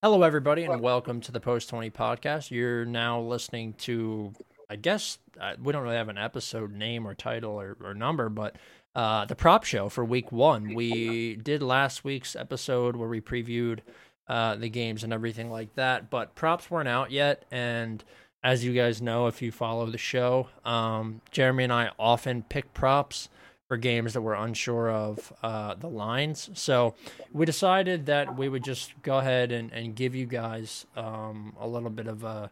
Hello, 0.00 0.22
everybody, 0.22 0.62
and 0.62 0.80
welcome 0.80 1.20
to 1.22 1.32
the 1.32 1.40
Post 1.40 1.70
20 1.70 1.90
podcast. 1.90 2.52
You're 2.52 2.84
now 2.84 3.20
listening 3.20 3.72
to, 3.78 4.32
I 4.70 4.76
guess, 4.76 5.18
uh, 5.40 5.54
we 5.60 5.72
don't 5.72 5.82
really 5.82 5.96
have 5.96 6.08
an 6.08 6.16
episode 6.16 6.70
name 6.72 7.04
or 7.04 7.16
title 7.16 7.60
or, 7.60 7.76
or 7.82 7.94
number, 7.94 8.28
but 8.28 8.54
uh, 8.94 9.24
the 9.24 9.34
prop 9.34 9.64
show 9.64 9.88
for 9.88 10.04
week 10.04 10.30
one. 10.30 10.72
We 10.76 11.34
did 11.34 11.64
last 11.64 12.04
week's 12.04 12.36
episode 12.36 12.94
where 12.94 13.08
we 13.08 13.20
previewed 13.20 13.80
uh, 14.28 14.54
the 14.54 14.68
games 14.68 15.02
and 15.02 15.12
everything 15.12 15.50
like 15.50 15.74
that, 15.74 16.10
but 16.10 16.36
props 16.36 16.70
weren't 16.70 16.88
out 16.88 17.10
yet. 17.10 17.44
And 17.50 18.04
as 18.44 18.64
you 18.64 18.74
guys 18.74 19.02
know, 19.02 19.26
if 19.26 19.42
you 19.42 19.50
follow 19.50 19.86
the 19.86 19.98
show, 19.98 20.46
um, 20.64 21.22
Jeremy 21.32 21.64
and 21.64 21.72
I 21.72 21.90
often 21.98 22.44
pick 22.44 22.72
props 22.72 23.30
for 23.68 23.76
games 23.76 24.14
that 24.14 24.22
we're 24.22 24.34
unsure 24.34 24.90
of 24.90 25.32
uh, 25.42 25.74
the 25.74 25.88
lines. 25.88 26.50
So 26.54 26.94
we 27.32 27.44
decided 27.44 28.06
that 28.06 28.36
we 28.36 28.48
would 28.48 28.64
just 28.64 29.00
go 29.02 29.18
ahead 29.18 29.52
and, 29.52 29.72
and 29.72 29.94
give 29.94 30.14
you 30.14 30.26
guys 30.26 30.86
um, 30.96 31.54
a 31.60 31.68
little 31.68 31.90
bit 31.90 32.06
of 32.06 32.24
a 32.24 32.50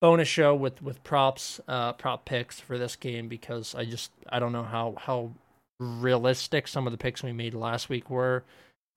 bonus 0.00 0.28
show 0.28 0.54
with 0.54 0.80
with 0.82 1.02
props, 1.04 1.60
uh, 1.68 1.92
prop 1.94 2.24
picks 2.24 2.60
for 2.60 2.78
this 2.78 2.96
game 2.96 3.28
because 3.28 3.74
I 3.74 3.84
just 3.84 4.12
I 4.28 4.38
don't 4.38 4.52
know 4.52 4.62
how 4.62 4.94
how 4.98 5.32
realistic 5.80 6.68
some 6.68 6.86
of 6.86 6.92
the 6.92 6.98
picks 6.98 7.22
we 7.22 7.32
made 7.32 7.54
last 7.54 7.88
week 7.88 8.08
were 8.08 8.44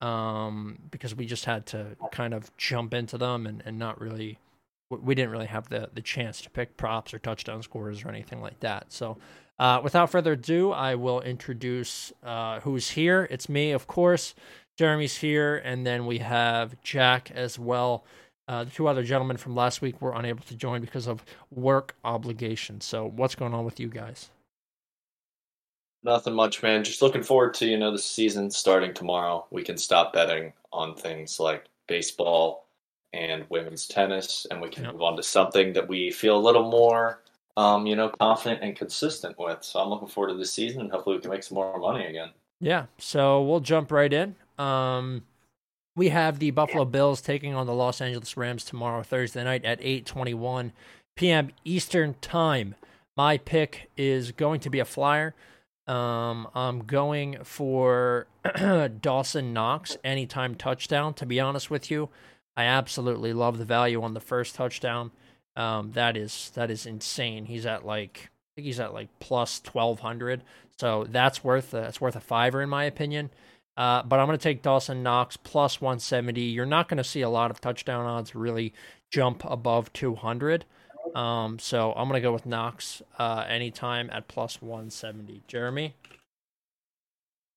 um, 0.00 0.78
because 0.90 1.14
we 1.14 1.26
just 1.26 1.44
had 1.46 1.66
to 1.66 1.96
kind 2.12 2.32
of 2.32 2.56
jump 2.56 2.94
into 2.94 3.18
them 3.18 3.46
and, 3.46 3.62
and 3.66 3.78
not 3.78 4.00
really 4.00 4.38
we 4.90 5.16
didn't 5.16 5.32
really 5.32 5.46
have 5.46 5.68
the 5.68 5.90
the 5.94 6.00
chance 6.00 6.40
to 6.42 6.50
pick 6.50 6.76
props 6.76 7.12
or 7.12 7.18
touchdown 7.18 7.62
scores 7.62 8.04
or 8.04 8.08
anything 8.08 8.40
like 8.40 8.60
that. 8.60 8.92
So 8.92 9.16
uh, 9.58 9.80
without 9.82 10.10
further 10.10 10.32
ado, 10.32 10.70
I 10.70 10.94
will 10.94 11.20
introduce 11.22 12.12
uh, 12.22 12.60
who's 12.60 12.90
here. 12.90 13.26
It's 13.30 13.48
me, 13.48 13.72
of 13.72 13.86
course. 13.86 14.34
Jeremy's 14.76 15.16
here, 15.16 15.56
and 15.64 15.86
then 15.86 16.04
we 16.04 16.18
have 16.18 16.80
Jack 16.82 17.30
as 17.34 17.58
well. 17.58 18.04
Uh, 18.48 18.64
the 18.64 18.70
two 18.70 18.86
other 18.86 19.02
gentlemen 19.02 19.38
from 19.38 19.56
last 19.56 19.80
week 19.80 20.00
were 20.00 20.14
unable 20.14 20.44
to 20.44 20.54
join 20.54 20.80
because 20.80 21.06
of 21.06 21.24
work 21.50 21.96
obligations. 22.04 22.84
So, 22.84 23.06
what's 23.06 23.34
going 23.34 23.54
on 23.54 23.64
with 23.64 23.80
you 23.80 23.88
guys? 23.88 24.30
Nothing 26.02 26.34
much, 26.34 26.62
man. 26.62 26.84
Just 26.84 27.02
looking 27.02 27.22
forward 27.22 27.54
to 27.54 27.66
you 27.66 27.78
know 27.78 27.90
the 27.90 27.98
season 27.98 28.50
starting 28.50 28.92
tomorrow. 28.92 29.46
We 29.50 29.64
can 29.64 29.78
stop 29.78 30.12
betting 30.12 30.52
on 30.72 30.94
things 30.94 31.40
like 31.40 31.64
baseball 31.88 32.66
and 33.14 33.46
women's 33.48 33.88
tennis, 33.88 34.46
and 34.50 34.60
we 34.60 34.68
can 34.68 34.84
yep. 34.84 34.92
move 34.92 35.02
on 35.02 35.16
to 35.16 35.22
something 35.22 35.72
that 35.72 35.88
we 35.88 36.10
feel 36.10 36.36
a 36.36 36.38
little 36.38 36.70
more 36.70 37.22
um, 37.56 37.86
you 37.86 37.96
know, 37.96 38.08
confident 38.08 38.62
and 38.62 38.76
consistent 38.76 39.38
with. 39.38 39.62
So 39.64 39.80
I'm 39.80 39.88
looking 39.88 40.08
forward 40.08 40.32
to 40.32 40.38
this 40.38 40.52
season 40.52 40.82
and 40.82 40.90
hopefully 40.90 41.16
we 41.16 41.22
can 41.22 41.30
make 41.30 41.42
some 41.42 41.56
more 41.56 41.78
money 41.78 42.06
again. 42.06 42.30
Yeah. 42.60 42.86
So 42.98 43.42
we'll 43.42 43.60
jump 43.60 43.90
right 43.90 44.12
in. 44.12 44.36
Um, 44.58 45.22
we 45.94 46.10
have 46.10 46.38
the 46.38 46.50
Buffalo 46.50 46.84
Bills 46.84 47.22
taking 47.22 47.54
on 47.54 47.66
the 47.66 47.72
Los 47.74 48.00
Angeles 48.00 48.36
Rams 48.36 48.64
tomorrow, 48.64 49.02
Thursday 49.02 49.42
night 49.42 49.64
at 49.64 49.80
8:21 49.80 50.72
p.m. 51.16 51.50
Eastern 51.64 52.14
Time. 52.20 52.74
My 53.16 53.38
pick 53.38 53.88
is 53.96 54.32
going 54.32 54.60
to 54.60 54.70
be 54.70 54.78
a 54.78 54.84
flyer. 54.84 55.34
Um, 55.86 56.48
I'm 56.54 56.80
going 56.80 57.38
for 57.44 58.26
Dawson 59.00 59.54
Knox 59.54 59.96
anytime 60.04 60.54
touchdown. 60.54 61.14
To 61.14 61.24
be 61.24 61.40
honest 61.40 61.70
with 61.70 61.90
you, 61.90 62.10
I 62.56 62.64
absolutely 62.64 63.32
love 63.32 63.56
the 63.56 63.64
value 63.64 64.02
on 64.02 64.12
the 64.12 64.20
first 64.20 64.54
touchdown. 64.54 65.12
Um, 65.56 65.92
that 65.92 66.16
is 66.16 66.50
that 66.54 66.70
is 66.70 66.86
insane. 66.86 67.46
He's 67.46 67.66
at 67.66 67.86
like 67.86 68.28
I 68.28 68.50
think 68.56 68.66
he's 68.66 68.80
at 68.80 68.92
like 68.92 69.08
plus 69.20 69.60
twelve 69.60 70.00
hundred. 70.00 70.42
So 70.78 71.06
that's 71.08 71.42
worth 71.42 71.72
a, 71.74 71.84
it's 71.84 72.00
worth 72.00 72.16
a 72.16 72.20
fiver 72.20 72.62
in 72.62 72.68
my 72.68 72.84
opinion. 72.84 73.30
Uh, 73.76 74.02
but 74.02 74.18
I'm 74.18 74.26
going 74.26 74.38
to 74.38 74.42
take 74.42 74.62
Dawson 74.62 75.02
Knox 75.02 75.36
plus 75.36 75.82
170. 75.82 76.40
You're 76.40 76.64
not 76.64 76.88
going 76.88 76.96
to 76.96 77.04
see 77.04 77.20
a 77.20 77.28
lot 77.28 77.50
of 77.50 77.60
touchdown 77.60 78.06
odds 78.06 78.34
really 78.34 78.72
jump 79.10 79.44
above 79.44 79.92
200. 79.92 80.64
Um, 81.14 81.58
so 81.58 81.92
I'm 81.92 82.08
going 82.08 82.20
to 82.20 82.26
go 82.26 82.32
with 82.32 82.46
Knox 82.46 83.02
uh, 83.18 83.44
anytime 83.46 84.08
at 84.10 84.28
plus 84.28 84.62
170. 84.62 85.42
Jeremy? 85.46 85.94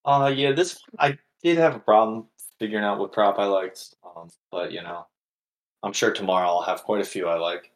Uh, 0.06 0.32
yeah, 0.34 0.52
this 0.52 0.82
I 0.98 1.18
did 1.44 1.58
have 1.58 1.76
a 1.76 1.80
problem 1.80 2.28
figuring 2.58 2.84
out 2.84 3.00
what 3.00 3.12
prop 3.12 3.40
I 3.40 3.46
liked, 3.46 3.96
um, 4.04 4.30
but 4.52 4.72
you 4.72 4.82
know, 4.82 5.06
I'm 5.84 5.94
sure 5.94 6.12
tomorrow 6.12 6.48
I'll 6.48 6.62
have 6.62 6.84
quite 6.84 7.02
a 7.02 7.06
few 7.06 7.28
I 7.28 7.38
like. 7.38 7.72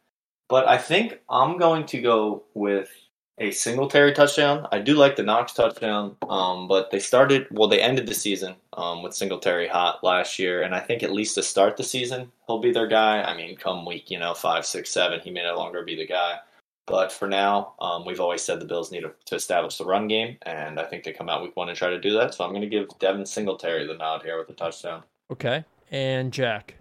But 0.48 0.68
I 0.68 0.78
think 0.78 1.20
I'm 1.28 1.58
going 1.58 1.86
to 1.86 2.00
go 2.00 2.44
with 2.54 2.90
a 3.38 3.50
Singletary 3.50 4.12
touchdown. 4.12 4.68
I 4.70 4.78
do 4.78 4.94
like 4.94 5.16
the 5.16 5.22
Knox 5.22 5.52
touchdown, 5.52 6.16
um, 6.28 6.68
but 6.68 6.90
they 6.90 7.00
started 7.00 7.46
well. 7.50 7.68
They 7.68 7.80
ended 7.80 8.06
the 8.06 8.14
season 8.14 8.54
um, 8.74 9.02
with 9.02 9.14
Singletary 9.14 9.66
hot 9.66 10.04
last 10.04 10.38
year, 10.38 10.62
and 10.62 10.74
I 10.74 10.80
think 10.80 11.02
at 11.02 11.12
least 11.12 11.34
to 11.34 11.42
start 11.42 11.76
the 11.76 11.82
season, 11.82 12.30
he'll 12.46 12.60
be 12.60 12.72
their 12.72 12.86
guy. 12.86 13.22
I 13.22 13.36
mean, 13.36 13.56
come 13.56 13.84
week 13.84 14.10
you 14.10 14.18
know 14.18 14.34
five, 14.34 14.64
six, 14.64 14.90
seven, 14.90 15.20
he 15.20 15.30
may 15.30 15.42
no 15.42 15.56
longer 15.56 15.82
be 15.82 15.96
the 15.96 16.06
guy. 16.06 16.38
But 16.86 17.10
for 17.10 17.26
now, 17.26 17.74
um, 17.80 18.04
we've 18.04 18.20
always 18.20 18.42
said 18.42 18.60
the 18.60 18.66
Bills 18.66 18.92
need 18.92 19.04
to 19.24 19.34
establish 19.34 19.78
the 19.78 19.86
run 19.86 20.06
game, 20.06 20.36
and 20.42 20.78
I 20.78 20.84
think 20.84 21.02
they 21.02 21.12
come 21.12 21.30
out 21.30 21.42
week 21.42 21.56
one 21.56 21.70
and 21.70 21.78
try 21.78 21.88
to 21.88 22.00
do 22.00 22.12
that. 22.12 22.34
So 22.34 22.44
I'm 22.44 22.50
going 22.50 22.62
to 22.62 22.68
give 22.68 22.88
Devin 22.98 23.26
Singletary 23.26 23.86
the 23.86 23.94
nod 23.94 24.22
here 24.22 24.38
with 24.38 24.48
the 24.48 24.54
touchdown. 24.54 25.02
Okay, 25.32 25.64
and 25.90 26.30
Jack. 26.30 26.76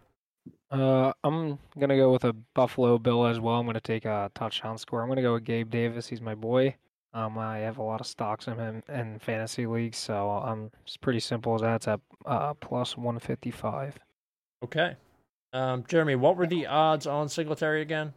Uh, 0.74 1.14
I'm 1.24 1.60
gonna 1.80 1.96
go 1.96 2.12
with 2.12 2.24
a 2.24 2.34
Buffalo 2.34 2.98
Bill 2.98 3.28
as 3.28 3.40
well. 3.40 3.60
I'm 3.60 3.66
gonna 3.68 3.80
take 3.80 4.06
a 4.06 4.32
touchdown 4.34 4.80
score. 4.80 5.04
I'm 5.04 5.08
gonna 5.08 5.22
go 5.22 5.34
with 5.34 5.44
Gabe 5.44 5.70
Davis. 5.70 6.08
He's 6.08 6.22
my 6.22 6.34
boy. 6.34 6.76
Um, 7.14 7.38
I 7.38 7.60
have 7.60 7.78
a 7.78 7.84
lot 7.84 8.02
of 8.02 8.08
stocks 8.08 8.48
in 8.48 8.58
him 8.58 8.82
in 8.90 9.20
fantasy 9.20 9.68
leagues, 9.68 10.00
so 10.00 10.32
um, 10.32 10.72
it's 10.84 10.98
pretty 10.98 11.20
simple 11.20 11.54
as 11.54 11.62
that. 11.62 11.76
It's 11.76 11.88
at 11.88 12.00
uh, 12.26 12.56
plus 12.56 12.98
155. 12.98 14.00
Okay. 14.64 14.96
Um, 15.54 15.84
Jeremy, 15.88 16.16
what 16.16 16.38
were 16.38 16.48
the 16.48 16.66
odds 16.66 17.06
on 17.06 17.30
Singletary 17.30 17.84
again? 17.84 18.12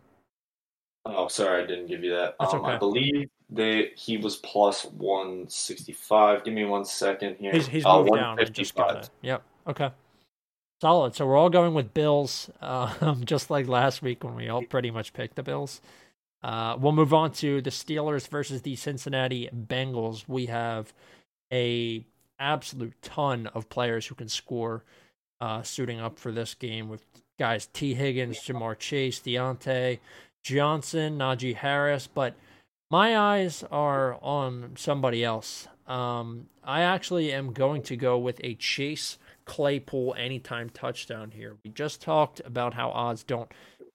Oh, 1.05 1.28
sorry, 1.28 1.62
I 1.62 1.67
didn't 1.67 1.88
give 1.88 2.03
you 2.03 2.11
that. 2.12 2.37
That's 2.41 2.55
um, 2.55 2.62
okay. 2.62 2.73
I 2.73 2.78
believe 2.78 3.28
they 3.50 3.91
he 3.97 4.17
was 4.17 4.37
plus 4.37 4.87
165. 4.87 6.43
Give 6.43 6.55
me 6.55 6.65
one 6.65 6.87
second 6.87 7.37
here. 7.38 7.53
He's, 7.53 7.67
he's 7.67 7.84
uh, 7.84 7.99
moved 7.99 8.15
down. 8.15 8.38
Just 8.50 8.75
gotta, 8.75 9.06
yep. 9.21 9.43
Okay. 9.67 9.91
Solid. 10.81 11.14
So 11.14 11.26
we're 11.26 11.37
all 11.37 11.48
going 11.48 11.72
with 11.72 11.94
Bills, 11.94 12.50
um, 12.60 13.22
just 13.25 13.50
like 13.50 13.66
last 13.66 14.03
week 14.03 14.22
when 14.22 14.34
we 14.34 14.48
all 14.48 14.62
pretty 14.62 14.91
much 14.91 15.14
picked 15.14 15.37
the 15.37 15.42
Bills. 15.42 15.81
Uh, 16.42 16.76
we'll 16.78 16.92
move 16.92 17.14
on 17.14 17.32
to 17.32 17.62
the 17.62 17.70
Steelers 17.70 18.28
versus 18.28 18.62
the 18.62 18.76
Cincinnati 18.76 19.48
Bengals. 19.54 20.28
We 20.28 20.47
have 20.47 20.92
a 21.53 22.04
absolute 22.38 23.00
ton 23.00 23.47
of 23.48 23.70
players 23.70 24.06
who 24.06 24.14
can 24.14 24.28
score, 24.28 24.84
uh, 25.41 25.62
suiting 25.62 25.98
up 25.98 26.19
for 26.19 26.31
this 26.31 26.54
game 26.54 26.91
with 26.91 27.03
guys 27.38 27.69
Tee 27.72 27.94
Higgins, 27.94 28.38
Ja'Marr 28.41 28.78
Chase, 28.78 29.19
Diontae 29.20 29.98
Johnson, 30.44 31.19
Najee 31.19 31.56
Harris. 31.56 32.06
But 32.06 32.34
my 32.91 33.16
eyes 33.16 33.64
are 33.70 34.19
on 34.22 34.72
somebody 34.76 35.25
else. 35.25 35.69
Um, 35.87 36.48
I 36.62 36.82
actually 36.82 37.32
am 37.32 37.54
going 37.54 37.82
to 37.84 37.97
go 37.97 38.19
with 38.19 38.41
a 38.44 38.54
Chase 38.56 39.19
Claypool 39.46 40.14
anytime 40.18 40.68
touchdown 40.70 41.30
here. 41.30 41.56
We 41.64 41.70
just 41.70 42.02
talked 42.02 42.40
about 42.44 42.74
how 42.74 42.90
odds 42.90 43.22
don't 43.22 43.50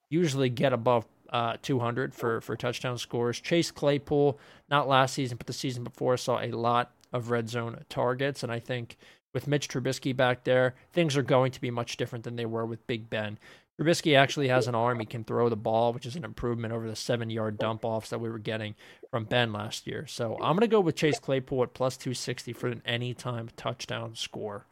usually 0.10 0.50
get 0.50 0.74
above 0.74 1.06
uh, 1.32 1.58
200 1.62 2.14
for, 2.14 2.42
for 2.42 2.56
touchdown 2.56 2.98
scores. 2.98 3.40
Chase 3.40 3.72
Claypool, 3.72 4.40
not 4.70 4.88
last 4.88 5.14
season, 5.14 5.38
but 5.38 5.48
the 5.48 5.54
season 5.54 5.84
before, 5.84 6.18
saw 6.18 6.40
a 6.40 6.52
lot 6.52 6.92
of 7.14 7.30
red 7.30 7.50
zone 7.50 7.84
targets. 7.90 8.44
And 8.44 8.52
I 8.52 8.60
think 8.60 8.98
with 9.34 9.48
Mitch 9.48 9.70
Trubisky 9.70 10.16
back 10.16 10.44
there, 10.44 10.76
things 10.92 11.16
are 11.16 11.22
going 11.22 11.52
to 11.52 11.62
be 11.62 11.72
much 11.72 11.98
different 11.98 12.26
than 12.26 12.36
they 12.36 12.46
were 12.46 12.66
with 12.66 12.86
Big 12.88 13.10
Ben. 13.10 13.38
Trubisky 13.80 14.18
actually 14.18 14.50
has 14.50 14.68
an 14.68 14.76
arm. 14.76 15.00
He 15.00 15.06
can 15.06 15.24
throw 15.24 15.50
the 15.50 15.56
ball, 15.56 15.94
which 15.94 16.06
is 16.06 16.16
an 16.16 16.26
improvement 16.26 16.74
over 16.74 16.88
the 16.88 16.96
seven 16.96 17.30
yard 17.30 17.58
dump 17.58 17.86
offs 17.86 18.10
that 18.10 18.20
we 18.20 18.30
were 18.30 18.38
getting 18.38 18.76
from 19.10 19.26
Ben 19.26 19.54
last 19.54 19.88
year. 19.88 20.06
So 20.08 20.34
I'm 20.36 20.56
going 20.56 20.60
to 20.60 20.68
go 20.68 20.82
with 20.82 20.96
Chase 20.96 21.20
Claypool 21.20 21.64
at 21.64 21.74
plus 21.74 21.98
260 21.98 22.54
for 22.54 22.68
an 22.68 22.82
anytime 22.86 23.50
touchdown 23.56 24.16
score. 24.16 24.66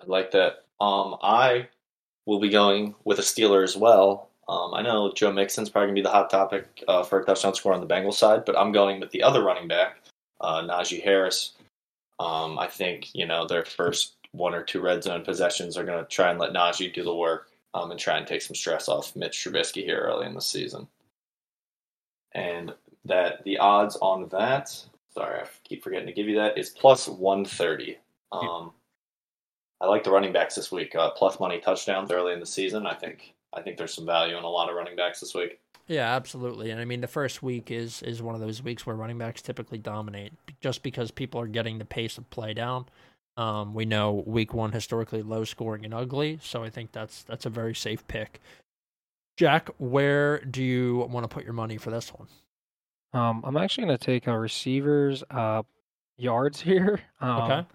I 0.00 0.04
like 0.06 0.30
that. 0.32 0.64
Um, 0.80 1.16
I 1.22 1.68
will 2.26 2.40
be 2.40 2.50
going 2.50 2.94
with 3.04 3.18
a 3.18 3.22
Steeler 3.22 3.64
as 3.64 3.76
well. 3.76 4.30
Um, 4.48 4.72
I 4.72 4.82
know 4.82 5.12
Joe 5.12 5.32
Mixon's 5.32 5.68
probably 5.68 5.88
gonna 5.88 5.94
be 5.94 6.02
the 6.02 6.10
hot 6.10 6.30
topic 6.30 6.82
uh, 6.88 7.02
for 7.02 7.20
a 7.20 7.24
touchdown 7.24 7.54
score 7.54 7.74
on 7.74 7.80
the 7.80 7.86
Bengals 7.86 8.14
side, 8.14 8.44
but 8.44 8.56
I'm 8.56 8.72
going 8.72 9.00
with 9.00 9.10
the 9.10 9.22
other 9.22 9.42
running 9.42 9.68
back, 9.68 10.02
uh, 10.40 10.62
Najee 10.62 11.02
Harris. 11.02 11.52
Um, 12.18 12.58
I 12.58 12.66
think 12.66 13.14
you 13.14 13.26
know 13.26 13.46
their 13.46 13.64
first 13.64 14.14
one 14.32 14.54
or 14.54 14.62
two 14.62 14.80
red 14.80 15.02
zone 15.02 15.24
possessions 15.24 15.76
are 15.76 15.84
going 15.84 16.02
to 16.02 16.08
try 16.08 16.30
and 16.30 16.38
let 16.38 16.52
Najee 16.52 16.92
do 16.92 17.02
the 17.02 17.14
work 17.14 17.48
um, 17.74 17.90
and 17.90 18.00
try 18.00 18.18
and 18.18 18.26
take 18.26 18.42
some 18.42 18.54
stress 18.54 18.88
off 18.88 19.16
Mitch 19.16 19.38
Trubisky 19.38 19.84
here 19.84 20.00
early 20.00 20.26
in 20.26 20.34
the 20.34 20.40
season. 20.40 20.86
And 22.32 22.74
that 23.04 23.42
the 23.44 23.58
odds 23.58 23.96
on 23.96 24.28
that, 24.28 24.74
sorry, 25.14 25.40
I 25.40 25.46
keep 25.64 25.82
forgetting 25.82 26.06
to 26.06 26.12
give 26.12 26.28
you 26.28 26.36
that, 26.36 26.58
is 26.58 26.70
plus 26.70 27.08
130. 27.08 27.98
Um, 28.32 28.72
I 29.80 29.86
like 29.86 30.04
the 30.04 30.10
running 30.10 30.32
backs 30.32 30.54
this 30.54 30.72
week. 30.72 30.94
Uh, 30.94 31.10
plus 31.10 31.38
money 31.38 31.60
touchdowns 31.60 32.10
early 32.10 32.32
in 32.32 32.40
the 32.40 32.46
season. 32.46 32.86
I 32.86 32.94
think 32.94 33.34
I 33.52 33.62
think 33.62 33.76
there's 33.76 33.94
some 33.94 34.06
value 34.06 34.36
in 34.36 34.44
a 34.44 34.48
lot 34.48 34.68
of 34.68 34.76
running 34.76 34.96
backs 34.96 35.20
this 35.20 35.34
week. 35.34 35.60
Yeah, 35.86 36.14
absolutely. 36.14 36.70
And 36.70 36.80
I 36.80 36.84
mean, 36.84 37.00
the 37.00 37.06
first 37.06 37.42
week 37.42 37.70
is 37.70 38.02
is 38.02 38.22
one 38.22 38.34
of 38.34 38.40
those 38.40 38.62
weeks 38.62 38.84
where 38.86 38.96
running 38.96 39.18
backs 39.18 39.40
typically 39.40 39.78
dominate, 39.78 40.32
just 40.60 40.82
because 40.82 41.10
people 41.10 41.40
are 41.40 41.46
getting 41.46 41.78
the 41.78 41.84
pace 41.84 42.18
of 42.18 42.28
play 42.30 42.54
down. 42.54 42.86
Um, 43.36 43.72
we 43.72 43.84
know 43.84 44.24
week 44.26 44.52
one 44.52 44.72
historically 44.72 45.22
low 45.22 45.44
scoring 45.44 45.84
and 45.84 45.94
ugly, 45.94 46.40
so 46.42 46.64
I 46.64 46.70
think 46.70 46.92
that's 46.92 47.22
that's 47.22 47.46
a 47.46 47.50
very 47.50 47.74
safe 47.74 48.06
pick. 48.08 48.40
Jack, 49.36 49.70
where 49.78 50.40
do 50.40 50.62
you 50.62 51.06
want 51.08 51.22
to 51.22 51.28
put 51.28 51.44
your 51.44 51.52
money 51.52 51.76
for 51.76 51.90
this 51.90 52.12
one? 52.12 52.26
Um, 53.12 53.42
I'm 53.44 53.56
actually 53.56 53.86
going 53.86 53.96
to 53.96 54.04
take 54.04 54.26
a 54.26 54.36
receivers 54.36 55.22
uh 55.30 55.62
yards 56.16 56.60
here. 56.62 57.00
Um, 57.20 57.42
Okay. 57.42 57.66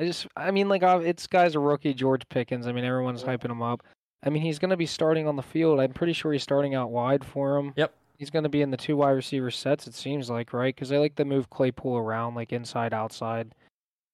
I 0.00 0.04
just, 0.04 0.26
I 0.34 0.50
mean, 0.50 0.68
like, 0.70 0.82
uh, 0.82 1.00
it's 1.04 1.26
guy's 1.26 1.54
a 1.54 1.60
rookie, 1.60 1.92
George 1.92 2.26
Pickens. 2.30 2.66
I 2.66 2.72
mean, 2.72 2.84
everyone's 2.84 3.22
hyping 3.22 3.50
him 3.50 3.60
up. 3.60 3.82
I 4.24 4.30
mean, 4.30 4.42
he's 4.42 4.58
going 4.58 4.70
to 4.70 4.76
be 4.76 4.86
starting 4.86 5.28
on 5.28 5.36
the 5.36 5.42
field. 5.42 5.78
I'm 5.78 5.92
pretty 5.92 6.14
sure 6.14 6.32
he's 6.32 6.42
starting 6.42 6.74
out 6.74 6.90
wide 6.90 7.22
for 7.22 7.58
him. 7.58 7.74
Yep. 7.76 7.92
He's 8.18 8.30
going 8.30 8.42
to 8.44 8.48
be 8.48 8.62
in 8.62 8.70
the 8.70 8.78
two 8.78 8.96
wide 8.96 9.10
receiver 9.10 9.50
sets. 9.50 9.86
It 9.86 9.94
seems 9.94 10.30
like 10.30 10.54
right 10.54 10.74
because 10.74 10.88
they 10.88 10.96
like 10.96 11.16
to 11.16 11.26
move 11.26 11.50
Claypool 11.50 11.98
around, 11.98 12.34
like 12.34 12.52
inside, 12.52 12.94
outside. 12.94 13.54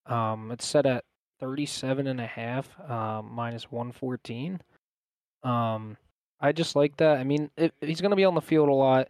Um, 0.07 0.51
it's 0.51 0.67
set 0.67 0.87
at 0.87 1.05
37 1.39 2.09
and 2.09 2.21
a 2.21 2.27
half, 2.27 2.69
um, 2.91 3.31
minus 3.33 3.71
114. 3.71 4.61
Um, 5.45 5.97
I 6.41 6.51
just 6.51 6.75
like 6.75 6.97
that. 6.97 7.19
I 7.19 7.25
mean, 7.25 7.49
if 7.57 7.71
he's 7.81 8.01
going 8.01 8.11
to 8.11 8.17
be 8.17 8.25
on 8.25 8.35
the 8.35 8.41
field 8.41 8.69
a 8.69 8.73
lot. 8.73 9.09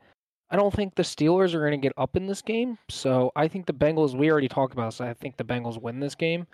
I 0.50 0.56
don't 0.56 0.72
think 0.72 0.94
the 0.94 1.02
Steelers 1.02 1.54
are 1.54 1.60
going 1.60 1.72
to 1.72 1.84
get 1.84 1.92
up 1.96 2.16
in 2.16 2.26
this 2.26 2.40
game. 2.40 2.78
So 2.88 3.32
I 3.34 3.48
think 3.48 3.66
the 3.66 3.72
Bengals, 3.72 4.16
we 4.16 4.30
already 4.30 4.48
talked 4.48 4.74
about 4.74 4.92
this. 4.92 5.00
I 5.00 5.12
think 5.14 5.36
the 5.36 5.44
Bengals 5.44 5.80
win 5.80 5.98
this 5.98 6.14
game. 6.14 6.46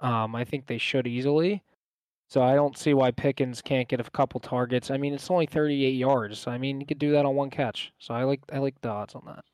Um, 0.00 0.34
I 0.34 0.44
think 0.44 0.66
they 0.66 0.78
should 0.78 1.06
easily. 1.06 1.62
So 2.28 2.42
I 2.42 2.54
don't 2.54 2.78
see 2.78 2.94
why 2.94 3.10
Pickens 3.10 3.60
can't 3.60 3.88
get 3.88 4.00
a 4.00 4.04
couple 4.04 4.38
targets. 4.38 4.90
I 4.90 4.96
mean, 4.96 5.12
it's 5.12 5.30
only 5.30 5.46
38 5.46 5.90
yards. 5.90 6.46
I 6.46 6.58
mean, 6.58 6.80
you 6.80 6.86
could 6.86 7.00
do 7.00 7.10
that 7.12 7.26
on 7.26 7.34
one 7.34 7.50
catch. 7.50 7.92
So 7.98 8.14
I 8.14 8.22
like 8.22 8.40
I 8.52 8.58
like 8.58 8.80
the 8.80 8.88
odds 8.88 9.14
on 9.14 9.22
that. 9.26 9.44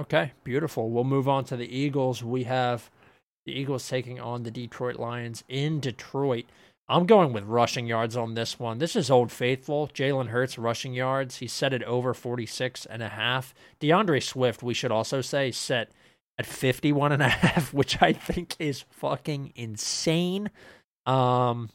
Okay, 0.00 0.32
beautiful. 0.44 0.90
We'll 0.90 1.04
move 1.04 1.28
on 1.28 1.44
to 1.46 1.56
the 1.56 1.74
Eagles. 1.74 2.22
We 2.22 2.44
have 2.44 2.90
the 3.46 3.52
Eagles 3.52 3.88
taking 3.88 4.20
on 4.20 4.42
the 4.42 4.50
Detroit 4.50 4.96
Lions 4.96 5.42
in 5.48 5.80
Detroit. 5.80 6.44
I'm 6.86 7.06
going 7.06 7.32
with 7.32 7.44
rushing 7.44 7.86
yards 7.86 8.16
on 8.16 8.34
this 8.34 8.58
one. 8.58 8.78
This 8.78 8.94
is 8.94 9.10
Old 9.10 9.32
Faithful. 9.32 9.88
Jalen 9.88 10.28
Hurts 10.28 10.56
rushing 10.56 10.94
yards. 10.94 11.38
He 11.38 11.48
set 11.48 11.72
it 11.72 11.82
over 11.82 12.14
46 12.14 12.86
and 12.86 13.02
a 13.02 13.08
half. 13.08 13.54
DeAndre 13.80 14.22
Swift, 14.22 14.62
we 14.62 14.72
should 14.72 14.92
also 14.92 15.20
say, 15.20 15.50
set 15.50 15.90
at 16.38 16.46
51 16.46 17.12
and 17.12 17.22
a 17.22 17.28
half, 17.28 17.72
which 17.74 18.00
I 18.00 18.12
think 18.12 18.56
is 18.58 18.84
fucking 18.90 19.52
insane. 19.56 20.50
Um, 21.06 21.70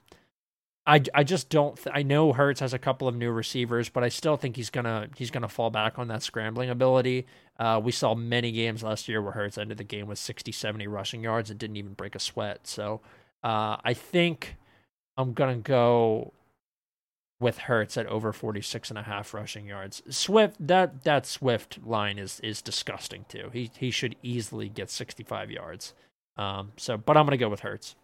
I, 0.85 1.01
I 1.13 1.23
just 1.23 1.49
don't. 1.49 1.77
Th- 1.77 1.95
I 1.95 2.03
know 2.03 2.33
Hurts 2.33 2.59
has 2.59 2.73
a 2.73 2.79
couple 2.79 3.07
of 3.07 3.15
new 3.15 3.31
receivers, 3.31 3.89
but 3.89 4.03
I 4.03 4.09
still 4.09 4.35
think 4.35 4.55
he's 4.57 4.69
gonna 4.69 5.07
he's 5.15 5.31
gonna 5.31 5.47
fall 5.47 5.69
back 5.69 5.97
on 5.97 6.09
that 6.09 6.23
scrambling 6.23 6.69
ability. 6.69 7.25
Uh, 7.57 7.79
we 7.81 7.91
saw 7.91 8.15
many 8.15 8.51
games 8.51 8.83
last 8.83 9.07
year 9.07 9.21
where 9.21 9.31
Hurts 9.31 9.57
ended 9.57 9.77
the 9.77 9.83
game 9.83 10.07
with 10.07 10.19
60, 10.19 10.51
70 10.51 10.87
rushing 10.87 11.23
yards 11.23 11.49
and 11.49 11.59
didn't 11.59 11.77
even 11.77 11.93
break 11.93 12.15
a 12.15 12.19
sweat. 12.19 12.67
So 12.67 12.99
uh, 13.43 13.77
I 13.83 13.93
think 13.93 14.57
I'm 15.15 15.33
to 15.57 15.61
go 15.61 16.33
with 17.43 17.59
Hurts 17.59 17.97
at 17.97 18.07
over 18.07 18.33
46 18.33 18.89
and 18.89 18.97
a 18.97 19.03
half 19.03 19.33
rushing 19.33 19.67
yards. 19.67 20.01
Swift, 20.09 20.55
that, 20.59 21.03
that 21.03 21.25
Swift 21.25 21.79
line 21.85 22.17
is, 22.17 22.39
is 22.39 22.61
disgusting 22.61 23.25
too. 23.29 23.49
He, 23.53 23.69
he 23.77 23.91
should 23.91 24.15
easily 24.23 24.69
get 24.69 24.89
65 24.89 25.51
yards. 25.51 25.93
Um, 26.37 26.71
so, 26.77 26.97
but 26.97 27.15
I'm 27.15 27.25
going 27.25 27.37
to 27.37 27.43
go 27.43 27.49
with 27.49 27.59
Hurts. 27.59 27.95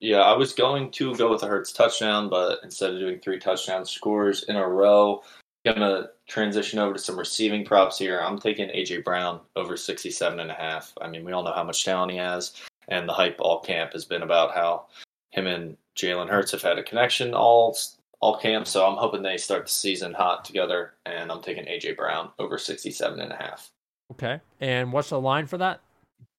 Yeah, 0.00 0.20
I 0.20 0.36
was 0.36 0.52
going 0.52 0.90
to 0.92 1.14
go 1.14 1.30
with 1.30 1.44
a 1.44 1.46
Hurts 1.46 1.72
touchdown, 1.72 2.28
but 2.28 2.58
instead 2.64 2.92
of 2.92 2.98
doing 2.98 3.20
three 3.20 3.38
touchdown 3.38 3.84
scores 3.84 4.42
in 4.44 4.56
a 4.56 4.68
row, 4.68 5.22
I'm 5.66 5.74
gonna 5.74 6.10
transition 6.28 6.78
over 6.78 6.94
to 6.94 6.98
some 6.98 7.18
receiving 7.18 7.64
props 7.64 7.98
here. 7.98 8.20
I'm 8.20 8.38
taking 8.38 8.68
AJ 8.68 9.04
Brown 9.04 9.40
over 9.56 9.76
67 9.76 10.38
and 10.38 10.50
a 10.50 10.54
half. 10.54 10.92
I 11.00 11.08
mean, 11.08 11.24
we 11.24 11.32
all 11.32 11.42
know 11.42 11.52
how 11.52 11.64
much 11.64 11.84
talent 11.84 12.12
he 12.12 12.18
has, 12.18 12.52
and 12.88 13.08
the 13.08 13.12
hype 13.12 13.36
all 13.40 13.60
camp 13.60 13.92
has 13.92 14.04
been 14.04 14.22
about 14.22 14.54
how 14.54 14.86
him 15.30 15.46
and 15.46 15.76
Jalen 15.96 16.28
Hurts 16.28 16.52
have 16.52 16.62
had 16.62 16.78
a 16.78 16.82
connection 16.82 17.34
all 17.34 17.76
all 18.20 18.38
camp. 18.38 18.66
So 18.66 18.86
I'm 18.86 18.96
hoping 18.96 19.22
they 19.22 19.36
start 19.36 19.66
the 19.66 19.70
season 19.70 20.12
hot 20.12 20.44
together, 20.44 20.94
and 21.04 21.30
I'm 21.30 21.42
taking 21.42 21.64
AJ 21.64 21.96
Brown 21.96 22.30
over 22.38 22.58
67 22.58 23.20
and 23.20 23.32
a 23.32 23.36
half. 23.36 23.70
Okay. 24.12 24.40
And 24.60 24.92
what's 24.92 25.10
the 25.10 25.20
line 25.20 25.46
for 25.46 25.58
that? 25.58 25.80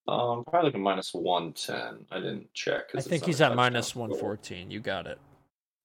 Um, 0.07 0.43
probably 0.45 0.69
like 0.69 0.75
a 0.75 0.79
minus 0.79 1.13
110. 1.13 2.05
I 2.11 2.19
didn't 2.19 2.51
check. 2.53 2.83
I 2.95 3.01
think 3.01 3.25
he's 3.25 3.41
at 3.41 3.55
minus 3.55 3.95
114. 3.95 4.71
You 4.71 4.79
got 4.79 5.05
it. 5.05 5.19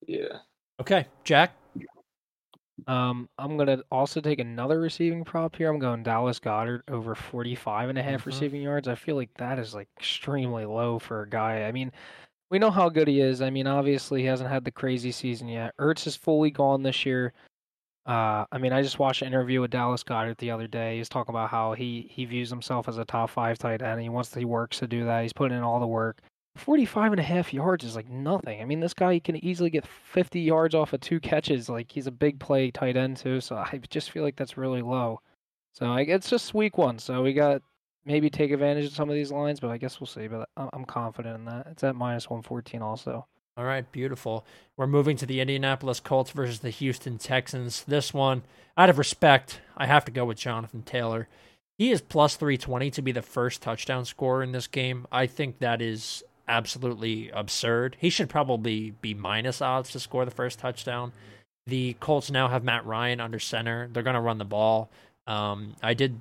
Yeah. 0.06 0.38
Okay, 0.80 1.06
Jack. 1.25 1.54
Um, 2.86 3.28
I'm 3.38 3.56
gonna 3.56 3.82
also 3.92 4.20
take 4.20 4.38
another 4.40 4.80
receiving 4.80 5.25
prop 5.25 5.54
here. 5.56 5.70
I'm 5.70 5.78
going 5.78 6.02
Dallas 6.02 6.40
Goedert 6.40 6.82
over 6.88 7.14
45 7.14 7.90
and 7.90 7.98
a 7.98 8.02
half 8.02 8.22
Mhm. 8.22 8.26
receiving 8.26 8.62
yards. 8.62 8.88
I 8.88 8.94
feel 8.94 9.14
like 9.14 9.32
that 9.34 9.58
is 9.58 9.75
like 9.75 9.88
extremely 9.98 10.64
low 10.64 10.98
for 10.98 11.22
a 11.22 11.28
guy. 11.28 11.64
I 11.64 11.72
mean, 11.72 11.92
we 12.52 12.58
know 12.58 12.70
how 12.70 12.90
good 12.90 13.08
he 13.08 13.22
is. 13.22 13.40
I 13.40 13.49
mean, 13.49 13.66
obviously 13.66 14.20
he 14.20 14.26
hasn't 14.26 14.50
had 14.50 14.62
the 14.62 14.70
crazy 14.70 15.10
season 15.10 15.49
yet. 15.49 15.75
Ertz 15.81 16.06
is 16.06 16.16
fully 16.16 16.50
gone 16.50 16.82
this 16.82 17.06
year. 17.06 17.32
Uh, 18.04 18.44
I 18.52 18.58
mean, 18.58 18.75
I 18.75 18.82
just 18.82 18.99
watched 18.99 19.22
an 19.22 19.28
interview 19.28 19.62
with 19.62 19.70
Dallas 19.70 20.04
Goedert 20.04 20.37
the 20.37 20.50
other 20.50 20.66
day. 20.66 20.94
He 20.94 20.99
was 20.99 21.08
talking 21.08 21.34
about 21.34 21.49
how 21.49 21.72
he 21.72 22.10
he 22.10 22.26
views 22.26 22.50
himself 22.50 22.88
as 22.88 22.99
a 22.99 23.06
top 23.06 23.31
five 23.31 23.58
tight 23.58 23.81
end. 23.81 24.02
He 24.02 24.10
wants 24.10 24.34
he 24.34 24.44
works 24.44 24.78
to 24.81 24.87
do 24.87 25.06
that. 25.06 25.22
He's 25.22 25.32
putting 25.32 25.56
in 25.56 25.62
all 25.64 25.81
the 25.81 25.87
work. 25.87 26.20
45 26.56 27.12
and 27.12 27.20
a 27.20 27.25
half 27.25 27.54
yards 27.54 27.84
is 27.84 27.96
like 27.96 28.10
nothing. 28.10 28.60
I 28.60 28.66
mean, 28.66 28.81
this 28.81 28.93
guy 28.93 29.19
can 29.19 29.43
easily 29.43 29.70
get 29.70 29.87
50 29.87 30.38
yards 30.38 30.75
off 30.75 30.93
of 30.93 31.00
two 31.00 31.20
catches. 31.20 31.70
Like 31.70 31.90
he's 31.90 32.06
a 32.06 32.10
big 32.12 32.38
play 32.38 32.70
tight 32.70 32.99
end 32.99 33.16
too. 33.16 33.40
So 33.40 33.56
I 33.56 33.81
just 33.88 34.10
feel 34.10 34.25
like 34.25 34.37
that's 34.37 34.58
really 34.58 34.82
low. 34.82 35.20
So 35.72 35.87
like, 35.87 36.08
it's 36.08 36.28
just 36.28 36.52
week 36.52 36.76
one. 36.76 36.99
So 36.99 37.22
we 37.22 37.32
got 37.32 37.62
maybe 38.04 38.31
take 38.31 38.50
advantage 38.50 38.87
of 38.87 38.93
some 38.93 39.08
of 39.08 39.14
these 39.14 39.32
lines, 39.32 39.60
but 39.60 39.70
I 39.70 39.78
guess 39.78 40.00
we'll 40.00 40.06
see. 40.06 40.26
But 40.26 40.49
I'm 40.56 40.84
confident 40.84 41.37
in 41.37 41.44
that. 41.46 41.66
It's 41.70 41.84
at 41.84 41.94
minus 41.94 42.28
114 42.28 42.82
also. 42.82 43.26
All 43.56 43.64
right, 43.64 43.90
beautiful. 43.93 44.46
We're 44.76 44.87
moving 44.87 45.16
to 45.19 45.26
the 45.26 45.40
Indianapolis 45.40 46.00
Colts 46.00 46.31
versus 46.31 46.60
the 46.60 46.70
Houston 46.70 47.19
Texans. 47.19 47.84
This 47.84 48.14
one, 48.14 48.43
out 48.78 48.88
of 48.88 48.96
respect, 48.96 49.60
I 49.76 49.87
have 49.87 50.06
to 50.06 50.10
go 50.10 50.25
with 50.25 50.38
Jonathan 50.38 50.82
Taylor. 50.82 51.28
He 51.76 51.90
is 51.90 52.00
plus 52.00 52.37
320 52.37 52.90
to 52.93 53.02
be 53.02 53.12
the 53.12 53.20
first 53.20 53.60
touchdown 53.60 54.06
scorer 54.06 54.43
in 54.43 54.52
this 54.52 54.66
game. 54.66 55.06
I 55.12 55.26
think 55.26 55.58
that 55.58 55.82
is 55.82 56.22
absolutely 56.49 57.31
absurd. 57.31 57.96
He 57.99 58.08
should 58.08 58.31
probably 58.31 58.94
be 59.02 59.12
minus 59.14 59.60
odds 59.60 59.90
to 59.90 60.00
score 60.00 60.25
the 60.25 60.31
first 60.31 60.58
touchdown. 60.58 61.12
The 61.66 61.94
Colts 62.00 62.31
now 62.31 62.49
have 62.49 62.64
Matt 62.64 62.87
Ryan 62.87 63.20
under 63.20 63.38
center. 63.38 63.88
They're 63.93 64.02
going 64.02 64.14
to 64.14 64.20
run 64.20 64.38
the 64.38 64.44
ball. 64.44 64.90
Um, 65.26 65.76
I 65.82 65.94
did 65.94 66.20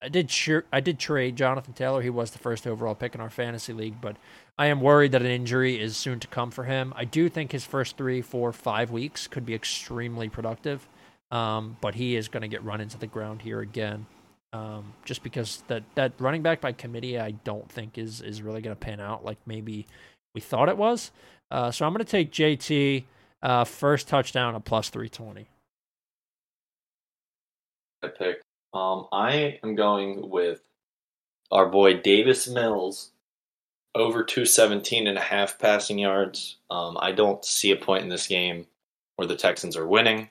I 0.00 0.08
did 0.08 0.30
sure 0.30 0.64
I 0.72 0.80
did 0.80 0.98
trade 0.98 1.36
Jonathan 1.36 1.74
Taylor. 1.74 2.02
He 2.02 2.10
was 2.10 2.30
the 2.30 2.38
first 2.38 2.66
overall 2.66 2.94
pick 2.94 3.14
in 3.14 3.20
our 3.20 3.30
fantasy 3.30 3.72
league, 3.72 4.00
but 4.00 4.16
I 4.56 4.66
am 4.66 4.80
worried 4.80 5.12
that 5.12 5.22
an 5.22 5.28
injury 5.28 5.80
is 5.80 5.96
soon 5.96 6.20
to 6.20 6.28
come 6.28 6.50
for 6.50 6.64
him. 6.64 6.92
I 6.96 7.04
do 7.04 7.28
think 7.28 7.50
his 7.50 7.64
first 7.64 7.96
three, 7.96 8.22
four, 8.22 8.52
five 8.52 8.90
weeks 8.90 9.26
could 9.26 9.44
be 9.44 9.54
extremely 9.54 10.28
productive, 10.28 10.88
um, 11.32 11.76
but 11.80 11.96
he 11.96 12.14
is 12.14 12.28
going 12.28 12.42
to 12.42 12.48
get 12.48 12.62
run 12.62 12.80
into 12.80 12.96
the 12.96 13.08
ground 13.08 13.42
here 13.42 13.60
again, 13.60 14.06
um, 14.52 14.92
just 15.04 15.24
because 15.24 15.64
that 15.66 15.82
that 15.96 16.12
running 16.18 16.42
back 16.42 16.60
by 16.60 16.70
committee 16.70 17.18
I 17.18 17.32
don't 17.32 17.70
think 17.70 17.98
is 17.98 18.20
is 18.20 18.40
really 18.40 18.60
going 18.60 18.76
to 18.76 18.80
pan 18.80 19.00
out 19.00 19.24
like 19.24 19.38
maybe 19.46 19.86
we 20.32 20.40
thought 20.40 20.68
it 20.68 20.76
was. 20.76 21.10
Uh, 21.50 21.72
so 21.72 21.84
I'm 21.84 21.92
going 21.92 22.04
to 22.04 22.10
take 22.10 22.30
JT 22.30 23.04
uh, 23.42 23.64
first 23.64 24.06
touchdown 24.06 24.54
at 24.54 24.64
plus 24.64 24.90
three 24.90 25.08
twenty. 25.08 25.48
I 28.00 28.08
picked. 28.08 28.47
Um, 28.74 29.06
I 29.12 29.58
am 29.62 29.74
going 29.74 30.28
with 30.28 30.60
our 31.50 31.66
boy 31.66 31.98
Davis 32.00 32.48
Mills 32.48 33.10
over 33.94 34.22
217 34.22 35.06
and 35.06 35.18
a 35.18 35.22
half 35.22 35.58
passing 35.58 35.98
yards. 35.98 36.56
Um, 36.70 36.96
I 37.00 37.12
don't 37.12 37.44
see 37.44 37.70
a 37.72 37.76
point 37.76 38.02
in 38.02 38.08
this 38.08 38.26
game 38.26 38.66
where 39.16 39.26
the 39.26 39.36
Texans 39.36 39.76
are 39.76 39.86
winning. 39.86 40.28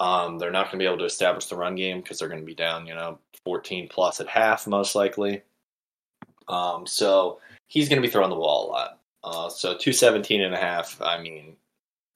Um, 0.00 0.38
they're 0.38 0.50
not 0.50 0.66
going 0.66 0.78
to 0.78 0.82
be 0.82 0.86
able 0.86 0.98
to 0.98 1.04
establish 1.04 1.46
the 1.46 1.56
run 1.56 1.76
game 1.76 2.00
because 2.00 2.18
they're 2.18 2.28
going 2.28 2.40
to 2.40 2.46
be 2.46 2.54
down, 2.54 2.86
you 2.86 2.94
know, 2.94 3.18
14 3.44 3.88
plus 3.88 4.20
at 4.20 4.28
half 4.28 4.66
most 4.66 4.94
likely. 4.94 5.42
Um, 6.48 6.86
so 6.86 7.38
he's 7.68 7.88
going 7.88 8.00
to 8.00 8.06
be 8.06 8.10
throwing 8.10 8.30
the 8.30 8.36
ball 8.36 8.68
a 8.68 8.70
lot. 8.70 8.98
Uh, 9.22 9.48
so 9.50 9.68
217 9.68 10.40
and 10.40 10.54
a 10.54 10.58
half, 10.58 11.00
I 11.02 11.20
mean, 11.20 11.56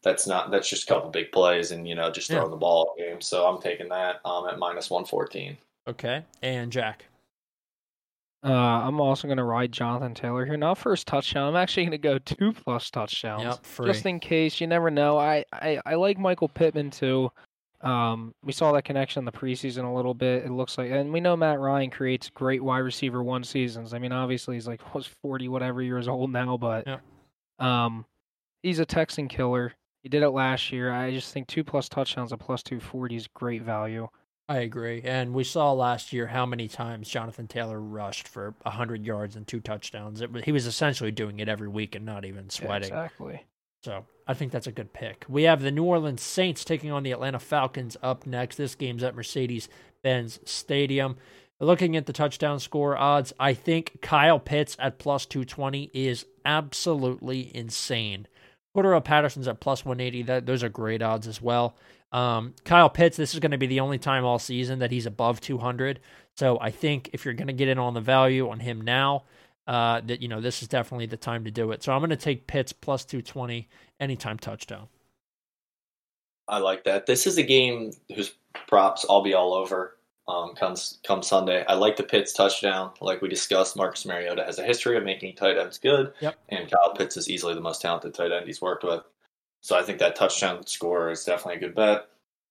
that's 0.05 0.27
not 0.27 0.51
that's 0.51 0.69
just 0.69 0.85
a 0.85 0.87
couple 0.95 1.11
big 1.11 1.33
plays 1.33 1.73
and 1.73 1.89
you 1.89 1.95
know 1.97 2.11
just 2.11 2.29
throwing 2.29 2.45
Yeah. 2.45 2.51
the 2.51 2.57
ball 2.57 2.89
all 2.91 2.95
game. 2.97 3.21
So 3.21 3.47
I'm 3.47 3.61
taking 3.61 3.89
that 3.89 4.21
um, 4.25 4.47
at 4.49 4.59
minus 4.59 4.91
114. 4.91 5.57
Okay, 5.89 6.23
and 6.43 6.71
Jack. 6.71 7.07
Uh, 8.45 8.53
I'm 8.53 9.01
also 9.01 9.27
going 9.27 9.39
to 9.39 9.45
ride 9.45 9.73
Jonathan 9.73 10.13
Taylor 10.13 10.45
here. 10.45 10.59
Not 10.59 10.77
first 10.77 11.07
touchdown. 11.07 11.49
I'm 11.49 11.57
actually 11.57 11.85
going 11.85 11.93
to 11.93 11.99
go 11.99 12.19
two 12.25 12.53
plus 12.53 12.91
touchdowns. 12.91 13.43
Yep, 13.43 13.65
free. 13.65 13.87
Just 13.87 14.05
in 14.05 14.21
case. 14.21 14.61
You 14.61 14.67
never 14.67 14.91
know. 14.91 15.17
I, 15.19 15.45
I, 15.53 15.81
I 15.87 15.95
like 15.95 16.19
Michael 16.19 16.49
Pittman 16.49 16.91
too. 16.91 17.31
Um, 17.81 18.35
we 18.45 18.53
saw 18.53 18.73
that 18.73 18.85
connection 18.85 19.21
in 19.21 19.25
the 19.25 19.33
preseason 19.33 19.85
a 19.91 19.95
little 19.95 20.13
bit. 20.15 20.45
It 20.45 20.51
looks 20.51 20.77
like, 20.77 20.91
and 20.91 21.11
we 21.13 21.21
know 21.21 21.37
Matt 21.37 21.59
Ryan 21.59 21.89
creates 21.91 22.29
great 22.31 22.63
wide 22.63 22.79
receiver 22.79 23.23
one 23.23 23.45
seasons. 23.45 23.95
I 23.95 23.99
mean, 23.99 24.13
obviously 24.13 24.57
he's 24.57 24.67
like 24.69 24.95
was 24.95 25.07
40 25.23 25.49
whatever 25.49 25.83
years 25.83 26.07
old 26.09 26.31
now, 26.31 26.57
but 26.59 26.87
Yep. 26.87 27.01
um, 27.67 28.05
he's 28.63 28.79
a 28.79 28.87
Texan 28.87 29.27
killer. 29.29 29.73
He 30.05 30.11
did 30.11 30.23
it 30.23 30.31
last 30.31 30.71
year. 30.71 30.93
I 30.93 31.11
just 31.13 31.33
think 31.33 31.47
two 31.47 31.65
plus 31.65 31.89
touchdowns 31.89 32.31
at 32.31 32.39
plus 32.39 32.63
240 32.63 33.17
is 33.17 33.27
great 33.27 33.63
value. 33.63 34.07
I 34.47 34.59
agree. 34.59 35.01
And 35.03 35.33
we 35.33 35.45
saw 35.45 35.73
last 35.73 36.13
year 36.13 36.27
how 36.27 36.45
many 36.45 36.69
times 36.69 37.09
Jonathan 37.09 37.47
Taylor 37.47 37.81
rushed 37.81 38.29
for 38.29 38.55
100 38.65 39.07
yards 39.07 39.35
and 39.35 39.47
two 39.47 39.61
touchdowns. 39.61 40.21
It, 40.21 40.45
he 40.45 40.53
was 40.53 40.67
essentially 40.67 41.11
doing 41.11 41.41
it 41.41 41.49
every 41.49 41.69
week 41.69 41.95
and 41.95 42.05
not 42.05 42.27
even 42.27 42.51
sweating. 42.51 42.91
Yeah, 42.91 43.05
exactly. 43.05 43.47
So 43.83 44.05
I 44.27 44.35
think 44.35 44.53
that's 44.53 44.67
a 44.67 44.73
good 44.73 44.93
pick. 44.93 45.25
We 45.27 45.45
have 45.45 45.63
the 45.63 45.71
New 45.71 45.85
Orleans 45.85 46.21
Saints 46.21 46.67
taking 46.67 46.93
on 46.93 47.03
the 47.03 47.13
Atlanta 47.13 47.39
Falcons 47.39 47.97
up 48.03 48.27
next. 48.27 48.57
This 48.57 48.75
game's 48.75 49.03
at 49.03 49.17
Mercedes 49.17 49.71
Benz 50.03 50.39
Stadium. 50.45 51.17
Looking 51.61 51.97
at 51.97 52.05
the 52.05 52.13
touchdown 52.13 52.61
score 52.61 52.99
odds, 52.99 53.33
I 53.41 53.55
think 53.55 54.03
Kyle 54.03 54.39
Pitts 54.39 54.77
at 54.79 54.99
plus 54.99 55.25
220 55.25 55.91
is 55.95 56.27
absolutely 56.45 57.51
insane. 57.57 58.27
Cordarrelle 58.75 59.05
Patterson's 59.05 59.49
at 59.49 59.61
plus 59.61 59.85
180. 59.85 60.23
That, 60.23 60.47
those 60.47 60.63
are 60.63 60.69
great 60.69 61.03
odds 61.03 61.27
as 61.27 61.41
well. 61.41 61.77
Um, 62.13 62.55
Kyle 62.65 62.91
Pitts, 62.91 63.17
this 63.17 63.35
is 63.35 63.41
going 63.41 63.51
to 63.51 63.59
be 63.59 63.67
the 63.67 63.81
only 63.81 63.99
time 63.99 64.25
all 64.25 64.39
season 64.39 64.81
that 64.81 64.91
he's 64.91 65.07
above 65.07 65.41
200. 65.41 66.01
So 66.37 66.59
I 66.61 66.71
think 66.71 67.11
if 67.13 67.25
you're 67.25 67.35
going 67.35 67.49
to 67.49 67.53
get 67.53 67.69
in 67.69 67.79
on 67.79 67.95
the 67.95 68.01
value 68.01 68.49
on 68.49 68.61
him 68.61 68.81
now, 68.81 69.25
uh, 69.67 70.01
that 70.05 70.21
you 70.21 70.29
know 70.29 70.41
this 70.41 70.63
is 70.63 70.69
definitely 70.69 71.07
the 71.07 71.17
time 71.17 71.45
to 71.45 71.51
do 71.51 71.71
it. 71.71 71.83
So 71.83 71.93
I'm 71.93 72.01
going 72.01 72.11
to 72.11 72.17
take 72.17 72.47
Pitts 72.47 72.73
plus 72.73 73.05
220 73.05 73.69
anytime 73.99 74.39
touchdown. 74.39 74.89
I 76.47 76.59
like 76.59 76.85
that. 76.85 77.07
This 77.07 77.27
is 77.27 77.39
a 77.39 77.43
game 77.43 77.93
whose 78.15 78.33
props 78.69 79.07
I'll 79.09 79.23
be 79.23 79.35
all 79.35 79.55
over 79.55 79.97
um, 80.27 80.55
comes 80.55 81.01
come 81.07 81.23
Sunday. 81.23 81.65
I 81.69 81.75
like 81.75 81.97
the 81.97 82.03
Pitts 82.03 82.33
touchdown. 82.33 82.93
Like 83.01 83.21
we 83.21 83.29
discussed, 83.29 83.77
Marcus 83.77 84.07
Mariota 84.07 84.45
has 84.45 84.59
a 84.59 84.65
history 84.65 84.97
of 84.97 85.05
making 85.05 85.37
tight 85.37 85.59
ends 85.59 85.79
good, 85.79 86.13
yep. 86.21 86.37
and 86.49 86.71
Kyle 86.71 86.95
Pitts 86.95 87.17
is 87.17 87.29
easily 87.29 87.55
the 87.55 87.61
most 87.61 87.83
talented 87.83 88.15
tight 88.15 88.33
end 88.33 88.47
he's 88.47 88.63
worked 88.63 88.85
with. 88.85 89.03
So 89.61 89.79
I 89.79 89.83
think 89.83 89.99
that 89.99 90.17
touchdown 90.17 90.67
score 90.67 91.11
is 91.11 91.25
definitely 91.25 91.57
a 91.57 91.69
good 91.69 91.75
bet. 91.75 92.09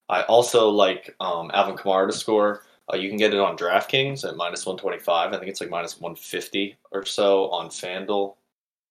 I 0.10 0.24
also 0.24 0.70
like 0.70 1.16
um, 1.20 1.52
Alvin 1.54 1.76
Kamara 1.76 2.08
to 2.08 2.14
score. 2.14 2.64
Uh, 2.92 2.98
you 2.98 3.08
can 3.08 3.18
get 3.18 3.34
it 3.34 3.40
on 3.40 3.58
DraftKings 3.58 4.28
at 4.28 4.36
minus 4.36 4.66
125. 4.66 5.32
I 5.32 5.38
think 5.38 5.50
it's 5.50 5.62
like 5.62 5.70
minus 5.70 6.00
150 6.00 6.76
or 6.92 7.06
so 7.06 7.50
on 7.50 7.70
FanDuel. 7.70 8.36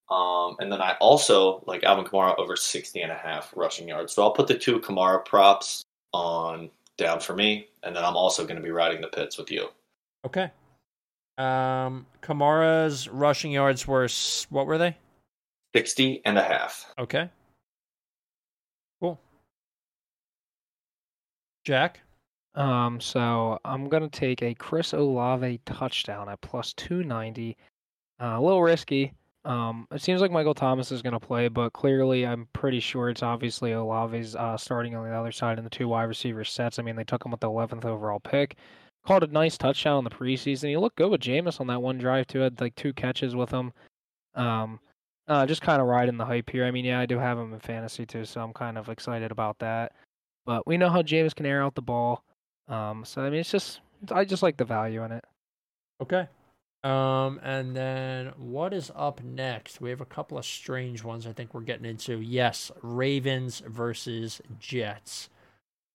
Um, 0.08 0.56
and 0.60 0.70
then 0.70 0.80
I 0.80 0.96
also 1.00 1.62
like 1.66 1.84
Alvin 1.84 2.04
Kamara 2.04 2.38
over 2.38 2.56
60 2.56 3.00
and 3.00 3.12
a 3.12 3.16
half 3.16 3.52
rushing 3.54 3.88
yards. 3.88 4.12
So 4.12 4.22
I'll 4.22 4.32
put 4.32 4.46
the 4.46 4.58
two 4.58 4.80
Kamara 4.80 5.24
props 5.24 5.84
on 6.12 6.70
down 6.96 7.20
for 7.20 7.34
me, 7.34 7.68
and 7.82 7.94
then 7.94 8.04
I'm 8.04 8.16
also 8.16 8.44
going 8.44 8.56
to 8.56 8.62
be 8.62 8.70
riding 8.70 9.00
the 9.00 9.08
pits 9.08 9.38
with 9.38 9.50
you. 9.50 9.68
Okay. 10.24 10.50
Um, 11.38 12.06
Kamara's 12.22 13.08
rushing 13.08 13.52
yards 13.52 13.86
were 13.86 14.08
what 14.50 14.66
were 14.66 14.78
they? 14.78 14.96
60 15.74 16.20
and 16.24 16.38
a 16.38 16.42
half. 16.42 16.92
Okay. 16.98 17.30
Cool. 19.00 19.18
Jack? 21.64 22.00
Um, 22.54 23.00
so 23.00 23.58
I'm 23.64 23.88
gonna 23.88 24.08
take 24.08 24.42
a 24.42 24.54
Chris 24.54 24.92
Olave 24.92 25.60
touchdown 25.64 26.28
at 26.28 26.40
plus 26.42 26.74
two 26.74 27.02
ninety. 27.02 27.56
Uh, 28.20 28.34
a 28.36 28.40
little 28.40 28.62
risky. 28.62 29.14
Um, 29.44 29.88
it 29.90 30.00
seems 30.00 30.20
like 30.20 30.30
Michael 30.30 30.54
Thomas 30.54 30.92
is 30.92 31.02
gonna 31.02 31.18
play, 31.18 31.48
but 31.48 31.72
clearly 31.72 32.26
I'm 32.26 32.48
pretty 32.52 32.80
sure 32.80 33.10
it's 33.10 33.22
obviously 33.22 33.72
Olave's 33.72 34.36
uh, 34.36 34.56
starting 34.56 34.94
on 34.94 35.08
the 35.08 35.14
other 35.14 35.32
side 35.32 35.58
in 35.58 35.64
the 35.64 35.70
two 35.70 35.88
wide 35.88 36.04
receiver 36.04 36.44
sets. 36.44 36.78
I 36.78 36.82
mean, 36.82 36.96
they 36.96 37.04
took 37.04 37.24
him 37.24 37.32
with 37.32 37.40
the 37.40 37.50
11th 37.50 37.84
overall 37.84 38.20
pick. 38.20 38.56
Called 39.04 39.24
a 39.24 39.26
nice 39.26 39.58
touchdown 39.58 39.98
in 39.98 40.04
the 40.04 40.10
preseason. 40.10 40.68
He 40.68 40.76
looked 40.76 40.96
good 40.96 41.10
with 41.10 41.20
Jameis 41.20 41.60
on 41.60 41.66
that 41.66 41.82
one 41.82 41.98
drive 41.98 42.28
too. 42.28 42.38
Had 42.38 42.60
like 42.60 42.76
two 42.76 42.92
catches 42.92 43.34
with 43.34 43.50
him. 43.50 43.72
Um, 44.36 44.78
uh, 45.26 45.44
just 45.46 45.62
kind 45.62 45.80
of 45.80 45.88
riding 45.88 46.16
the 46.16 46.24
hype 46.24 46.50
here. 46.50 46.64
I 46.64 46.70
mean, 46.70 46.84
yeah, 46.84 47.00
I 47.00 47.06
do 47.06 47.18
have 47.18 47.38
him 47.38 47.52
in 47.52 47.58
fantasy 47.58 48.06
too, 48.06 48.24
so 48.24 48.40
I'm 48.40 48.52
kind 48.52 48.78
of 48.78 48.88
excited 48.88 49.32
about 49.32 49.58
that. 49.58 49.92
But 50.46 50.66
we 50.66 50.76
know 50.76 50.88
how 50.88 51.02
Jameis 51.02 51.34
can 51.34 51.46
air 51.46 51.62
out 51.62 51.74
the 51.74 51.82
ball. 51.82 52.22
Um, 52.68 53.04
so 53.04 53.22
I 53.22 53.30
mean, 53.30 53.40
it's 53.40 53.50
just 53.50 53.80
I 54.12 54.24
just 54.24 54.42
like 54.42 54.56
the 54.56 54.64
value 54.64 55.02
in 55.04 55.12
it. 55.12 55.24
Okay. 56.00 56.28
Um, 56.84 57.38
and 57.44 57.76
then 57.76 58.32
what 58.36 58.72
is 58.72 58.90
up 58.96 59.22
next? 59.22 59.80
We 59.80 59.90
have 59.90 60.00
a 60.00 60.06
couple 60.06 60.36
of 60.36 60.44
strange 60.44 61.04
ones. 61.04 61.26
I 61.26 61.32
think 61.32 61.54
we're 61.54 61.60
getting 61.60 61.86
into. 61.86 62.20
Yes, 62.20 62.72
Ravens 62.82 63.62
versus 63.66 64.40
Jets. 64.58 65.28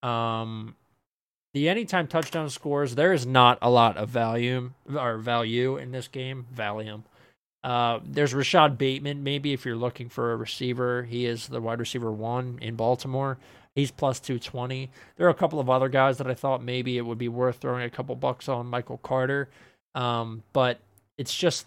Um, 0.02 0.76
the 1.54 1.68
anytime 1.68 2.08
touchdown 2.08 2.50
scores. 2.50 2.96
There 2.96 3.14
is 3.14 3.26
not 3.26 3.58
a 3.62 3.70
lot 3.70 3.98
of 3.98 4.10
value 4.10 4.72
or 4.96 5.18
value 5.18 5.76
in 5.78 5.92
this 5.92 6.08
game. 6.08 6.46
Valium. 6.56 7.04
Uh, 7.64 8.00
there's 8.06 8.34
Rashod 8.34 8.78
Bateman. 8.78 9.24
Maybe 9.24 9.52
if 9.52 9.66
you're 9.66 9.76
looking 9.76 10.08
for 10.08 10.32
a 10.32 10.38
receiver, 10.38 11.04
he 11.04 11.26
is 11.26 11.48
the 11.48 11.60
wide 11.60 11.80
receiver 11.80 12.12
one 12.12 12.60
in 12.62 12.76
Baltimore. 12.76 13.38
He's 13.76 13.92
plus 13.92 14.20
220. 14.20 14.90
There 15.18 15.28
are 15.28 15.32
a 15.32 15.36
couple 15.36 15.60
of 15.60 15.70
other 15.70 15.90
guys 15.90 16.18
that 16.18 16.28
I 16.28 16.34
thought 16.34 16.64
maybe 16.64 16.98
it 16.98 17.06
would 17.06 17.18
be 17.18 17.28
worth 17.28 17.58
throwing 17.58 17.84
a 17.84 17.90
couple 17.90 18.16
bucks 18.16 18.48
on 18.48 18.68
Michael 18.68 19.00
Carter. 19.00 19.50
Um, 19.98 20.44
but 20.54 20.80
it's 21.18 21.36
just 21.36 21.66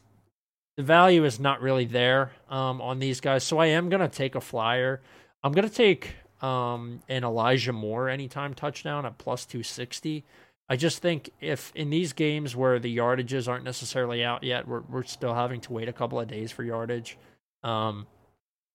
the 0.77 0.85
value 0.85 1.25
is 1.25 1.41
not 1.41 1.61
really 1.61 1.85
there 1.85 2.31
um, 2.49 2.81
on 2.81 3.01
these 3.01 3.21
guys. 3.21 3.43
So 3.43 3.59
I 3.59 3.67
am 3.67 3.89
going 3.89 4.01
to 4.01 4.09
take 4.09 4.37
a 4.37 4.41
flyer. 4.41 5.01
I'm 5.43 5.51
going 5.51 5.69
to 5.69 5.75
take 5.75 6.15
um, 6.41 7.03
an 7.09 7.25
Elijah 7.25 7.73
Moore 7.73 8.09
anytime 8.09 8.55
touchdown 8.55 9.05
at 9.05 9.19
plus 9.19 9.45
260. 9.47 10.25
I 10.69 10.77
just 10.77 11.03
think 11.03 11.31
if 11.41 11.73
in 11.75 11.91
these 11.91 12.13
games 12.13 12.55
where 12.55 12.79
the 12.79 12.97
yardages 12.97 13.49
aren't 13.49 13.65
necessarily 13.65 14.23
out 14.23 14.45
yet, 14.45 14.69
we're, 14.69 14.83
we're 14.83 15.03
still 15.03 15.35
having 15.35 15.61
to 15.63 15.73
wait 15.73 15.89
a 15.89 15.93
couple 15.93 16.21
of 16.21 16.29
days 16.29 16.53
for 16.53 16.63
yardage. 16.63 17.19
Um, 17.65 18.07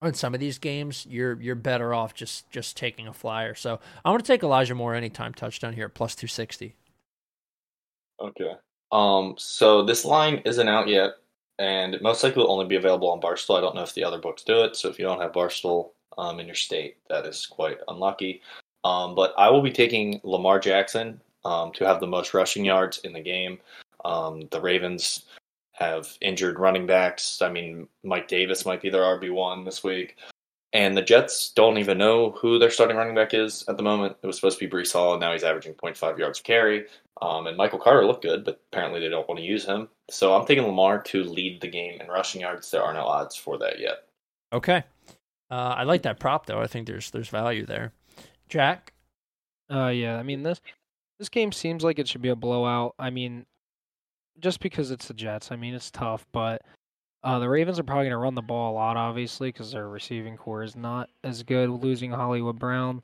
on 0.02 0.14
some 0.14 0.34
of 0.34 0.42
these 0.42 0.58
games, 0.58 1.08
you're 1.10 1.42
you're 1.42 1.56
better 1.56 1.94
off 1.94 2.14
just 2.14 2.52
just 2.52 2.76
taking 2.76 3.08
a 3.08 3.14
flyer. 3.14 3.56
So 3.56 3.80
I'm 4.04 4.12
going 4.12 4.20
to 4.20 4.28
take 4.28 4.44
Elijah 4.44 4.76
Moore 4.76 4.94
anytime 4.94 5.34
touchdown 5.34 5.74
here 5.74 5.86
at 5.86 5.94
plus 5.94 6.14
260. 6.14 6.76
Okay. 8.22 8.52
Um. 8.92 9.36
So 9.38 9.84
this 9.84 10.06
line 10.06 10.42
isn't 10.46 10.68
out 10.68 10.88
yet, 10.88 11.16
and 11.60 11.96
it 11.96 12.02
most 12.02 12.24
likely 12.24 12.42
will 12.42 12.52
only 12.52 12.66
be 12.66 12.76
available 12.76 13.10
on 13.10 13.22
Barstool. 13.22 13.58
I 13.58 13.62
don't 13.62 13.76
know 13.76 13.84
if 13.84 13.94
the 13.94 14.04
other 14.04 14.20
books 14.20 14.44
do 14.44 14.64
it. 14.64 14.76
So 14.76 14.90
if 14.90 15.00
you 15.00 15.06
don't 15.06 15.22
have 15.22 15.32
Barstool 15.32 15.92
um, 16.18 16.40
in 16.40 16.46
your 16.46 16.56
state, 16.56 16.98
that 17.10 17.26
is 17.26 17.46
quite 17.46 17.78
unlucky. 17.88 18.42
Um, 18.84 19.16
but 19.16 19.34
I 19.38 19.50
will 19.50 19.62
be 19.62 19.72
taking 19.72 20.22
Lamar 20.24 20.60
Jackson 20.60 21.20
um, 21.44 21.72
to 21.74 21.86
have 21.86 22.00
the 22.00 22.08
most 22.08 22.34
rushing 22.34 22.66
yards 22.66 23.00
in 23.00 23.14
the 23.14 23.22
game. 23.22 23.60
Um, 24.04 24.48
the 24.52 24.62
Ravens 24.62 25.26
have 25.74 26.18
injured 26.22 26.60
running 26.60 26.86
backs. 26.86 27.42
I 27.42 27.50
mean, 27.50 27.88
Mike 28.04 28.28
Davis 28.28 28.66
might 28.66 28.82
be 28.82 28.90
their 28.90 29.02
RB1 29.02 29.66
this 29.66 29.84
week. 29.84 30.18
And 30.74 30.96
the 30.96 31.02
Jets 31.02 31.52
don't 31.56 31.78
even 31.78 31.98
know 31.98 32.32
who 32.32 32.60
their 32.60 32.70
starting 32.70 32.98
running 32.98 33.16
back 33.16 33.34
is 33.34 33.64
at 33.68 33.78
the 33.78 33.84
moment. 33.84 34.18
It 34.22 34.28
was 34.28 34.36
supposed 34.36 34.60
to 34.60 34.68
be 34.68 34.74
Breece 34.74 34.94
Hall, 34.94 35.14
and 35.14 35.22
now 35.22 35.32
he's 35.32 35.44
averaging 35.44 35.74
0.5 35.74 36.18
yards 36.18 36.40
per 36.40 36.44
carry. 36.44 36.86
Um, 37.22 37.48
and 37.48 37.56
Michael 37.56 37.80
Carter 37.80 38.06
looked 38.06 38.24
good, 38.24 38.44
but 38.44 38.62
apparently 38.72 39.00
they 39.00 39.10
don't 39.10 39.28
want 39.28 39.40
to 39.40 39.46
use 39.46 39.66
him. 39.66 39.88
So 40.10 40.36
I'm 40.36 40.46
taking 40.46 40.66
Lamar 40.66 41.02
to 41.04 41.24
lead 41.24 41.62
the 41.62 41.68
game 41.68 42.02
in 42.02 42.08
rushing 42.08 42.42
yards. 42.42 42.70
There 42.70 42.84
are 42.84 42.94
no 42.94 43.06
odds 43.06 43.36
for 43.36 43.58
that 43.58 43.80
yet. 43.80 44.08
Okay. 44.52 44.84
Uh, 45.50 45.76
I 45.78 45.84
like 45.84 46.02
that 46.04 46.20
prop 46.20 46.46
though. 46.46 46.60
I 46.60 46.68
think 46.68 46.88
there's 46.88 47.12
there's 47.12 47.30
value 47.30 47.66
there. 47.66 47.94
Jack. 48.50 48.94
Uh, 49.72 49.88
yeah. 49.88 50.18
I 50.18 50.24
mean 50.24 50.44
this 50.44 50.60
this 51.20 51.30
game 51.30 51.52
seems 51.52 51.84
like 51.84 52.00
it 52.00 52.08
should 52.08 52.22
be 52.22 52.30
a 52.30 52.36
blowout. 52.36 52.96
I 53.00 53.10
mean, 53.10 53.46
just 54.40 54.60
because 54.60 54.92
it's 54.92 55.08
the 55.08 55.14
Jets. 55.14 55.52
I 55.52 55.56
mean, 55.56 55.74
it's 55.74 55.92
tough, 55.92 56.26
but 56.34 56.62
uh, 57.24 57.40
the 57.40 57.50
Ravens 57.50 57.80
are 57.80 57.84
probably 57.84 58.06
going 58.06 58.12
to 58.12 58.18
run 58.18 58.36
the 58.36 58.42
ball 58.42 58.74
a 58.74 58.76
lot, 58.76 58.98
obviously, 58.98 59.50
because 59.50 59.72
their 59.72 59.88
receiving 59.90 60.36
corps 60.38 60.64
is 60.64 60.76
not 60.76 61.10
as 61.24 61.44
good. 61.44 61.70
Losing 61.70 62.12
Hollywood 62.12 62.60
Brown, 62.60 63.02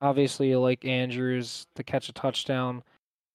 obviously, 0.00 0.50
you 0.50 0.60
like 0.60 0.84
Andrews 0.84 1.66
to 1.76 1.84
catch 1.84 2.08
a 2.08 2.12
touchdown. 2.12 2.82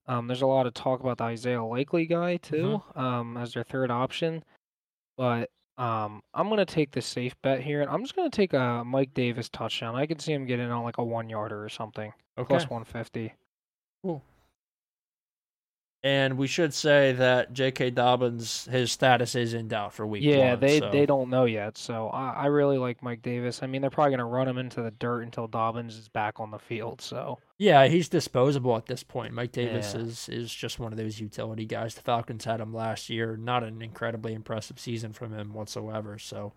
Um, 0.07 0.27
there's 0.27 0.41
a 0.41 0.47
lot 0.47 0.65
of 0.65 0.73
talk 0.73 1.01
about 1.01 1.17
the 1.17 1.25
Isaiah 1.25 1.63
Likely 1.63 2.05
guy 2.05 2.37
too, 2.37 2.81
mm-hmm. 2.95 2.99
um, 2.99 3.37
as 3.37 3.53
their 3.53 3.63
third 3.63 3.91
option, 3.91 4.43
but 5.17 5.49
um, 5.77 6.21
I'm 6.33 6.49
gonna 6.49 6.65
take 6.65 6.91
the 6.91 7.01
safe 7.01 7.35
bet 7.41 7.61
here, 7.61 7.81
and 7.81 7.89
I'm 7.89 8.03
just 8.03 8.15
gonna 8.15 8.29
take 8.29 8.53
a 8.53 8.83
Mike 8.85 9.13
Davis 9.13 9.49
touchdown. 9.49 9.95
I 9.95 10.05
could 10.05 10.21
see 10.21 10.33
him 10.33 10.45
getting 10.45 10.71
on 10.71 10.83
like 10.83 10.97
a 10.97 11.03
one 11.03 11.29
yarder 11.29 11.63
or 11.63 11.69
something, 11.69 12.13
okay. 12.37 12.47
plus 12.47 12.63
150. 12.63 13.33
Cool. 14.03 14.23
And 16.03 16.37
we 16.37 16.45
should 16.45 16.73
say 16.75 17.11
that 17.13 17.53
J.K. 17.53 17.89
Dobbins, 17.89 18.65
his 18.65 18.91
status 18.91 19.33
is 19.33 19.53
in 19.55 19.67
doubt 19.67 19.93
for 19.93 20.05
week 20.05 20.23
yeah, 20.23 20.51
one, 20.51 20.59
they 20.59 20.79
so. 20.79 20.91
they 20.91 21.07
don't 21.07 21.29
know 21.29 21.45
yet. 21.45 21.75
So 21.77 22.09
I, 22.09 22.29
I 22.33 22.45
really 22.45 22.77
like 22.77 23.01
Mike 23.01 23.23
Davis. 23.23 23.63
I 23.63 23.67
mean, 23.67 23.81
they're 23.81 23.89
probably 23.89 24.11
going 24.11 24.19
to 24.19 24.25
run 24.25 24.47
him 24.47 24.59
into 24.59 24.83
the 24.83 24.91
dirt 24.91 25.23
until 25.23 25.47
Dobbins 25.47 25.97
is 25.97 26.07
back 26.07 26.39
on 26.39 26.51
the 26.51 26.59
field. 26.59 27.01
So 27.01 27.39
yeah, 27.57 27.87
he's 27.87 28.09
disposable 28.09 28.77
at 28.77 28.85
this 28.85 29.01
point. 29.01 29.33
Mike 29.33 29.51
Davis 29.51 29.93
Yeah. 29.95 30.01
is 30.01 30.29
is 30.29 30.53
just 30.53 30.79
one 30.79 30.93
of 30.93 30.99
those 30.99 31.19
utility 31.19 31.65
guys. 31.65 31.95
The 31.95 32.01
Falcons 32.01 32.45
had 32.45 32.61
him 32.61 32.73
last 32.73 33.09
year. 33.09 33.35
Not 33.35 33.63
an 33.63 33.81
incredibly 33.81 34.33
impressive 34.33 34.79
season 34.79 35.13
from 35.13 35.33
him 35.33 35.53
whatsoever. 35.53 36.19
So 36.19 36.53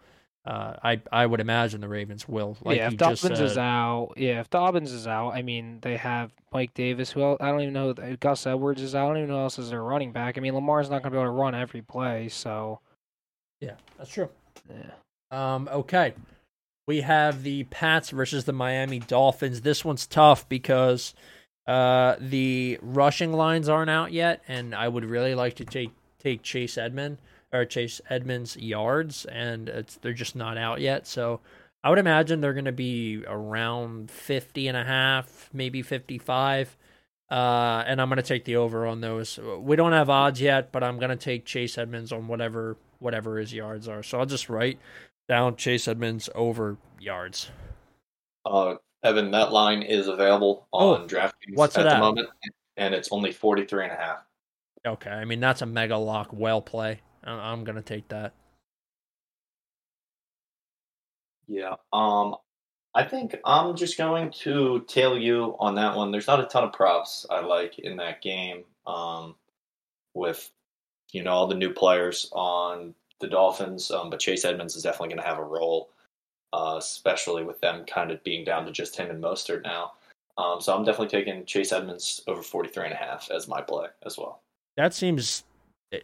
uh, 0.47 0.75
I 0.83 1.01
I 1.13 1.27
would 1.27 1.41
imagine 1.41 1.81
the 1.81 1.89
Ravens 1.89 2.29
will. 2.29 2.57
Like 2.65 2.79
yeah, 2.79 2.89
if 2.89 2.97
Dobbins 2.97 3.41
is 3.41 3.59
out, 3.59 4.15
yeah, 4.17 4.41
if 4.41 4.49
Dobbins 4.51 4.93
is 4.93 5.07
out, 5.07 5.31
I 5.31 5.43
mean, 5.43 5.79
they 5.83 5.97
have 5.97 6.33
Mike 6.53 6.73
Davis. 6.75 7.11
Who 7.11 7.23
else, 7.23 7.39
I 7.41 7.51
don't 7.51 7.61
even 7.61 7.75
know. 7.75 7.93
Gus 7.93 8.47
Edwards 8.47 8.81
is 8.83 8.95
out. 8.95 9.05
I 9.05 9.09
don't 9.09 9.17
even 9.19 9.29
know 9.31 9.37
who 9.37 9.43
else 9.43 9.59
is 9.59 9.71
their 9.71 9.83
running 9.83 10.13
back. 10.13 10.39
I 10.39 10.41
mean, 10.41 10.55
Lamar's 10.55 10.89
not 10.89 11.03
going 11.03 11.13
to 11.13 11.19
be 11.19 11.23
able 11.23 11.27
to 11.33 11.39
run 11.39 11.55
every 11.55 11.83
play. 11.83 12.29
So 12.29 12.81
yeah, 13.61 13.75
that's 13.99 14.11
true. 14.11 14.29
yeah. 14.71 14.93
Um, 15.31 15.69
okay. 15.71 16.15
We 16.87 17.03
have 17.03 17.43
the 17.43 17.65
Pats 17.65 18.11
versus 18.11 18.47
the 18.47 18.53
Miami 18.53 18.99
Dolphins. 18.99 19.61
This 19.61 19.85
one's 19.85 20.07
tough 20.07 20.49
because 20.49 21.15
Uh, 21.67 22.17
the 22.19 22.79
rushing 22.83 23.33
lines 23.33 23.69
aren't 23.69 23.91
out 23.91 24.13
yet, 24.13 24.43
and 24.49 24.75
I 24.75 24.89
would 24.89 25.05
really 25.05 25.35
like 25.37 25.55
to 25.57 25.65
take 25.65 25.91
take 26.19 26.43
Chase 26.43 26.77
Edmond 26.77 27.19
or 27.53 27.65
Chase 27.65 28.01
Edmonds 28.09 28.57
yards, 28.57 29.25
and 29.25 29.69
it's 29.69 29.97
they're 29.97 30.13
just 30.13 30.37
not 30.37 30.57
out 30.57 30.81
yet. 30.81 31.07
So 31.07 31.41
I 31.83 31.91
would 31.91 31.99
imagine 31.99 32.41
they're 32.41 32.53
going 32.53 32.65
to 32.67 32.73
be 32.73 33.25
around 33.27 34.11
50 34.11 34.69
and 34.69 34.77
a 34.77 34.85
half, 34.85 35.49
maybe 35.53 35.83
55. 35.83 36.77
Uh, 37.31 37.85
and 37.87 38.01
I'm 38.01 38.09
going 38.09 38.17
to 38.17 38.23
take 38.23 38.45
the 38.45 38.57
over 38.57 38.87
on 38.87 39.01
those. 39.01 39.39
We 39.39 39.77
don't 39.77 39.93
have 39.93 40.11
odds 40.11 40.41
yet, 40.41 40.73
but 40.73 40.83
I'm 40.83 40.99
going 40.99 41.11
to 41.11 41.17
take 41.17 41.45
Chase 41.45 41.79
Edmonds 41.79 42.13
on 42.13 42.27
whatever 42.27 42.77
whatever 42.99 43.39
his 43.39 43.55
yards 43.55 43.89
are. 43.89 44.03
So 44.03 44.19
I'll 44.19 44.27
just 44.27 44.49
write 44.49 44.79
down 45.29 45.57
Chase 45.57 45.89
Edmonds 45.89 46.29
over 46.35 46.77
yards. 46.99 47.51
Uh, 48.45 48.75
Evan, 49.03 49.31
that 49.31 49.53
line 49.53 49.83
is 49.83 50.09
available 50.09 50.67
on 50.73 51.03
Oh, 51.03 51.07
DraftKings 51.07 51.55
what's 51.55 51.79
at 51.79 51.87
it 51.87 51.91
the 51.91 51.99
moment, 51.99 52.29
and 52.77 52.95
it's 52.95 53.11
only 53.13 53.33
43 53.33 53.85
and 53.85 53.93
a 53.93 53.97
half. 53.97 54.19
Okay, 54.87 55.11
I 55.11 55.25
mean 55.25 55.41
that's 55.41 55.63
a 55.63 55.67
mega 55.67 55.97
lock, 55.97 56.31
well 56.33 56.61
play. 56.61 57.01
I'm 57.25 57.65
going 57.65 57.77
to 57.77 57.83
take 57.83 58.09
that. 58.09 58.33
Yeah. 61.47 61.75
Um, 61.93 62.37
I 62.95 63.05
think 63.05 63.37
I'm 63.45 63.77
just 63.77 63.99
going 63.99 64.31
to 64.43 64.85
tail 64.89 65.19
you 65.19 65.57
on 65.59 65.75
that 65.77 65.97
one. 65.97 66.11
There's 66.11 66.27
not 66.27 66.41
a 66.41 66.47
ton 66.47 66.65
of 66.65 66.73
props 66.73 67.27
I 67.31 67.41
like 67.41 67.79
in 67.79 67.97
that 67.97 68.23
game. 68.23 68.65
Um, 68.87 69.35
with 70.15 70.51
you 71.13 71.23
know 71.23 71.33
all 71.33 71.47
the 71.47 71.55
new 71.55 71.73
players 71.73 72.29
on 72.33 72.95
the 73.21 73.29
Dolphins, 73.29 73.91
um, 73.91 74.11
but 74.11 74.21
Chase 74.21 74.45
Edmonds 74.45 74.77
is 74.77 74.83
definitely 74.83 75.09
going 75.09 75.23
to 75.23 75.29
have 75.29 75.39
a 75.39 75.45
role, 75.45 75.91
uh, 76.53 76.77
especially 76.79 77.45
with 77.45 77.61
them 77.61 77.85
kind 77.85 78.11
of 78.11 78.23
being 78.25 78.45
down 78.45 78.65
to 78.65 78.73
just 78.73 78.97
him 78.97 79.11
and 79.11 79.23
Mostert 79.23 79.63
now. 79.63 79.93
Um, 80.39 80.61
so 80.61 80.75
I'm 80.75 80.85
definitely 80.85 81.09
taking 81.09 81.45
Chase 81.45 81.73
Edmonds 81.73 82.23
over 82.27 82.43
43 82.43 82.87
and 82.87 82.95
a 82.95 82.97
half 82.97 83.31
as 83.31 83.47
my 83.47 83.61
play 83.61 83.89
as 84.07 84.17
well. 84.17 84.41
That 84.77 84.95
seems 84.95 85.45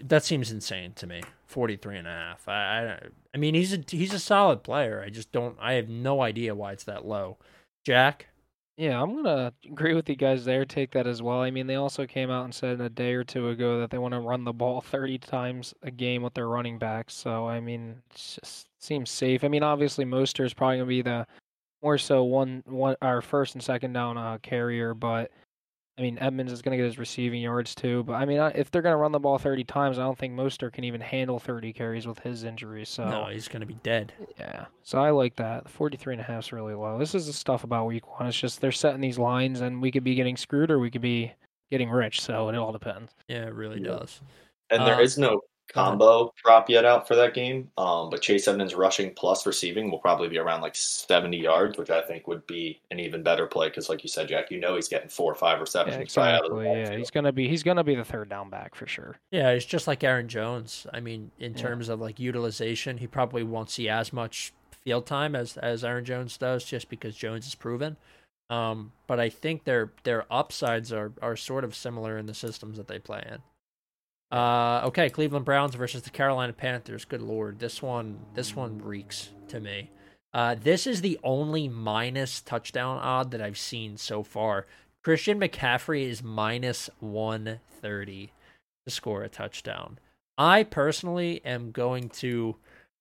that 0.05 0.25
seems 0.25 0.50
insane 0.50 0.93
to 0.95 1.07
me. 1.07 1.23
43 1.47 1.99
and 1.99 2.09
a 2.09 2.11
half. 2.11 2.49
I, 2.49 2.52
I 2.52 3.00
I 3.35 3.38
mean 3.38 3.55
he's 3.55 3.73
a 3.73 3.83
he's 3.88 4.12
a 4.12 4.19
solid 4.19 4.62
player. 4.62 5.02
I 5.05 5.11
just 5.11 5.33
don't 5.33 5.57
I 5.61 5.75
have 5.75 5.88
no 5.88 6.23
idea 6.23 6.55
why 6.55 6.73
it's 6.73 6.85
that 6.85 7.07
low. 7.07 7.38
Jack? 7.85 8.26
Yeah, 8.76 9.00
I'm 9.00 9.14
gonna 9.16 9.55
agree 9.64 9.95
with 9.95 10.09
you 10.09 10.16
guys 10.16 10.45
there. 10.45 10.66
Take 10.66 10.90
that 10.93 11.07
as 11.07 11.23
well. 11.23 11.40
I 11.40 11.50
mean, 11.50 11.66
they 11.66 11.76
also 11.76 12.07
came 12.07 12.31
out 12.31 12.45
and 12.45 12.55
said 12.55 12.81
a 12.81 12.90
day 12.90 13.14
or 13.14 13.25
two 13.25 13.49
ago 13.49 13.81
that 13.81 13.90
they 13.90 13.97
want 13.97 14.12
to 14.12 14.21
run 14.21 14.45
the 14.45 14.52
ball 14.52 14.83
30 14.83 15.19
times 15.19 15.73
a 15.83 15.90
game 15.90 16.23
with 16.23 16.35
their 16.35 16.49
running 16.49 16.78
backs. 16.78 17.14
So 17.14 17.49
I 17.49 17.61
mean, 17.61 18.02
it 18.11 18.16
just 18.16 18.69
seems 18.81 19.11
safe. 19.11 19.45
I 19.45 19.49
mean, 19.49 19.62
obviously, 19.62 20.05
Mostert 20.05 20.47
is 20.47 20.55
probably 20.55 20.78
gonna 20.78 20.88
be 20.88 21.02
the 21.02 21.26
more 21.83 21.97
so 21.97 22.25
one 22.25 22.62
one 22.66 22.97
our 23.00 23.23
first 23.23 23.55
and 23.55 23.64
second 23.64 23.93
down 23.95 24.19
uh, 24.19 24.38
carrier, 24.43 24.93
but 24.93 25.31
I 25.98 26.02
mean, 26.02 26.18
Edmonds 26.20 26.52
is 26.52 26.60
gonna 26.60 26.76
get 26.76 26.84
his 26.84 26.98
receiving 26.98 27.40
yards 27.40 27.74
too. 27.74 28.02
But 28.04 28.14
I 28.14 28.26
mean, 28.26 28.38
if 28.54 28.70
they're 28.70 28.82
gonna 28.82 28.98
run 28.98 29.12
the 29.12 29.18
ball 29.18 29.38
30 29.38 29.64
times, 29.64 29.98
I 29.98 30.02
don't 30.02 30.18
think 30.18 30.34
Mostert 30.34 30.74
can 30.74 30.84
even 30.84 31.00
handle 31.00 31.38
30 31.38 31.72
carries 31.72 32.06
with 32.06 32.18
his 32.18 32.44
injury. 32.44 32.84
So 32.84 33.08
No, 33.08 33.24
he's 33.26 33.48
going 33.48 33.60
to 33.60 33.66
be 33.66 33.78
dead. 33.82 34.12
yeah. 34.38 34.66
So 34.82 34.98
I 35.00 35.10
like 35.10 35.36
that. 35.36 35.68
43 35.70 36.14
and 36.14 36.20
a 36.20 36.24
half 36.24 36.44
is 36.44 36.52
really 36.52 36.74
low. 36.74 36.98
This 36.98 37.14
is 37.14 37.26
the 37.26 37.32
stuff 37.32 37.64
about 37.64 37.86
week 37.86 38.06
one. 38.18 38.28
It's 38.28 38.38
just 38.38 38.60
they're 38.60 38.72
setting 38.72 39.00
these 39.00 39.18
lines 39.18 39.62
and 39.62 39.80
we 39.80 39.90
could 39.90 40.04
be 40.04 40.14
getting 40.14 40.36
screwed 40.36 40.70
or 40.70 40.78
we 40.78 40.90
could 40.90 41.00
be 41.02 41.32
getting 41.70 41.88
rich. 41.88 42.20
So 42.20 42.48
it 42.50 42.54
all 42.56 42.72
depends. 42.72 43.12
Yeah, 43.28 43.46
it 43.46 43.54
really 43.54 43.80
Yeah. 43.80 43.96
does. 43.96 44.20
And 44.70 44.82
Uh, 44.82 44.84
there 44.84 45.00
is 45.00 45.16
no 45.16 45.28
go 45.28 45.34
ahead. 45.34 45.40
Combo 45.68 46.32
prop 46.42 46.68
yet 46.70 46.85
out 46.85 47.06
for 47.08 47.14
that 47.16 47.35
game. 47.35 47.70
Um, 47.76 48.11
but 48.11 48.23
Chase 48.23 48.49
Edmonds 48.49 48.75
rushing 48.75 49.12
plus 49.14 49.46
receiving 49.46 49.90
will 49.90 49.99
probably 49.99 50.28
be 50.28 50.38
around 50.38 50.61
like 50.61 50.75
70 50.75 51.37
yards, 51.37 51.76
which 51.78 51.90
I 51.90 52.02
think 52.02 52.26
would 52.28 52.46
be 52.46 52.80
an 52.90 53.00
even 53.00 53.23
better 53.23 53.46
play 53.46 53.68
because, 53.68 53.88
like 53.88 54.02
you 54.02 54.08
said, 54.08 54.28
Jack, 54.28 54.50
you 54.50 54.58
know 54.61 54.75
he's 54.76 54.88
getting 54.88 55.08
four 55.08 55.30
or 55.32 55.35
five 55.35 55.61
receptions 55.61 56.16
Yeah, 56.16 56.23
right 56.23 56.35
out 56.35 56.44
of 56.44 56.50
the 56.50 56.56
exactly. 56.58 56.66
Yeah, 56.68 56.82
backfield. 56.85 56.99
he's 56.99 57.11
gonna 57.11 57.32
be 57.32 57.49
he's 57.49 57.62
gonna 57.62 57.85
be 57.85 57.94
the 57.94 58.04
third 58.04 58.28
down 58.28 58.50
back 58.50 58.75
for 58.75 58.87
sure. 58.87 59.16
Yeah, 59.30 59.50
it's 59.50 59.64
just 59.64 59.87
like 59.87 60.02
Aaron 60.04 60.28
Jones. 60.28 60.87
I 60.92 61.00
mean, 61.00 61.30
in 61.38 61.52
Yeah. 61.52 61.58
terms 61.62 61.88
of 61.88 62.00
like 62.00 62.18
utilization, 62.18 62.99
he 62.99 63.06
probably 63.06 63.42
won't 63.42 63.70
see 63.70 63.88
as 63.88 64.12
much 64.12 64.52
field 64.85 65.06
time 65.06 65.35
as 65.35 65.56
as 65.56 65.85
Aaron 65.85 66.04
Jones 66.04 66.37
does, 66.38 66.64
just 66.64 66.88
because 66.88 67.16
Jones 67.16 67.46
is 67.46 67.54
proven. 67.54 67.96
Um, 68.49 68.92
but 69.08 69.18
I 69.18 69.28
think 69.28 69.64
their 69.64 69.90
their 70.04 70.24
upsides 70.33 70.92
are 70.92 71.12
are 71.20 71.35
sort 71.37 71.64
of 71.64 71.74
similar 71.74 72.16
in 72.16 72.26
the 72.26 72.35
systems 72.35 72.76
that 72.76 72.87
they 72.87 73.00
play 73.00 73.24
in. 73.29 73.38
Uh, 74.30 74.82
okay, 74.84 75.08
Cleveland 75.08 75.44
Browns 75.44 75.74
versus 75.74 76.02
the 76.02 76.10
Carolina 76.10 76.52
Panthers. 76.52 77.04
Good 77.04 77.22
lord, 77.22 77.58
this 77.58 77.80
one 77.80 78.18
this 78.34 78.56
one 78.56 78.78
reeks 78.78 79.30
to 79.48 79.60
me. 79.60 79.90
Uh, 80.34 80.54
this 80.54 80.86
is 80.86 81.00
the 81.00 81.18
only 81.22 81.68
minus 81.68 82.40
touchdown 82.40 82.98
odd 82.98 83.30
that 83.30 83.40
I've 83.40 83.58
seen 83.58 83.96
so 83.96 84.22
far. 84.22 84.66
Christian 85.02 85.38
McCaffrey 85.40 86.08
is 86.08 86.22
minus 86.22 86.90
one 86.98 87.60
thirty 87.80 88.32
to 88.84 88.90
score 88.90 89.22
a 89.22 89.28
touchdown. 89.28 89.98
I 90.36 90.64
personally 90.64 91.40
am 91.44 91.70
going 91.70 92.08
to 92.10 92.56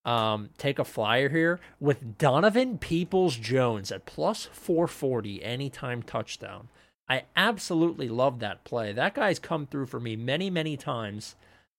um, 0.05 0.49
take 0.57 0.79
a 0.79 0.85
flyer 0.85 1.29
here 1.29 1.59
with 1.79 2.17
Donovan 2.17 2.77
Peoples 2.77 3.35
Jones 3.35 3.91
at 3.91 4.05
plus 4.05 4.45
440 4.45 5.43
anytime 5.43 6.03
touchdown. 6.03 6.69
I 7.08 7.24
absolutely 7.36 8.10
love 8.10 8.39
that 8.39 8.63
play. 8.63 8.91
That 8.91 9.13
guy's 9.13 9.39
come 9.39 9.68
through 9.68 9.86
for 9.88 10.00
me 10.00 10.15
many, 10.15 10.50
many 10.50 10.76
times. 10.76 11.36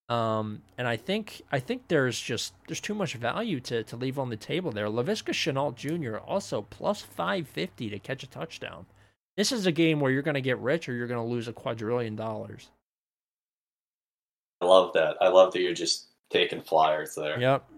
Um, 0.09 0.63
and 0.79 0.87
I 0.87 0.97
think 0.97 1.43
I 1.51 1.59
think 1.59 1.89
there's 1.89 2.21
just 2.21 2.55
there's 2.69 2.81
too 2.81 2.95
much 2.95 3.15
value 3.15 3.59
to, 3.61 3.83
to 3.83 3.97
leave 3.97 4.21
on 4.21 4.31
the 4.31 4.37
table 4.37 4.71
there. 4.71 4.87
Laviska 4.87 5.33
Shenault 5.33 5.75
Jr. 5.75 6.19
also 6.19 6.63
plus 6.63 7.03
550 7.03 7.91
to 7.91 7.99
catch 7.99 8.23
a 8.23 8.29
touchdown. 8.29 8.87
This 9.37 9.51
is 9.51 9.67
a 9.67 9.73
game 9.73 9.99
where 9.99 10.13
you're 10.13 10.23
going 10.23 10.35
to 10.35 10.41
get 10.41 10.59
rich 10.59 10.89
or 10.89 10.95
you're 10.95 11.09
going 11.09 11.21
to 11.21 11.35
lose 11.35 11.49
a 11.49 11.53
quadrillion 11.53 12.15
dollars. 12.15 12.71
I 14.61 14.67
love 14.67 14.93
that. 14.95 15.17
I 15.21 15.29
love 15.29 15.53
that 15.53 15.61
you're 15.61 15.75
just 15.75 16.07
taking 16.31 16.63
flyers 16.63 17.15
there. 17.15 17.39
Yep. 17.39 17.69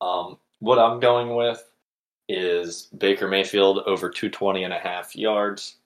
Um, 0.00 0.38
what 0.60 0.78
I'm 0.78 1.00
going 1.00 1.34
with 1.34 1.64
is 2.28 2.88
Baker 2.96 3.26
Mayfield 3.26 3.78
over 3.86 4.08
220 4.08 4.64
and 4.64 4.72
a 4.72 4.78
half 4.78 5.16
yards. 5.16 5.76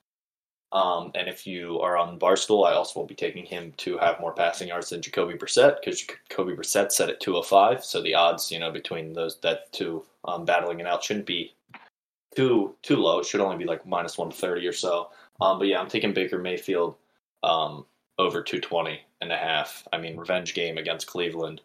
Um, 0.70 1.12
and 1.14 1.28
if 1.28 1.46
you 1.46 1.81
are 1.81 1.96
on 1.96 2.18
Barstool, 2.18 2.68
I 2.68 2.74
also 2.74 3.00
will 3.00 3.07
be 3.07 3.14
taking 3.14 3.46
him 3.46 3.72
to 3.78 3.96
have 3.98 4.20
more 4.20 4.35
passing 4.35 4.68
yards 4.68 4.90
than 4.90 5.00
Jacoby 5.00 5.35
Brissett 5.35 5.76
because 5.81 6.02
Jacoby 6.02 6.54
Brissett 6.54 6.92
set 6.92 7.09
at 7.09 7.20
205. 7.20 7.83
So 7.85 8.02
the 8.02 8.14
odds, 8.14 8.52
you 8.52 8.59
know, 8.59 8.70
between 8.70 9.14
those 9.14 9.38
that 9.40 9.72
two 9.72 10.04
um, 10.24 10.44
battling 10.44 10.81
it 10.81 10.87
out 10.87 11.02
shouldn't 11.02 11.26
be 11.26 11.54
too 12.37 12.74
too 12.83 12.96
low. 12.96 13.20
It 13.20 13.26
should 13.26 13.40
only 13.40 13.57
be 13.57 13.64
like 13.64 13.87
minus 13.87 14.18
130 14.18 14.66
or 14.66 14.72
so. 14.72 15.11
Um, 15.40 15.59
but 15.59 15.68
yeah, 15.68 15.81
I'm 15.81 15.88
taking 15.88 16.12
Baker 16.12 16.38
Mayfield 16.38 16.96
um, 17.42 17.87
over 18.18 18.42
220 18.42 19.00
and 19.22 19.33
a 19.33 19.37
half. 19.37 19.87
I 19.92 19.98
mean, 19.98 20.16
revenge 20.16 20.52
game 20.52 20.76
against 20.76 21.07
Cleveland. 21.07 21.62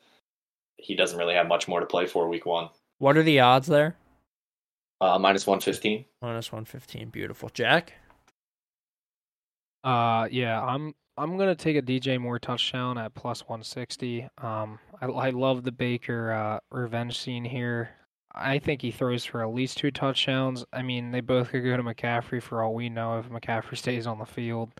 He 0.77 0.95
doesn't 0.95 1.17
really 1.17 1.35
have 1.35 1.47
much 1.47 1.67
more 1.67 1.79
to 1.79 1.85
play 1.85 2.05
for 2.05 2.27
week 2.29 2.45
one. 2.45 2.69
What 2.99 3.17
are 3.17 3.23
the 3.23 3.41
odds 3.41 3.67
there? 3.67 3.97
Uh, 5.01 5.19
minus 5.19 5.45
115. 5.45 6.05
Minus 6.21 6.51
115. 6.51 7.09
Beautiful. 7.09 7.49
Jack? 7.53 7.93
Uh, 9.83 10.27
yeah, 10.31 10.61
I'm 10.61 10.93
I'm 11.17 11.37
gonna 11.37 11.55
take 11.55 11.77
a 11.77 11.81
DJ 11.81 12.19
Moore 12.19 12.39
touchdown 12.39 12.97
at 12.97 13.13
plus 13.13 13.41
160. 13.41 14.27
Um, 14.39 14.79
I 15.01 15.05
I 15.05 15.29
love 15.31 15.63
the 15.63 15.71
Baker 15.71 16.31
uh, 16.31 16.59
revenge 16.71 17.19
scene 17.19 17.45
here. 17.45 17.89
I 18.35 18.57
think 18.59 18.81
he 18.81 18.91
throws 18.91 19.25
for 19.25 19.43
at 19.43 19.53
least 19.53 19.77
two 19.77 19.91
touchdowns. 19.91 20.65
I 20.73 20.81
mean, 20.81 21.11
they 21.11 21.21
both 21.21 21.49
could 21.49 21.63
go 21.63 21.77
to 21.77 21.83
McCaffrey 21.83 22.41
for 22.41 22.63
all 22.63 22.73
we 22.73 22.89
know 22.89 23.19
if 23.19 23.29
McCaffrey 23.29 23.77
stays 23.79 24.07
on 24.07 24.19
the 24.19 24.25
field. 24.25 24.71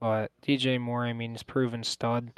But 0.00 0.30
DJ 0.46 0.80
Moore, 0.80 1.06
I 1.06 1.12
mean, 1.12 1.32
he's 1.32 1.42
proven 1.42 1.82
stud. 1.84 2.30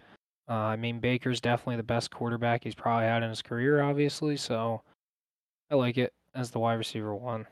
Uh, 0.48 0.52
I 0.52 0.76
mean, 0.76 1.00
Baker's 1.00 1.40
definitely 1.40 1.76
the 1.76 1.82
best 1.84 2.10
quarterback 2.10 2.64
he's 2.64 2.74
probably 2.74 3.06
had 3.06 3.22
in 3.22 3.30
his 3.30 3.42
career, 3.42 3.82
obviously. 3.82 4.36
So 4.36 4.82
I 5.70 5.76
like 5.76 5.98
it 5.98 6.12
as 6.34 6.50
the 6.50 6.58
wide 6.58 6.74
receiver 6.74 7.14
one. 7.14 7.46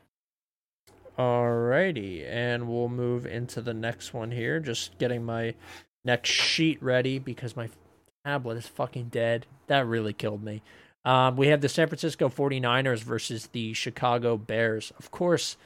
Alrighty, 1.17 2.25
and 2.27 2.67
we'll 2.67 2.89
move 2.89 3.25
into 3.25 3.61
the 3.61 3.73
next 3.73 4.13
one 4.13 4.31
here. 4.31 4.59
Just 4.59 4.97
getting 4.97 5.23
my 5.23 5.55
next 6.05 6.29
sheet 6.29 6.81
ready 6.81 7.19
because 7.19 7.55
my 7.55 7.69
tablet 8.25 8.57
is 8.57 8.67
fucking 8.67 9.09
dead. 9.09 9.45
That 9.67 9.85
really 9.85 10.13
killed 10.13 10.43
me. 10.43 10.61
Um, 11.03 11.35
we 11.35 11.47
have 11.47 11.61
the 11.61 11.69
San 11.69 11.87
Francisco 11.87 12.29
49ers 12.29 12.99
versus 12.99 13.47
the 13.47 13.73
Chicago 13.73 14.37
Bears. 14.37 14.93
Of 14.99 15.11
course, 15.11 15.57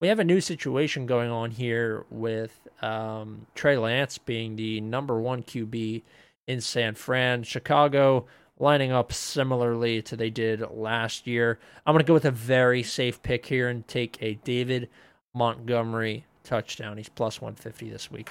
we 0.00 0.08
have 0.08 0.18
a 0.18 0.24
new 0.24 0.40
situation 0.40 1.06
going 1.06 1.30
on 1.30 1.50
here 1.50 2.04
with 2.10 2.68
um, 2.82 3.46
Trey 3.54 3.76
Lance 3.76 4.18
being 4.18 4.56
the 4.56 4.80
number 4.80 5.18
one 5.18 5.42
QB 5.42 6.02
in 6.46 6.60
San 6.60 6.94
Fran. 6.94 7.42
Chicago 7.44 8.26
lining 8.62 8.92
up 8.92 9.12
similarly 9.12 10.00
to 10.02 10.16
they 10.16 10.30
did 10.30 10.62
last 10.70 11.26
year. 11.26 11.58
I'm 11.84 11.92
going 11.92 12.04
to 12.04 12.06
go 12.06 12.14
with 12.14 12.24
a 12.24 12.30
very 12.30 12.82
safe 12.82 13.22
pick 13.22 13.44
here 13.44 13.68
and 13.68 13.86
take 13.86 14.16
a 14.22 14.34
David 14.34 14.88
Montgomery 15.34 16.24
touchdown. 16.44 16.96
He's 16.96 17.08
plus 17.08 17.40
150 17.40 17.90
this 17.90 18.10
week. 18.10 18.30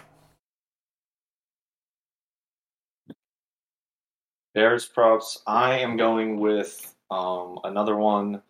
Bears 4.56 4.86
props. 4.86 5.44
I 5.46 5.78
am 5.78 5.98
going 5.98 6.40
with 6.40 6.96
um, 7.10 7.60
another 7.64 7.96
one 7.96 8.42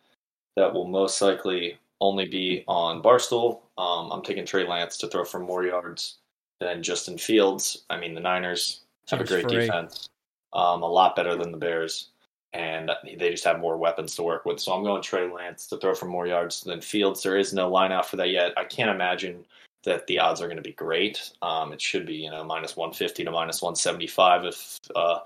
that 0.56 0.74
will 0.74 0.88
most 0.88 1.22
likely 1.22 1.78
only 2.00 2.26
be 2.26 2.63
on 2.67 3.02
Barstool. 3.02 3.60
Um, 3.78 4.12
I'm 4.12 4.22
taking 4.22 4.46
Trey 4.46 4.67
Lance 4.67 4.98
to 4.98 5.08
throw 5.08 5.26
for 5.26 5.39
more 5.39 5.65
yards 5.65 6.20
then 6.62 6.82
Justin 6.82 7.17
Fields. 7.17 7.86
I 7.89 7.98
mean, 7.98 8.13
the 8.13 8.22
Niners 8.22 8.82
have 9.10 9.20
a 9.20 9.26
great 9.26 9.44
free. 9.44 9.65
defense, 9.65 10.10
um, 10.54 10.84
a 10.84 10.88
lot 10.88 11.16
better 11.16 11.36
than 11.36 11.52
the 11.52 11.58
Bears, 11.58 12.10
and 12.54 12.92
they 13.18 13.30
just 13.30 13.46
have 13.46 13.60
more 13.60 13.78
weapons 13.78 14.16
to 14.16 14.24
work 14.24 14.46
with. 14.46 14.60
So 14.60 14.74
I'm 14.74 14.84
going 14.84 15.02
Trey 15.02 15.32
Lance 15.32 15.68
to 15.68 15.78
throw 15.78 15.94
for 15.94 16.06
more 16.06 16.28
yards 16.28 16.62
than 16.62 16.82
Fields. 16.82 17.24
There 17.24 17.38
is 17.38 17.54
no 17.54 17.70
line 17.70 17.92
out 17.92 18.08
for 18.08 18.18
that 18.18 18.30
yet. 18.30 18.54
I 18.58 18.66
can't 18.66 18.90
imagine 18.90 19.46
that 19.84 20.06
the 20.08 20.20
odds 20.20 20.42
are 20.42 20.48
going 20.48 20.58
to 20.58 20.64
be 20.64 20.74
great. 20.74 21.32
Um, 21.42 21.74
it 21.74 21.82
should 21.82 22.06
be, 22.06 22.16
you 22.16 22.30
know, 22.30 22.44
minus 22.44 22.76
150 22.76 23.24
to 23.24 23.32
minus 23.32 23.62
175 23.62 24.46
if 24.46 24.78
uh, 24.96 25.20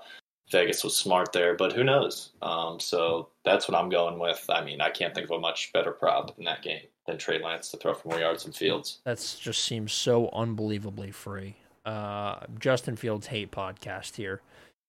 Vegas 0.50 0.84
was 0.84 0.96
smart 0.96 1.32
there, 1.32 1.54
but 1.54 1.72
who 1.72 1.84
knows? 1.84 2.30
Um, 2.40 2.78
so 2.80 3.28
that's 3.44 3.68
what 3.68 3.76
I'm 3.76 3.88
going 3.88 4.18
with. 4.18 4.44
I 4.48 4.64
mean, 4.64 4.80
I 4.80 4.90
can't 4.90 5.14
think 5.14 5.28
of 5.28 5.36
a 5.36 5.40
much 5.40 5.72
better 5.72 5.90
prop 5.90 6.36
in 6.38 6.44
that 6.44 6.62
game 6.62 6.82
than 7.06 7.18
Trey 7.18 7.42
Lance 7.42 7.70
to 7.70 7.76
throw 7.76 7.94
for 7.94 8.08
more 8.08 8.20
yards 8.20 8.44
than 8.44 8.52
Fields. 8.52 9.00
That 9.04 9.16
just 9.40 9.64
seems 9.64 9.92
so 9.92 10.30
unbelievably 10.32 11.10
free. 11.10 11.56
Uh, 11.84 12.40
Justin 12.58 12.96
Fields 12.96 13.26
hate 13.26 13.50
podcast 13.50 14.16
here. 14.16 14.40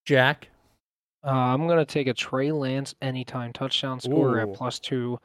Jack, 0.07 0.47
Uh, 1.25 1.31
I'm 1.31 1.67
gonna 1.67 1.85
take 1.85 2.07
a 2.07 2.13
Trey 2.13 2.53
Lance 2.53 2.95
anytime 3.01 3.51
touchdown 3.51 3.99
score 3.99 4.37
Ooh. 4.37 4.41
at 4.41 4.53
plus 4.53 4.79
two, 4.79 5.19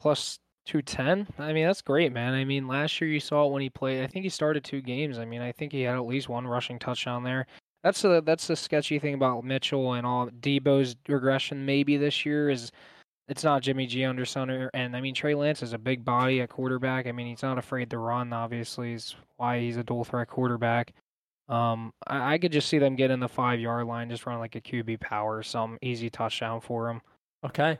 plus 0.00 0.38
two 0.64 0.80
ten. 0.80 1.26
I 1.38 1.52
mean 1.52 1.66
that's 1.66 1.82
great, 1.82 2.12
man. 2.14 2.32
I 2.32 2.44
mean 2.46 2.66
last 2.66 2.98
year 2.98 3.10
you 3.10 3.20
saw 3.20 3.46
it 3.46 3.52
when 3.52 3.60
he 3.60 3.68
played. 3.68 4.02
I 4.02 4.06
think 4.06 4.22
he 4.22 4.30
started 4.30 4.64
two 4.64 4.80
games. 4.80 5.18
I 5.18 5.26
mean 5.26 5.42
I 5.42 5.52
think 5.52 5.72
he 5.72 5.82
had 5.82 5.96
at 5.96 6.06
least 6.06 6.30
one 6.30 6.46
rushing 6.46 6.78
touchdown 6.78 7.24
there. 7.24 7.46
That's 7.82 8.00
the 8.00 8.22
that's 8.22 8.46
the 8.46 8.56
sketchy 8.56 8.98
thing 8.98 9.12
about 9.12 9.44
Mitchell 9.44 9.92
and 9.92 10.06
all 10.06 10.28
Debo's 10.28 10.96
regression. 11.08 11.66
Maybe 11.66 11.98
this 11.98 12.24
year 12.24 12.48
is 12.48 12.72
it's 13.28 13.44
not 13.44 13.62
Jimmy 13.62 13.86
G 13.86 14.04
under 14.04 14.24
center, 14.24 14.70
and 14.72 14.96
I 14.96 15.02
mean 15.02 15.14
Trey 15.14 15.34
Lance 15.34 15.62
is 15.62 15.74
a 15.74 15.78
big 15.78 16.06
body 16.06 16.40
at 16.40 16.48
quarterback. 16.48 17.06
I 17.06 17.12
mean 17.12 17.26
he's 17.26 17.42
not 17.42 17.58
afraid 17.58 17.90
to 17.90 17.98
run. 17.98 18.32
Obviously, 18.32 18.94
is 18.94 19.14
why 19.36 19.60
he's 19.60 19.76
a 19.76 19.84
dual 19.84 20.04
threat 20.04 20.28
quarterback. 20.28 20.94
Um, 21.48 21.92
I, 22.06 22.34
I 22.34 22.38
could 22.38 22.52
just 22.52 22.68
see 22.68 22.78
them 22.78 22.96
getting 22.96 23.20
the 23.20 23.28
five 23.28 23.60
yard 23.60 23.86
line, 23.86 24.08
just 24.10 24.26
run 24.26 24.38
like 24.38 24.54
a 24.54 24.60
QB 24.60 25.00
power, 25.00 25.42
some 25.42 25.78
easy 25.82 26.10
touchdown 26.10 26.60
for 26.60 26.86
them. 26.86 27.02
okay. 27.44 27.78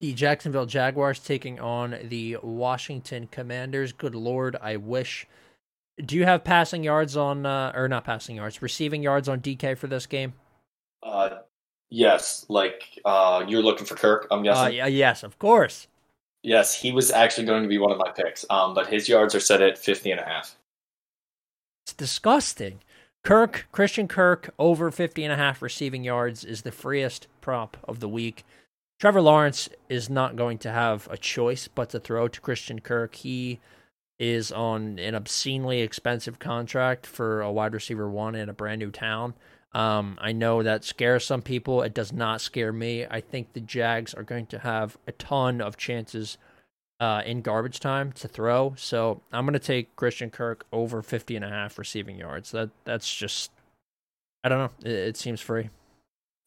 The 0.00 0.12
Jacksonville 0.12 0.66
Jaguars 0.66 1.20
taking 1.20 1.58
on 1.58 1.96
the 2.04 2.36
Washington 2.42 3.28
Commanders. 3.28 3.92
Good 3.92 4.14
lord, 4.14 4.54
I 4.60 4.76
wish. 4.76 5.26
Do 6.04 6.16
you 6.16 6.26
have 6.26 6.44
passing 6.44 6.84
yards 6.84 7.16
on, 7.16 7.46
uh, 7.46 7.72
or 7.74 7.88
not 7.88 8.04
passing 8.04 8.36
yards, 8.36 8.60
receiving 8.60 9.02
yards 9.02 9.26
on 9.26 9.40
DK 9.40 9.78
for 9.78 9.86
this 9.86 10.04
game? 10.04 10.34
Uh, 11.02 11.38
yes, 11.88 12.44
like 12.50 13.00
uh, 13.06 13.42
you're 13.48 13.62
looking 13.62 13.86
for 13.86 13.94
Kirk, 13.94 14.26
I'm 14.30 14.42
guessing. 14.42 14.64
Uh, 14.64 14.68
yeah, 14.68 14.86
yes, 14.86 15.22
of 15.22 15.38
course. 15.38 15.86
Yes, 16.42 16.74
he 16.74 16.92
was 16.92 17.10
actually 17.10 17.46
going 17.46 17.62
to 17.62 17.68
be 17.68 17.78
one 17.78 17.90
of 17.90 17.96
my 17.98 18.10
picks, 18.10 18.44
um, 18.50 18.74
but 18.74 18.88
his 18.88 19.08
yards 19.08 19.34
are 19.34 19.40
set 19.40 19.62
at 19.62 19.78
50 19.78 20.10
and 20.10 20.20
a 20.20 20.24
half. 20.24 20.56
It's 21.86 21.92
disgusting. 21.92 22.80
Kirk, 23.22 23.68
Christian 23.70 24.08
Kirk, 24.08 24.52
over 24.58 24.90
50 24.90 25.22
and 25.22 25.32
a 25.32 25.36
half 25.36 25.62
receiving 25.62 26.02
yards 26.02 26.42
is 26.44 26.62
the 26.62 26.72
freest 26.72 27.28
prop 27.40 27.76
of 27.84 28.00
the 28.00 28.08
week. 28.08 28.44
Trevor 28.98 29.20
Lawrence 29.20 29.68
is 29.88 30.10
not 30.10 30.34
going 30.34 30.58
to 30.58 30.72
have 30.72 31.06
a 31.12 31.16
choice 31.16 31.68
but 31.68 31.90
to 31.90 32.00
throw 32.00 32.26
to 32.26 32.40
Christian 32.40 32.80
Kirk. 32.80 33.14
He 33.14 33.60
is 34.18 34.50
on 34.50 34.98
an 34.98 35.14
obscenely 35.14 35.80
expensive 35.80 36.40
contract 36.40 37.06
for 37.06 37.40
a 37.40 37.52
wide 37.52 37.72
receiver 37.72 38.10
one 38.10 38.34
in 38.34 38.48
a 38.48 38.52
brand 38.52 38.80
new 38.80 38.90
town. 38.90 39.34
Um, 39.72 40.18
I 40.20 40.32
know 40.32 40.64
that 40.64 40.82
scares 40.82 41.24
some 41.24 41.42
people. 41.42 41.82
It 41.82 41.94
does 41.94 42.12
not 42.12 42.40
scare 42.40 42.72
me. 42.72 43.06
I 43.08 43.20
think 43.20 43.52
the 43.52 43.60
Jags 43.60 44.12
are 44.12 44.24
going 44.24 44.46
to 44.46 44.58
have 44.58 44.98
a 45.06 45.12
ton 45.12 45.60
of 45.60 45.76
chances 45.76 46.36
uh, 47.00 47.22
in 47.24 47.42
garbage 47.42 47.80
time 47.80 48.12
to 48.12 48.28
throw. 48.28 48.74
So 48.76 49.20
I'm 49.32 49.44
going 49.44 49.54
to 49.54 49.58
take 49.58 49.94
Christian 49.96 50.30
Kirk 50.30 50.64
over 50.72 51.02
50 51.02 51.36
and 51.36 51.44
a 51.44 51.48
half 51.48 51.78
receiving 51.78 52.16
yards. 52.16 52.50
That 52.52 52.70
that's 52.84 53.14
just 53.14 53.50
I 54.44 54.48
don't 54.48 54.58
know. 54.58 54.90
It, 54.90 54.96
it 54.96 55.16
seems 55.16 55.40
free. 55.40 55.70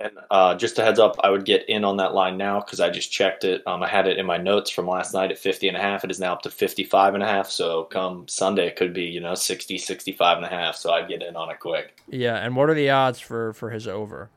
And 0.01 0.13
uh, 0.31 0.55
just 0.55 0.79
a 0.79 0.83
heads 0.83 0.97
up, 0.97 1.17
I 1.21 1.29
would 1.29 1.43
get 1.43 1.67
in 1.67 1.83
on 1.83 1.97
that 1.97 2.13
line 2.13 2.37
now 2.37 2.61
because 2.61 2.79
I 2.79 2.89
just 2.89 3.11
checked 3.11 3.43
it. 3.43 3.61
Um, 3.67 3.83
I 3.83 3.89
had 3.89 4.07
it 4.07 4.17
in 4.17 4.25
my 4.25 4.37
notes 4.37 4.69
from 4.69 4.87
last 4.87 5.13
night 5.13 5.29
at 5.29 5.37
50 5.37 5.67
and 5.67 5.75
a 5.75 5.81
half. 5.81 6.05
It 6.05 6.11
is 6.11 6.21
now 6.21 6.31
up 6.31 6.41
to 6.43 6.49
55 6.49 7.15
and 7.15 7.23
a 7.23 7.25
half. 7.25 7.49
So 7.49 7.83
come 7.83 8.25
Sunday, 8.29 8.67
it 8.67 8.77
could 8.77 8.93
be, 8.93 9.03
you 9.03 9.19
know, 9.19 9.35
60, 9.35 9.77
65 9.77 10.37
and 10.37 10.45
a 10.45 10.49
half. 10.49 10.77
So 10.77 10.93
I'd 10.93 11.09
get 11.09 11.21
in 11.21 11.35
on 11.35 11.51
it 11.51 11.59
quick. 11.59 12.01
Yeah, 12.07 12.37
and 12.37 12.55
what 12.55 12.69
are 12.69 12.73
the 12.73 12.89
odds 12.89 13.19
for 13.19 13.51
for 13.51 13.71
his 13.71 13.89
over? 13.89 14.29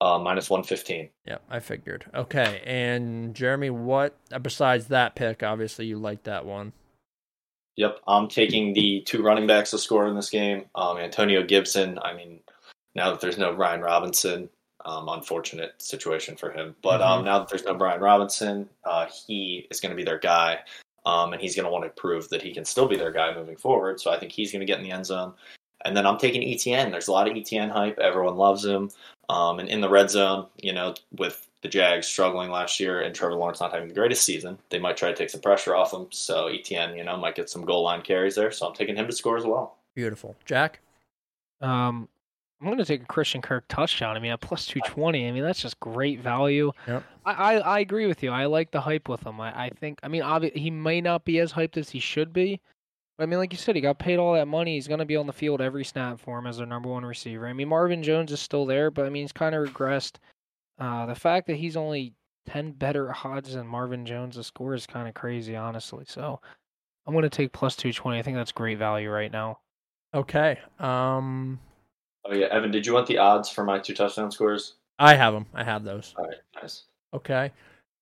Uh, 0.00 0.18
minus 0.18 0.48
115. 0.48 1.10
Yeah, 1.26 1.38
I 1.50 1.60
figured. 1.60 2.06
Okay, 2.14 2.62
and 2.64 3.34
Jeremy, 3.34 3.68
what 3.68 4.16
uh, 4.32 4.38
besides 4.38 4.86
that 4.86 5.14
pick? 5.14 5.42
Obviously, 5.42 5.86
you 5.86 5.98
like 5.98 6.22
that 6.22 6.46
one. 6.46 6.72
Yep, 7.76 8.00
I'm 8.06 8.28
taking 8.28 8.72
the 8.72 9.02
two 9.06 9.22
running 9.22 9.46
backs 9.46 9.70
to 9.72 9.78
score 9.78 10.06
in 10.06 10.14
this 10.14 10.30
game. 10.30 10.64
Um, 10.74 10.96
Antonio 10.96 11.42
Gibson. 11.42 11.98
I 12.02 12.14
mean, 12.14 12.40
now 12.94 13.10
that 13.10 13.20
there's 13.20 13.38
no 13.38 13.52
Ryan 13.52 13.82
Robinson, 13.82 14.48
um, 14.84 15.08
unfortunate 15.08 15.80
situation 15.80 16.36
for 16.36 16.50
him. 16.50 16.74
But 16.82 17.02
um, 17.02 17.24
now 17.24 17.38
that 17.38 17.48
there's 17.48 17.64
no 17.64 17.74
Brian 17.74 18.00
Robinson, 18.00 18.68
uh, 18.84 19.06
he 19.26 19.66
is 19.70 19.80
going 19.80 19.90
to 19.90 19.96
be 19.96 20.04
their 20.04 20.18
guy, 20.18 20.60
um, 21.06 21.32
and 21.32 21.40
he's 21.40 21.54
going 21.54 21.66
to 21.66 21.70
want 21.70 21.84
to 21.84 21.90
prove 21.90 22.28
that 22.30 22.42
he 22.42 22.52
can 22.52 22.64
still 22.64 22.88
be 22.88 22.96
their 22.96 23.12
guy 23.12 23.34
moving 23.34 23.56
forward. 23.56 24.00
So 24.00 24.10
I 24.10 24.18
think 24.18 24.32
he's 24.32 24.52
going 24.52 24.60
to 24.60 24.66
get 24.66 24.78
in 24.78 24.84
the 24.84 24.92
end 24.92 25.06
zone. 25.06 25.34
And 25.84 25.96
then 25.96 26.06
I'm 26.06 26.18
taking 26.18 26.42
ETN. 26.42 26.90
There's 26.90 27.08
a 27.08 27.12
lot 27.12 27.28
of 27.28 27.34
ETN 27.34 27.70
hype. 27.70 27.98
Everyone 27.98 28.36
loves 28.36 28.64
him. 28.64 28.90
Um, 29.28 29.58
and 29.60 29.68
in 29.68 29.80
the 29.80 29.88
red 29.88 30.10
zone, 30.10 30.46
you 30.56 30.72
know, 30.72 30.94
with 31.16 31.46
the 31.62 31.68
Jags 31.68 32.06
struggling 32.06 32.50
last 32.50 32.80
year 32.80 33.00
and 33.00 33.14
Trevor 33.14 33.34
Lawrence 33.34 33.60
not 33.60 33.72
having 33.72 33.88
the 33.88 33.94
greatest 33.94 34.24
season, 34.24 34.58
they 34.70 34.78
might 34.78 34.96
try 34.96 35.10
to 35.10 35.16
take 35.16 35.30
some 35.30 35.40
pressure 35.40 35.74
off 35.74 35.92
him. 35.92 36.06
So 36.10 36.48
ETN, 36.48 36.96
you 36.96 37.04
know, 37.04 37.16
might 37.16 37.34
get 37.34 37.50
some 37.50 37.64
goal 37.64 37.84
line 37.84 38.02
carries 38.02 38.34
there. 38.34 38.50
So 38.50 38.66
I'm 38.66 38.74
taking 38.74 38.96
him 38.96 39.06
to 39.06 39.12
score 39.12 39.36
as 39.36 39.44
well. 39.44 39.76
Beautiful, 39.94 40.36
Jack. 40.44 40.80
Um, 41.60 42.08
I'm 42.60 42.66
going 42.66 42.78
to 42.78 42.84
take 42.84 43.02
a 43.02 43.06
Christian 43.06 43.40
Kirk 43.40 43.64
touchdown. 43.68 44.16
I 44.16 44.20
mean, 44.20 44.32
at 44.32 44.40
plus 44.40 44.66
220, 44.66 45.28
I 45.28 45.32
mean, 45.32 45.42
that's 45.42 45.62
just 45.62 45.80
great 45.80 46.20
value. 46.20 46.72
Yep. 46.86 47.04
I, 47.24 47.32
I, 47.32 47.54
I 47.58 47.78
agree 47.80 48.06
with 48.06 48.22
you. 48.22 48.30
I 48.30 48.46
like 48.46 48.70
the 48.70 48.80
hype 48.80 49.08
with 49.08 49.24
him. 49.24 49.40
I, 49.40 49.66
I 49.66 49.70
think, 49.70 49.98
I 50.02 50.08
mean, 50.08 50.22
obvi- 50.22 50.56
he 50.56 50.70
may 50.70 51.00
not 51.00 51.24
be 51.24 51.38
as 51.38 51.52
hyped 51.52 51.78
as 51.78 51.88
he 51.88 52.00
should 52.00 52.32
be. 52.32 52.60
But 53.20 53.24
I 53.24 53.26
mean, 53.26 53.38
like 53.38 53.52
you 53.52 53.58
said, 53.58 53.76
he 53.76 53.82
got 53.82 53.98
paid 53.98 54.18
all 54.18 54.32
that 54.32 54.48
money. 54.48 54.76
He's 54.76 54.88
going 54.88 55.00
to 55.00 55.04
be 55.04 55.16
on 55.16 55.26
the 55.26 55.32
field 55.34 55.60
every 55.60 55.84
snap 55.84 56.18
for 56.18 56.38
him 56.38 56.46
as 56.46 56.56
their 56.56 56.64
number 56.64 56.88
one 56.88 57.04
receiver. 57.04 57.46
I 57.46 57.52
mean, 57.52 57.68
Marvin 57.68 58.02
Jones 58.02 58.32
is 58.32 58.40
still 58.40 58.64
there, 58.64 58.90
but 58.90 59.04
I 59.04 59.10
mean, 59.10 59.24
he's 59.24 59.30
kind 59.30 59.54
of 59.54 59.68
regressed. 59.68 60.14
Uh, 60.78 61.04
the 61.04 61.14
fact 61.14 61.46
that 61.48 61.56
he's 61.56 61.76
only 61.76 62.14
10 62.46 62.72
better 62.72 63.14
odds 63.22 63.52
than 63.52 63.66
Marvin 63.66 64.06
Jones 64.06 64.36
to 64.36 64.42
score 64.42 64.72
is 64.72 64.86
kind 64.86 65.06
of 65.06 65.12
crazy, 65.12 65.54
honestly. 65.54 66.06
So 66.08 66.40
I'm 67.06 67.12
going 67.12 67.24
to 67.24 67.28
take 67.28 67.52
plus 67.52 67.76
220. 67.76 68.18
I 68.18 68.22
think 68.22 68.38
that's 68.38 68.52
great 68.52 68.78
value 68.78 69.10
right 69.10 69.30
now. 69.30 69.58
Okay. 70.14 70.58
Um, 70.78 71.60
Oh, 72.24 72.32
yeah. 72.32 72.46
Evan, 72.46 72.70
did 72.70 72.86
you 72.86 72.94
want 72.94 73.06
the 73.06 73.18
odds 73.18 73.50
for 73.50 73.64
my 73.64 73.78
two 73.78 73.92
touchdown 73.92 74.30
scores? 74.30 74.76
I 74.98 75.14
have 75.14 75.34
them. 75.34 75.44
I 75.52 75.62
have 75.62 75.84
those. 75.84 76.14
All 76.16 76.24
right. 76.24 76.38
Nice. 76.62 76.84
Okay. 77.12 77.52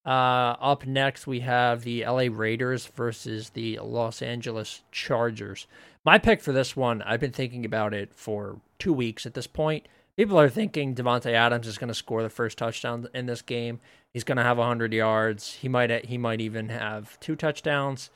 Uh, 0.06 0.56
up 0.60 0.86
next, 0.86 1.26
we 1.26 1.40
have 1.40 1.82
the 1.82 2.04
LA 2.04 2.28
Raiders 2.30 2.86
versus 2.86 3.50
the 3.50 3.78
Los 3.80 4.22
Angeles 4.22 4.82
Chargers. 4.90 5.66
My 6.04 6.18
pick 6.18 6.40
for 6.40 6.52
this 6.52 6.74
one, 6.74 7.02
I've 7.02 7.20
been 7.20 7.32
thinking 7.32 7.64
about 7.64 7.92
it 7.92 8.14
for 8.14 8.60
two 8.78 8.92
weeks 8.92 9.26
at 9.26 9.34
this 9.34 9.46
point. 9.46 9.86
People 10.16 10.40
are 10.40 10.48
thinking 10.48 10.94
Davante 10.94 11.32
Adams 11.32 11.66
is 11.66 11.78
going 11.78 11.88
to 11.88 11.94
score 11.94 12.22
the 12.22 12.30
first 12.30 12.58
touchdown 12.58 13.06
in 13.14 13.26
this 13.26 13.42
game. 13.42 13.80
He's 14.12 14.24
going 14.24 14.38
to 14.38 14.42
have 14.42 14.58
100 14.58 14.92
yards. 14.92 15.54
He 15.54 15.68
might 15.68 16.06
he 16.06 16.18
might 16.18 16.40
even 16.40 16.70
have 16.70 17.20
two 17.20 17.36
touchdowns. 17.36 18.10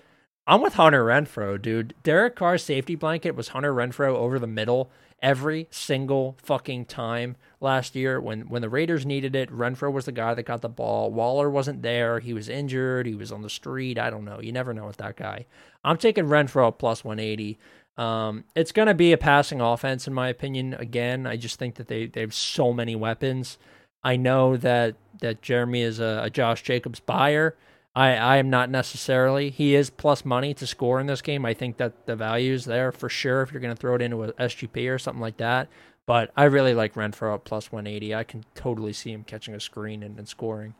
I'm 0.46 0.60
with 0.60 0.74
Hunter 0.74 1.04
Renfrow, 1.04 1.62
dude. 1.62 1.94
Derek 2.02 2.34
Carr's 2.34 2.64
safety 2.64 2.96
blanket 2.96 3.36
was 3.36 3.48
Hunter 3.48 3.72
Renfrow 3.72 4.16
over 4.16 4.40
the 4.40 4.48
middle 4.48 4.90
every 5.22 5.68
single 5.70 6.36
fucking 6.42 6.84
time 6.84 7.36
last 7.60 7.94
year 7.94 8.20
when 8.20 8.42
when 8.48 8.60
the 8.60 8.68
Raiders 8.68 9.06
needed 9.06 9.36
it. 9.36 9.50
Renfrow 9.50 9.92
was 9.92 10.04
the 10.04 10.12
guy 10.12 10.34
that 10.34 10.42
got 10.42 10.60
the 10.60 10.68
ball. 10.68 11.12
Waller 11.12 11.48
wasn't 11.48 11.82
there. 11.82 12.18
He 12.18 12.34
was 12.34 12.48
injured. 12.48 13.06
He 13.06 13.14
was 13.14 13.32
on 13.32 13.42
the 13.42 13.50
street. 13.50 13.98
I 13.98 14.10
don't 14.10 14.24
know. 14.24 14.40
You 14.40 14.52
never 14.52 14.74
know 14.74 14.86
with 14.86 14.96
that 14.98 15.16
guy. 15.16 15.46
I'm 15.84 15.96
taking 15.96 16.26
Renfrow 16.26 16.76
plus 16.76 17.04
180. 17.04 17.58
Um, 17.96 18.44
it's 18.56 18.72
going 18.72 18.88
to 18.88 18.94
be 18.94 19.12
a 19.12 19.18
passing 19.18 19.60
offense 19.60 20.06
in 20.06 20.14
my 20.14 20.28
opinion. 20.28 20.74
Again, 20.74 21.26
I 21.26 21.36
just 21.36 21.58
think 21.58 21.76
that 21.76 21.88
they 21.88 22.06
they 22.06 22.20
have 22.20 22.34
so 22.34 22.72
many 22.72 22.96
weapons. 22.96 23.58
I 24.02 24.16
know 24.16 24.56
that 24.56 24.96
that 25.20 25.42
Jeremy 25.42 25.82
is 25.82 26.00
a, 26.00 26.22
a 26.24 26.30
Josh 26.30 26.62
Jacobs 26.62 27.00
buyer. 27.00 27.56
I, 27.94 28.14
I 28.14 28.36
am 28.38 28.48
not 28.48 28.70
necessarily. 28.70 29.50
He 29.50 29.74
is 29.74 29.90
plus 29.90 30.24
money 30.24 30.54
to 30.54 30.66
score 30.66 30.98
in 30.98 31.06
this 31.06 31.20
game. 31.20 31.44
I 31.44 31.52
think 31.52 31.76
that 31.76 32.06
the 32.06 32.16
value 32.16 32.54
is 32.54 32.64
there 32.64 32.90
for 32.90 33.08
sure 33.08 33.42
if 33.42 33.52
you're 33.52 33.60
going 33.60 33.74
to 33.74 33.80
throw 33.80 33.94
it 33.94 34.02
into 34.02 34.24
a 34.24 34.32
SGP 34.32 34.92
or 34.92 34.98
something 34.98 35.20
like 35.20 35.36
that. 35.36 35.68
But 36.06 36.32
I 36.36 36.44
really 36.44 36.74
like 36.74 36.94
Renfrow 36.94 37.34
at 37.34 37.44
plus 37.44 37.70
180. 37.70 38.14
I 38.14 38.24
can 38.24 38.44
totally 38.54 38.92
see 38.92 39.12
him 39.12 39.24
catching 39.24 39.54
a 39.54 39.60
screen 39.60 40.02
and, 40.02 40.18
and 40.18 40.26
scoring. 40.26 40.74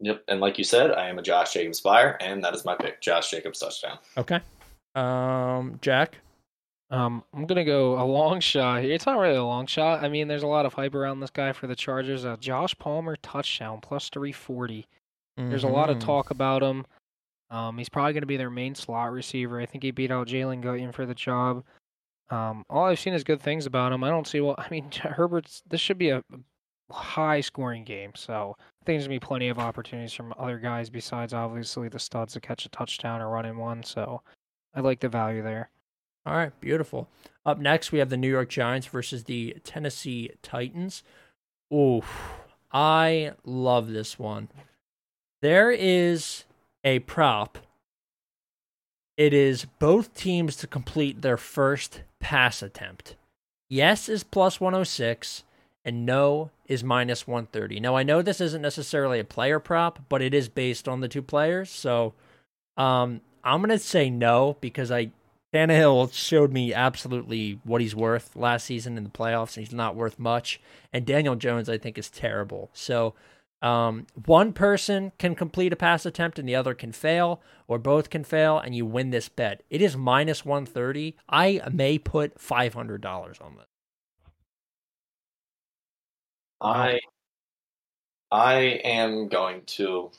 Yep. 0.00 0.24
And 0.28 0.40
like 0.40 0.58
you 0.58 0.64
said, 0.64 0.92
I 0.92 1.08
am 1.08 1.18
a 1.18 1.22
Josh 1.22 1.52
Jacobs 1.52 1.80
buyer, 1.80 2.16
and 2.20 2.42
that 2.44 2.54
is 2.54 2.64
my 2.64 2.76
pick 2.76 3.00
Josh 3.00 3.30
Jacobs 3.30 3.58
touchdown. 3.58 3.98
Okay. 4.16 4.40
Um, 4.94 5.78
Jack? 5.82 6.18
Um, 6.90 7.24
I'm 7.32 7.46
gonna 7.46 7.64
go 7.64 8.00
a 8.00 8.04
long 8.04 8.40
shot 8.40 8.82
here. 8.82 8.92
It's 8.92 9.06
not 9.06 9.18
really 9.18 9.36
a 9.36 9.44
long 9.44 9.66
shot. 9.66 10.04
I 10.04 10.08
mean, 10.08 10.28
there's 10.28 10.42
a 10.42 10.48
lot 10.48 10.66
of 10.66 10.74
hype 10.74 10.94
around 10.94 11.20
this 11.20 11.30
guy 11.30 11.52
for 11.52 11.66
the 11.66 11.74
Chargers. 11.74 12.24
Uh, 12.24 12.36
Josh 12.36 12.76
Palmer 12.78 13.16
touchdown 13.16 13.80
plus 13.80 14.08
340. 14.10 14.86
There's 15.36 15.64
a 15.64 15.68
lot 15.68 15.90
of 15.90 15.96
Mhm. 15.98 16.00
talk 16.04 16.30
about 16.30 16.62
him. 16.62 16.86
Um, 17.50 17.78
he's 17.78 17.88
probably 17.88 18.12
gonna 18.12 18.26
be 18.26 18.36
their 18.36 18.50
main 18.50 18.74
slot 18.74 19.12
receiver. 19.12 19.60
I 19.60 19.66
think 19.66 19.82
he 19.84 19.90
beat 19.90 20.10
out 20.10 20.28
Jalen 20.28 20.62
Guyton 20.62 20.92
for 20.94 21.06
the 21.06 21.14
job. 21.14 21.64
Um, 22.30 22.64
all 22.70 22.84
I've 22.86 22.98
seen 22.98 23.12
is 23.14 23.22
good 23.24 23.40
things 23.42 23.66
about 23.66 23.92
him. 23.92 24.02
I 24.02 24.10
don't 24.10 24.26
see 24.26 24.40
well. 24.40 24.54
I 24.58 24.68
mean, 24.70 24.90
Herbert's. 24.92 25.62
This 25.68 25.80
should 25.80 25.98
be 25.98 26.10
a 26.10 26.22
high 26.90 27.40
scoring 27.40 27.84
game, 27.84 28.12
so 28.14 28.56
I 28.58 28.84
think 28.84 28.98
there's 28.98 29.04
gonna 29.08 29.16
be 29.16 29.20
plenty 29.26 29.48
of 29.48 29.58
opportunities 29.58 30.12
from 30.12 30.32
other 30.38 30.58
guys 30.58 30.88
besides 30.90 31.32
obviously 31.34 31.88
the 31.88 31.98
studs 31.98 32.32
to 32.34 32.40
catch 32.40 32.64
a 32.64 32.68
touchdown 32.70 33.20
or 33.20 33.28
run 33.28 33.44
in 33.46 33.56
one. 33.56 33.82
So 33.82 34.22
I 34.74 34.80
like 34.80 35.00
the 35.00 35.08
value 35.08 35.42
there. 35.42 35.70
All 36.26 36.34
right, 36.34 36.58
beautiful. 36.60 37.08
Up 37.44 37.58
next, 37.58 37.92
we 37.92 37.98
have 37.98 38.08
the 38.08 38.16
New 38.16 38.30
York 38.30 38.48
Giants 38.48 38.86
versus 38.86 39.24
the 39.24 39.56
Tennessee 39.62 40.30
Titans. 40.42 41.02
Ooh, 41.72 42.02
I 42.72 43.32
love 43.44 43.88
this 43.90 44.18
one. 44.18 44.48
There 45.44 45.70
is 45.70 46.44
a 46.84 47.00
prop. 47.00 47.58
It 49.18 49.34
is 49.34 49.66
both 49.78 50.14
teams 50.14 50.56
to 50.56 50.66
complete 50.66 51.20
their 51.20 51.36
first 51.36 52.00
pass 52.18 52.62
attempt. 52.62 53.14
Yes 53.68 54.08
is 54.08 54.24
plus 54.24 54.58
106, 54.58 55.44
and 55.84 56.06
no 56.06 56.50
is 56.64 56.82
minus 56.82 57.26
130. 57.26 57.78
Now, 57.78 57.94
I 57.94 58.04
know 58.04 58.22
this 58.22 58.40
isn't 58.40 58.62
necessarily 58.62 59.20
a 59.20 59.24
player 59.24 59.60
prop, 59.60 59.98
but 60.08 60.22
it 60.22 60.32
is 60.32 60.48
based 60.48 60.88
on 60.88 61.00
the 61.00 61.08
two 61.08 61.20
players. 61.20 61.68
So 61.68 62.14
um, 62.78 63.20
I'm 63.44 63.60
going 63.60 63.68
to 63.68 63.78
say 63.78 64.08
no 64.08 64.56
because 64.62 64.90
I 64.90 65.10
Tannehill 65.52 66.10
showed 66.14 66.54
me 66.54 66.72
absolutely 66.72 67.60
what 67.64 67.82
he's 67.82 67.94
worth 67.94 68.34
last 68.34 68.64
season 68.64 68.96
in 68.96 69.04
the 69.04 69.10
playoffs, 69.10 69.58
and 69.58 69.66
he's 69.66 69.74
not 69.74 69.94
worth 69.94 70.18
much. 70.18 70.58
And 70.90 71.04
Daniel 71.04 71.36
Jones, 71.36 71.68
I 71.68 71.76
think, 71.76 71.98
is 71.98 72.08
terrible. 72.08 72.70
So 72.72 73.12
um, 73.64 74.06
one 74.26 74.52
person 74.52 75.12
can 75.18 75.34
complete 75.34 75.72
a 75.72 75.76
pass 75.76 76.04
attempt 76.04 76.38
and 76.38 76.46
the 76.46 76.54
other 76.54 76.74
can 76.74 76.92
fail, 76.92 77.40
or 77.66 77.78
both 77.78 78.10
can 78.10 78.22
fail, 78.22 78.58
and 78.58 78.76
you 78.76 78.84
win 78.84 79.08
this 79.08 79.30
bet. 79.30 79.62
It 79.70 79.80
is 79.80 79.96
minus 79.96 80.44
130. 80.44 81.16
I 81.30 81.62
may 81.72 81.98
put 81.98 82.36
$500 82.38 83.42
on 83.42 83.56
this. 83.56 83.64
I 86.60 87.00
I 88.30 88.54
am 88.84 89.28
going 89.28 89.62
to 89.66 90.10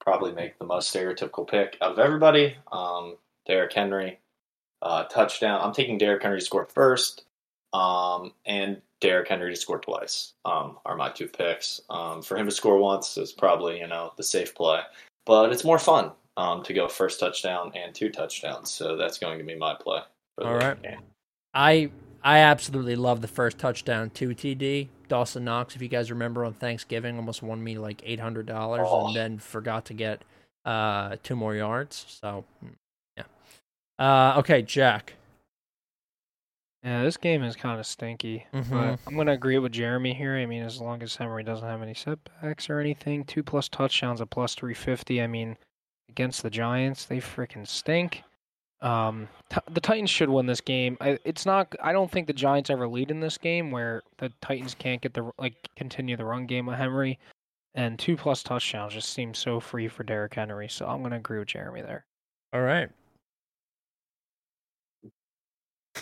probably 0.00 0.32
make 0.32 0.58
the 0.58 0.64
most 0.64 0.94
stereotypical 0.94 1.46
pick 1.48 1.76
out 1.82 1.92
of 1.92 1.98
everybody. 1.98 2.56
Um, 2.72 3.16
Derrick 3.46 3.72
Henry, 3.74 4.20
uh, 4.80 5.04
touchdown. 5.04 5.60
I'm 5.62 5.74
taking 5.74 5.98
Derrick 5.98 6.22
Henry 6.22 6.38
to 6.38 6.44
score 6.44 6.66
first, 6.66 7.24
um, 7.72 8.32
and 8.46 8.80
Derrick 9.00 9.28
Henry 9.28 9.54
to 9.54 9.60
score 9.60 9.78
twice. 9.78 10.34
Um, 10.44 10.78
are 10.84 10.96
my 10.96 11.10
two 11.10 11.26
picks. 11.26 11.80
Um, 11.90 12.22
for 12.22 12.36
him 12.36 12.46
to 12.46 12.52
score 12.52 12.78
once 12.78 13.16
is 13.16 13.32
probably 13.32 13.78
you 13.78 13.86
know 13.86 14.12
the 14.16 14.22
safe 14.22 14.54
play, 14.54 14.80
but 15.26 15.52
it's 15.52 15.64
more 15.64 15.78
fun 15.78 16.12
um, 16.36 16.62
to 16.64 16.72
go 16.72 16.88
first 16.88 17.20
touchdown 17.20 17.72
and 17.74 17.94
two 17.94 18.10
touchdowns. 18.10 18.70
So 18.70 18.96
that's 18.96 19.18
going 19.18 19.38
to 19.38 19.44
be 19.44 19.56
my 19.56 19.74
play. 19.74 20.00
All 20.42 20.54
right. 20.54 20.80
Game. 20.82 20.98
I 21.54 21.90
I 22.22 22.38
absolutely 22.38 22.96
love 22.96 23.20
the 23.20 23.28
first 23.28 23.58
touchdown 23.58 24.10
two 24.10 24.30
TD. 24.30 24.88
Dawson 25.08 25.44
Knox, 25.44 25.74
if 25.74 25.82
you 25.82 25.88
guys 25.88 26.10
remember 26.10 26.44
on 26.44 26.52
Thanksgiving, 26.52 27.16
almost 27.16 27.42
won 27.42 27.62
me 27.62 27.78
like 27.78 28.02
eight 28.04 28.20
hundred 28.20 28.46
dollars, 28.46 28.86
oh. 28.88 29.08
and 29.08 29.16
then 29.16 29.38
forgot 29.38 29.86
to 29.86 29.94
get 29.94 30.22
uh, 30.64 31.16
two 31.22 31.34
more 31.34 31.54
yards. 31.54 32.20
So, 32.20 32.44
yeah. 33.16 33.24
Uh, 33.98 34.38
okay, 34.38 34.62
Jack. 34.62 35.14
Yeah, 36.82 37.04
this 37.04 37.18
game 37.18 37.42
is 37.42 37.56
kind 37.56 37.78
of 37.78 37.86
stinky, 37.86 38.46
mm-hmm. 38.54 38.72
but 38.72 38.98
I'm 39.06 39.16
gonna 39.16 39.32
agree 39.32 39.58
with 39.58 39.72
Jeremy 39.72 40.14
here. 40.14 40.36
I 40.36 40.46
mean, 40.46 40.62
as 40.62 40.80
long 40.80 41.02
as 41.02 41.14
Henry 41.14 41.42
doesn't 41.42 41.68
have 41.68 41.82
any 41.82 41.92
setbacks 41.92 42.70
or 42.70 42.80
anything, 42.80 43.24
two 43.24 43.42
plus 43.42 43.68
touchdowns 43.68 44.22
a 44.22 44.26
plus 44.26 44.54
three 44.54 44.72
fifty. 44.72 45.20
I 45.20 45.26
mean, 45.26 45.58
against 46.08 46.42
the 46.42 46.48
Giants, 46.48 47.04
they 47.04 47.18
freaking 47.18 47.66
stink. 47.66 48.22
Um, 48.80 49.28
t- 49.50 49.60
the 49.70 49.80
Titans 49.80 50.08
should 50.08 50.30
win 50.30 50.46
this 50.46 50.62
game. 50.62 50.96
I, 51.02 51.18
it's 51.26 51.44
not. 51.44 51.74
I 51.82 51.92
don't 51.92 52.10
think 52.10 52.26
the 52.26 52.32
Giants 52.32 52.70
ever 52.70 52.88
lead 52.88 53.10
in 53.10 53.20
this 53.20 53.36
game 53.36 53.70
where 53.70 54.02
the 54.16 54.32
Titans 54.40 54.74
can't 54.74 55.02
get 55.02 55.12
the 55.12 55.30
like 55.38 55.68
continue 55.76 56.16
the 56.16 56.24
run 56.24 56.46
game 56.46 56.64
with 56.64 56.78
Henry, 56.78 57.18
and 57.74 57.98
two 57.98 58.16
plus 58.16 58.42
touchdowns 58.42 58.94
just 58.94 59.12
seems 59.12 59.38
so 59.38 59.60
free 59.60 59.88
for 59.88 60.02
Derrick 60.02 60.32
Henry. 60.32 60.68
So 60.68 60.86
I'm 60.86 61.02
gonna 61.02 61.16
agree 61.16 61.40
with 61.40 61.48
Jeremy 61.48 61.82
there. 61.82 62.06
All 62.54 62.62
right. 62.62 62.88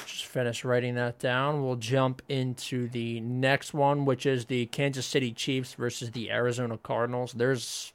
Just 0.08 0.24
finish 0.24 0.64
writing 0.64 0.94
that 0.94 1.18
down. 1.18 1.62
We'll 1.62 1.76
jump 1.76 2.22
into 2.30 2.88
the 2.88 3.20
next 3.20 3.74
one, 3.74 4.06
which 4.06 4.24
is 4.24 4.46
the 4.46 4.64
Kansas 4.66 5.04
City 5.04 5.32
Chiefs 5.32 5.74
versus 5.74 6.12
the 6.12 6.30
Arizona 6.30 6.78
Cardinals. 6.78 7.34
There's 7.34 7.92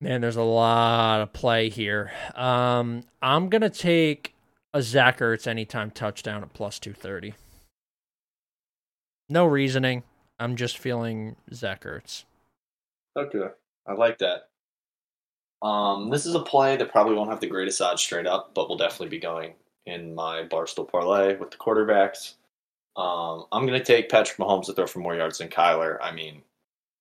Man, 0.00 0.20
there's 0.20 0.36
a 0.36 0.42
lot 0.42 1.22
of 1.22 1.32
play 1.32 1.70
here. 1.70 2.12
Um, 2.36 3.02
I'm 3.20 3.48
gonna 3.48 3.68
take 3.68 4.34
a 4.72 4.80
Zach 4.80 5.18
Ertz 5.18 5.48
anytime 5.48 5.90
touchdown 5.90 6.42
at 6.44 6.52
plus 6.52 6.78
two 6.78 6.92
thirty. 6.92 7.34
No 9.28 9.46
reasoning. 9.46 10.04
I'm 10.38 10.54
just 10.54 10.78
feeling 10.78 11.34
Zach 11.52 11.82
Ertz. 11.82 12.24
Okay, 13.16 13.48
I 13.88 13.94
like 13.94 14.18
that. 14.18 14.50
Um, 15.66 16.10
this 16.10 16.26
is 16.26 16.36
a 16.36 16.42
play 16.42 16.76
that 16.76 16.92
probably 16.92 17.16
won't 17.16 17.30
have 17.30 17.40
the 17.40 17.48
greatest 17.48 17.80
odds 17.80 18.02
straight 18.02 18.26
up, 18.26 18.54
but 18.54 18.68
will 18.68 18.76
definitely 18.76 19.08
be 19.08 19.18
going 19.18 19.54
in 19.86 20.14
my 20.14 20.42
Barstool 20.44 20.90
parlay 20.90 21.36
with 21.36 21.50
the 21.50 21.56
quarterbacks. 21.56 22.34
Um, 22.96 23.46
I'm 23.52 23.66
going 23.66 23.78
to 23.78 23.84
take 23.84 24.08
Patrick 24.08 24.38
Mahomes 24.38 24.66
to 24.66 24.72
throw 24.72 24.86
for 24.86 25.00
more 25.00 25.16
yards 25.16 25.38
than 25.38 25.48
Kyler. 25.48 25.98
I 26.00 26.12
mean, 26.12 26.42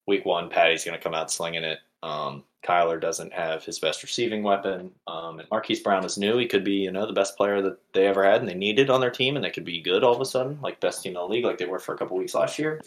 week 0.08 0.26
one, 0.26 0.50
Patty's 0.50 0.84
going 0.84 0.98
to 0.98 1.04
come 1.04 1.14
out 1.14 1.32
slinging 1.32 1.64
it. 1.64 1.80
Um, 2.02 2.44
Kyler 2.66 3.00
doesn't 3.00 3.34
have 3.34 3.64
his 3.64 3.80
best 3.80 4.04
receiving 4.04 4.42
weapon, 4.42 4.92
um, 5.08 5.40
and 5.40 5.50
Marquise 5.52 5.82
Brown 5.82 6.06
is 6.06 6.18
new. 6.18 6.38
He 6.38 6.48
could 6.48 6.64
be, 6.64 6.76
you 6.76 6.92
know, 6.92 7.06
the 7.06 7.14
best 7.14 7.38
player 7.38 7.62
that 7.62 7.78
they 7.94 8.08
ever 8.08 8.24
had, 8.24 8.42
and 8.42 8.50
they 8.50 8.56
needed 8.56 8.90
on 8.90 9.02
their 9.02 9.12
team, 9.12 9.36
and 9.36 9.44
they 9.44 9.50
could 9.50 9.66
be 9.66 9.82
good 9.82 10.04
all 10.04 10.16
of 10.16 10.22
a 10.22 10.26
sudden, 10.26 10.60
like 10.62 10.80
best 10.80 11.04
team 11.04 11.12
in 11.12 11.16
the 11.16 11.28
league, 11.28 11.46
like 11.46 11.58
they 11.58 11.66
were 11.66 11.80
for 11.80 11.94
a 11.94 11.98
couple 11.98 12.18
weeks 12.18 12.34
last 12.34 12.58
year. 12.58 12.82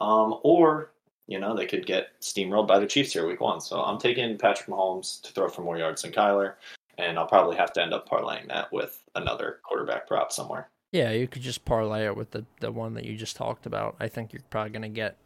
Um, 0.00 0.38
or 0.42 0.90
you 1.26 1.38
know, 1.38 1.54
they 1.56 1.66
could 1.66 1.86
get 1.86 2.20
steamrolled 2.20 2.66
by 2.66 2.78
the 2.78 2.86
Chiefs 2.86 3.12
here 3.12 3.26
week 3.26 3.40
one. 3.40 3.60
So 3.60 3.80
I'm 3.80 3.98
taking 3.98 4.36
Patrick 4.36 4.68
Mahomes 4.68 5.22
to 5.22 5.32
throw 5.32 5.48
for 5.48 5.62
more 5.62 5.78
yards 5.78 6.02
than 6.02 6.12
Kyler, 6.12 6.54
and 6.98 7.18
I'll 7.18 7.26
probably 7.26 7.56
have 7.56 7.72
to 7.74 7.82
end 7.82 7.94
up 7.94 8.08
parlaying 8.08 8.48
that 8.48 8.72
with 8.72 9.02
another 9.14 9.60
quarterback 9.62 10.06
prop 10.06 10.32
somewhere. 10.32 10.70
Yeah, 10.92 11.10
you 11.10 11.26
could 11.26 11.42
just 11.42 11.64
parlay 11.64 12.06
it 12.06 12.16
with 12.16 12.30
the, 12.30 12.44
the 12.60 12.70
one 12.70 12.94
that 12.94 13.04
you 13.04 13.16
just 13.16 13.36
talked 13.36 13.66
about. 13.66 13.96
I 13.98 14.06
think 14.08 14.32
you're 14.32 14.42
probably 14.48 14.70
going 14.70 14.82
to 14.82 14.88
get 14.88 15.16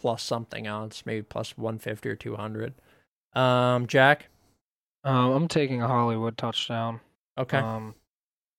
plus 0.00 0.22
something 0.22 0.66
else, 0.66 1.02
maybe 1.04 1.22
plus 1.22 1.58
150 1.58 2.08
or 2.08 2.16
200. 2.16 2.74
Um, 3.34 3.86
Jack? 3.86 4.28
Um, 5.04 5.32
I'm 5.32 5.48
taking 5.48 5.82
a 5.82 5.88
Hollywood 5.88 6.38
touchdown. 6.38 7.00
Okay. 7.36 7.58
Um, 7.58 7.94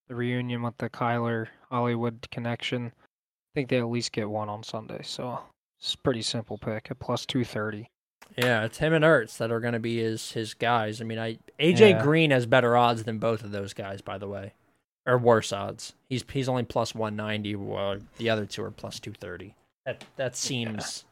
the 0.08 0.16
reunion 0.16 0.62
with 0.62 0.78
the 0.78 0.90
Kyler 0.90 1.48
Hollywood 1.72 2.28
connection. 2.32 2.88
I 2.88 3.52
think 3.56 3.70
they 3.70 3.80
at 3.80 3.90
least 3.90 4.12
get 4.12 4.30
one 4.30 4.50
on 4.50 4.62
Sunday. 4.62 5.02
So 5.02 5.40
it's 5.80 5.96
a 5.96 5.98
pretty 5.98 6.22
simple 6.22 6.58
pick 6.58 6.92
at 6.92 7.00
plus 7.00 7.26
230. 7.26 7.90
Yeah, 8.38 8.66
it's 8.66 8.78
him 8.78 8.94
and 8.94 9.06
Ertz 9.06 9.38
that 9.38 9.52
are 9.52 9.60
going 9.60 9.74
to 9.74 9.80
be 9.80 9.98
his 9.98 10.32
his 10.32 10.54
guys. 10.54 11.02
I 11.02 11.06
mean, 11.06 11.20
I 11.20 11.38
AJ 11.60 11.80
yeah. 11.80 12.04
Green 12.04 12.32
has 12.32 12.46
better 12.46 12.76
odds 12.76 13.04
than 13.04 13.18
both 13.18 13.44
of 13.44 13.52
those 13.52 13.74
guys, 13.74 14.02
by 14.02 14.18
the 14.18 14.28
way, 14.28 14.54
or 15.06 15.18
worse 15.18 15.54
odds. 15.54 15.94
He's 16.10 16.24
he's 16.32 16.50
only 16.50 16.64
plus 16.64 16.94
one 16.94 17.16
ninety, 17.16 17.56
while 17.56 17.98
the 18.18 18.30
other 18.30 18.46
two 18.46 18.64
are 18.64 18.72
plus 18.72 19.00
two 19.00 19.14
thirty. 19.14 19.56
That 19.86 20.04
that 20.18 20.36
seems 20.36 21.06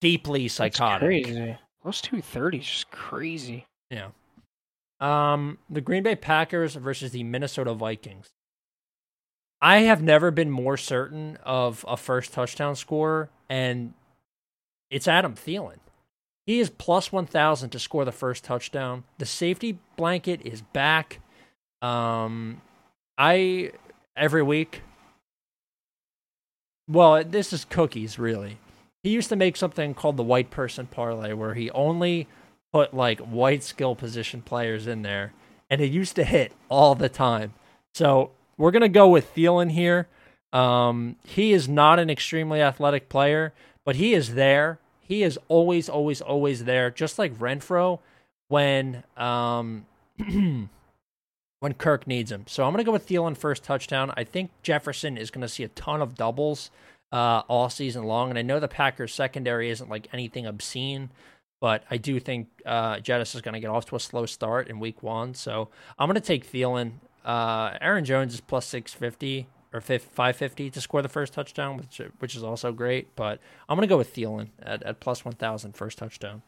deeply 0.00 0.48
psychotic. 0.48 1.00
That's 1.00 1.26
crazy. 1.26 1.58
Plus 1.82 2.00
two 2.00 2.20
thirty 2.20 2.58
is 2.58 2.66
just 2.66 2.90
crazy. 2.90 3.66
Yeah. 3.90 4.08
Um, 4.98 5.58
the 5.68 5.80
Green 5.80 6.02
Bay 6.02 6.16
Packers 6.16 6.74
versus 6.74 7.12
the 7.12 7.22
Minnesota 7.22 7.74
Vikings. 7.74 8.28
I 9.60 9.78
have 9.80 10.02
never 10.02 10.30
been 10.30 10.50
more 10.50 10.76
certain 10.76 11.38
of 11.44 11.84
a 11.88 11.96
first 11.96 12.32
touchdown 12.32 12.76
scorer, 12.76 13.30
and 13.48 13.94
it's 14.90 15.08
Adam 15.08 15.34
Thielen. 15.34 15.78
He 16.46 16.60
is 16.60 16.70
plus 16.70 17.10
1,000 17.10 17.70
to 17.70 17.78
score 17.78 18.04
the 18.04 18.12
first 18.12 18.44
touchdown. 18.44 19.04
The 19.18 19.26
safety 19.26 19.78
blanket 19.96 20.40
is 20.44 20.62
back. 20.62 21.20
Um, 21.82 22.62
I, 23.18 23.72
every 24.16 24.42
week, 24.42 24.82
well, 26.88 27.24
this 27.24 27.52
is 27.52 27.64
cookies, 27.64 28.18
really 28.18 28.58
he 29.06 29.12
used 29.12 29.28
to 29.28 29.36
make 29.36 29.56
something 29.56 29.94
called 29.94 30.16
the 30.16 30.22
white 30.24 30.50
person 30.50 30.84
parlay 30.84 31.32
where 31.32 31.54
he 31.54 31.70
only 31.70 32.26
put 32.72 32.92
like 32.92 33.20
white 33.20 33.62
skill 33.62 33.94
position 33.94 34.42
players 34.42 34.88
in 34.88 35.02
there 35.02 35.32
and 35.70 35.80
it 35.80 35.92
used 35.92 36.16
to 36.16 36.24
hit 36.24 36.50
all 36.68 36.96
the 36.96 37.08
time. 37.08 37.54
So 37.94 38.32
we're 38.58 38.72
gonna 38.72 38.88
go 38.88 39.06
with 39.06 39.32
Thielen 39.32 39.70
here. 39.70 40.08
Um, 40.52 41.14
he 41.24 41.52
is 41.52 41.68
not 41.68 42.00
an 42.00 42.10
extremely 42.10 42.60
athletic 42.60 43.08
player, 43.08 43.54
but 43.84 43.94
he 43.94 44.12
is 44.12 44.34
there. 44.34 44.80
He 45.06 45.22
is 45.22 45.38
always, 45.48 45.88
always, 45.88 46.20
always 46.20 46.64
there, 46.64 46.90
just 46.90 47.18
like 47.18 47.34
Renfrow 47.38 48.00
when 48.48 49.04
um 49.16 49.86
when 51.60 51.74
Kirk 51.78 52.06
needs 52.06 52.30
him. 52.32 52.44
So 52.46 52.64
I'm 52.64 52.72
gonna 52.72 52.84
go 52.84 52.92
with 52.92 53.06
Thielen 53.08 53.36
first 53.36 53.64
touchdown. 53.64 54.12
I 54.16 54.24
think 54.24 54.50
Jefferson 54.62 55.16
is 55.16 55.30
gonna 55.30 55.48
see 55.48 55.62
a 55.62 55.68
ton 55.68 56.02
of 56.02 56.14
doubles 56.14 56.70
uh, 57.12 57.42
all 57.48 57.68
season 57.70 58.04
long. 58.04 58.30
And 58.30 58.38
I 58.38 58.42
know 58.42 58.60
the 58.60 58.68
Packers 58.68 59.14
secondary 59.14 59.70
isn't 59.70 59.88
like 59.88 60.08
anything 60.12 60.44
obscene, 60.46 61.10
but 61.60 61.84
I 61.90 61.96
do 61.96 62.18
think 62.20 62.48
uh, 62.64 62.96
Jettis 62.96 63.34
is 63.34 63.40
to 63.54 63.60
get 63.60 63.70
off 63.70 63.86
to 63.86 63.96
a 63.96 64.00
slow 64.00 64.26
start 64.26 64.68
in 64.68 64.80
week 64.80 65.02
one. 65.02 65.34
So 65.34 65.68
I'm 65.98 66.08
to 66.14 66.20
take 66.20 66.50
Thielen 66.50 66.92
Uh, 67.24 67.76
Aaron 67.80 68.04
Jones 68.04 68.34
is 68.34 68.40
plus 68.40 68.66
six 68.66 68.92
fifty 68.94 69.46
or 69.72 69.80
five 69.80 70.36
fifty 70.36 70.70
to 70.70 70.80
score 70.80 71.02
the 71.02 71.08
first 71.08 71.32
touchdown, 71.32 71.76
which 71.76 72.00
which 72.18 72.36
is 72.36 72.42
also 72.42 72.72
great. 72.72 73.14
But 73.16 73.40
I'm 73.68 73.76
gonna 73.76 73.86
go 73.86 73.98
with 73.98 74.14
Thielen 74.14 74.48
at, 74.62 74.82
at 74.82 75.00
plus 75.00 75.24
one 75.24 75.34
thousand 75.34 75.76
first 75.76 75.98
touchdown. 75.98 76.42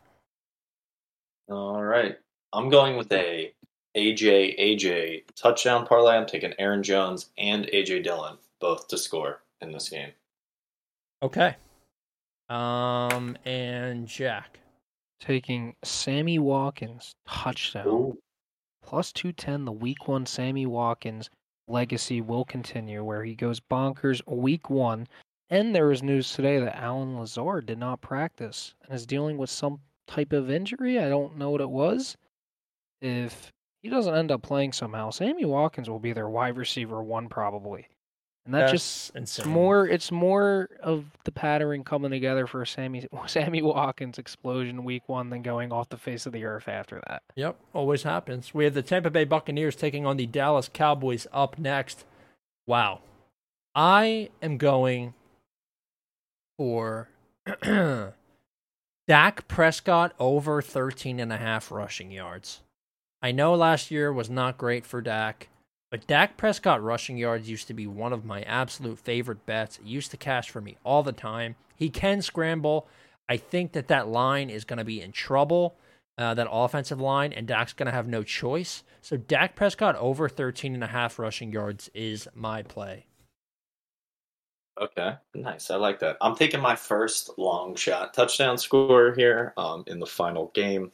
All 1.48 1.82
right, 1.82 2.16
I'm 2.52 2.68
going 2.68 2.96
with 2.96 3.10
a 3.12 3.52
AJ 3.96 4.58
AJ 4.60 5.24
touchdown 5.34 5.86
parlay. 5.86 6.16
I'm 6.16 6.26
taking 6.26 6.54
Aaron 6.58 6.82
Jones 6.82 7.30
and 7.38 7.66
AJ 7.66 8.04
Dillon 8.04 8.36
both 8.60 8.88
to 8.88 8.98
score 8.98 9.42
in 9.60 9.72
this 9.72 9.88
game. 9.88 10.10
Okay. 11.22 11.56
Um 12.48 13.36
and 13.44 14.06
Jack 14.06 14.60
taking 15.20 15.74
Sammy 15.82 16.38
Watkins 16.38 17.14
touchdown 17.26 17.86
Ooh. 17.88 18.18
plus 18.82 19.12
210 19.12 19.64
the 19.64 19.72
week 19.72 20.06
1 20.06 20.26
Sammy 20.26 20.64
Watkins 20.64 21.28
legacy 21.68 22.20
will 22.20 22.44
continue 22.44 23.04
where 23.04 23.24
he 23.24 23.34
goes 23.34 23.60
bonkers 23.60 24.20
week 24.26 24.70
1 24.70 25.06
and 25.50 25.74
there 25.74 25.86
was 25.86 26.02
news 26.02 26.32
today 26.32 26.58
that 26.58 26.76
Allen 26.76 27.18
Lazard 27.18 27.66
did 27.66 27.78
not 27.78 28.02
practice 28.02 28.74
and 28.84 28.94
is 28.94 29.06
dealing 29.06 29.38
with 29.38 29.48
some 29.48 29.80
type 30.06 30.32
of 30.32 30.50
injury. 30.50 30.98
I 30.98 31.08
don't 31.08 31.38
know 31.38 31.50
what 31.50 31.62
it 31.62 31.70
was. 31.70 32.16
If 33.00 33.52
he 33.82 33.88
doesn't 33.88 34.14
end 34.14 34.30
up 34.30 34.42
playing 34.42 34.72
somehow, 34.72 35.10
Sammy 35.10 35.46
Watkins 35.46 35.88
will 35.88 36.00
be 36.00 36.12
their 36.12 36.28
wide 36.28 36.58
receiver 36.58 37.02
one 37.02 37.28
probably. 37.28 37.88
And 38.48 38.54
that 38.54 38.60
That's 38.60 38.72
just 38.72 39.10
insane. 39.14 39.42
it's 39.42 39.46
more 39.46 39.86
it's 39.86 40.10
more 40.10 40.70
of 40.82 41.04
the 41.24 41.30
pattern 41.30 41.84
coming 41.84 42.10
together 42.10 42.46
for 42.46 42.64
Sammy 42.64 43.06
Sammy 43.26 43.60
Watkins 43.60 44.16
explosion 44.16 44.84
week 44.84 45.02
one 45.06 45.28
than 45.28 45.42
going 45.42 45.70
off 45.70 45.90
the 45.90 45.98
face 45.98 46.24
of 46.24 46.32
the 46.32 46.46
earth 46.46 46.66
after 46.66 47.02
that. 47.06 47.22
Yep, 47.36 47.60
always 47.74 48.04
happens. 48.04 48.54
We 48.54 48.64
have 48.64 48.72
the 48.72 48.80
Tampa 48.80 49.10
Bay 49.10 49.24
Buccaneers 49.24 49.76
taking 49.76 50.06
on 50.06 50.16
the 50.16 50.24
Dallas 50.24 50.70
Cowboys 50.72 51.26
up 51.30 51.58
next. 51.58 52.06
Wow. 52.66 53.00
I 53.74 54.30
am 54.40 54.56
going 54.56 55.12
for 56.56 57.10
Dak 59.06 59.46
Prescott 59.46 60.14
over 60.18 60.62
13 60.62 61.20
and 61.20 61.30
a 61.30 61.36
half 61.36 61.70
rushing 61.70 62.10
yards. 62.10 62.62
I 63.20 63.30
know 63.30 63.54
last 63.54 63.90
year 63.90 64.10
was 64.10 64.30
not 64.30 64.56
great 64.56 64.86
for 64.86 65.02
Dak, 65.02 65.48
but 65.90 66.06
Dak 66.06 66.36
Prescott 66.36 66.82
rushing 66.82 67.16
yards 67.16 67.48
used 67.48 67.66
to 67.68 67.74
be 67.74 67.86
one 67.86 68.12
of 68.12 68.24
my 68.24 68.42
absolute 68.42 68.98
favorite 68.98 69.46
bets. 69.46 69.78
It 69.78 69.86
used 69.86 70.10
to 70.10 70.16
cash 70.16 70.50
for 70.50 70.60
me 70.60 70.76
all 70.84 71.02
the 71.02 71.12
time. 71.12 71.56
He 71.76 71.88
can 71.88 72.20
scramble. 72.20 72.88
I 73.28 73.36
think 73.36 73.72
that 73.72 73.88
that 73.88 74.08
line 74.08 74.50
is 74.50 74.64
going 74.64 74.78
to 74.78 74.84
be 74.84 75.00
in 75.00 75.12
trouble, 75.12 75.76
uh, 76.18 76.34
that 76.34 76.48
offensive 76.50 77.00
line, 77.00 77.32
and 77.32 77.46
Dak's 77.46 77.72
going 77.72 77.86
to 77.86 77.92
have 77.92 78.08
no 78.08 78.22
choice. 78.22 78.82
So 79.00 79.16
Dak 79.16 79.54
Prescott 79.54 79.96
over 79.96 80.28
13 80.28 80.74
and 80.74 80.84
a 80.84 80.88
half 80.88 81.18
rushing 81.18 81.52
yards 81.52 81.90
is 81.94 82.28
my 82.34 82.62
play. 82.62 83.06
Okay, 84.80 85.14
nice. 85.34 85.70
I 85.70 85.76
like 85.76 85.98
that. 86.00 86.16
I'm 86.20 86.36
taking 86.36 86.60
my 86.60 86.76
first 86.76 87.30
long 87.36 87.74
shot 87.74 88.14
touchdown 88.14 88.58
score 88.58 89.12
here 89.16 89.52
um, 89.56 89.82
in 89.86 89.98
the 89.98 90.06
final 90.06 90.52
game. 90.54 90.92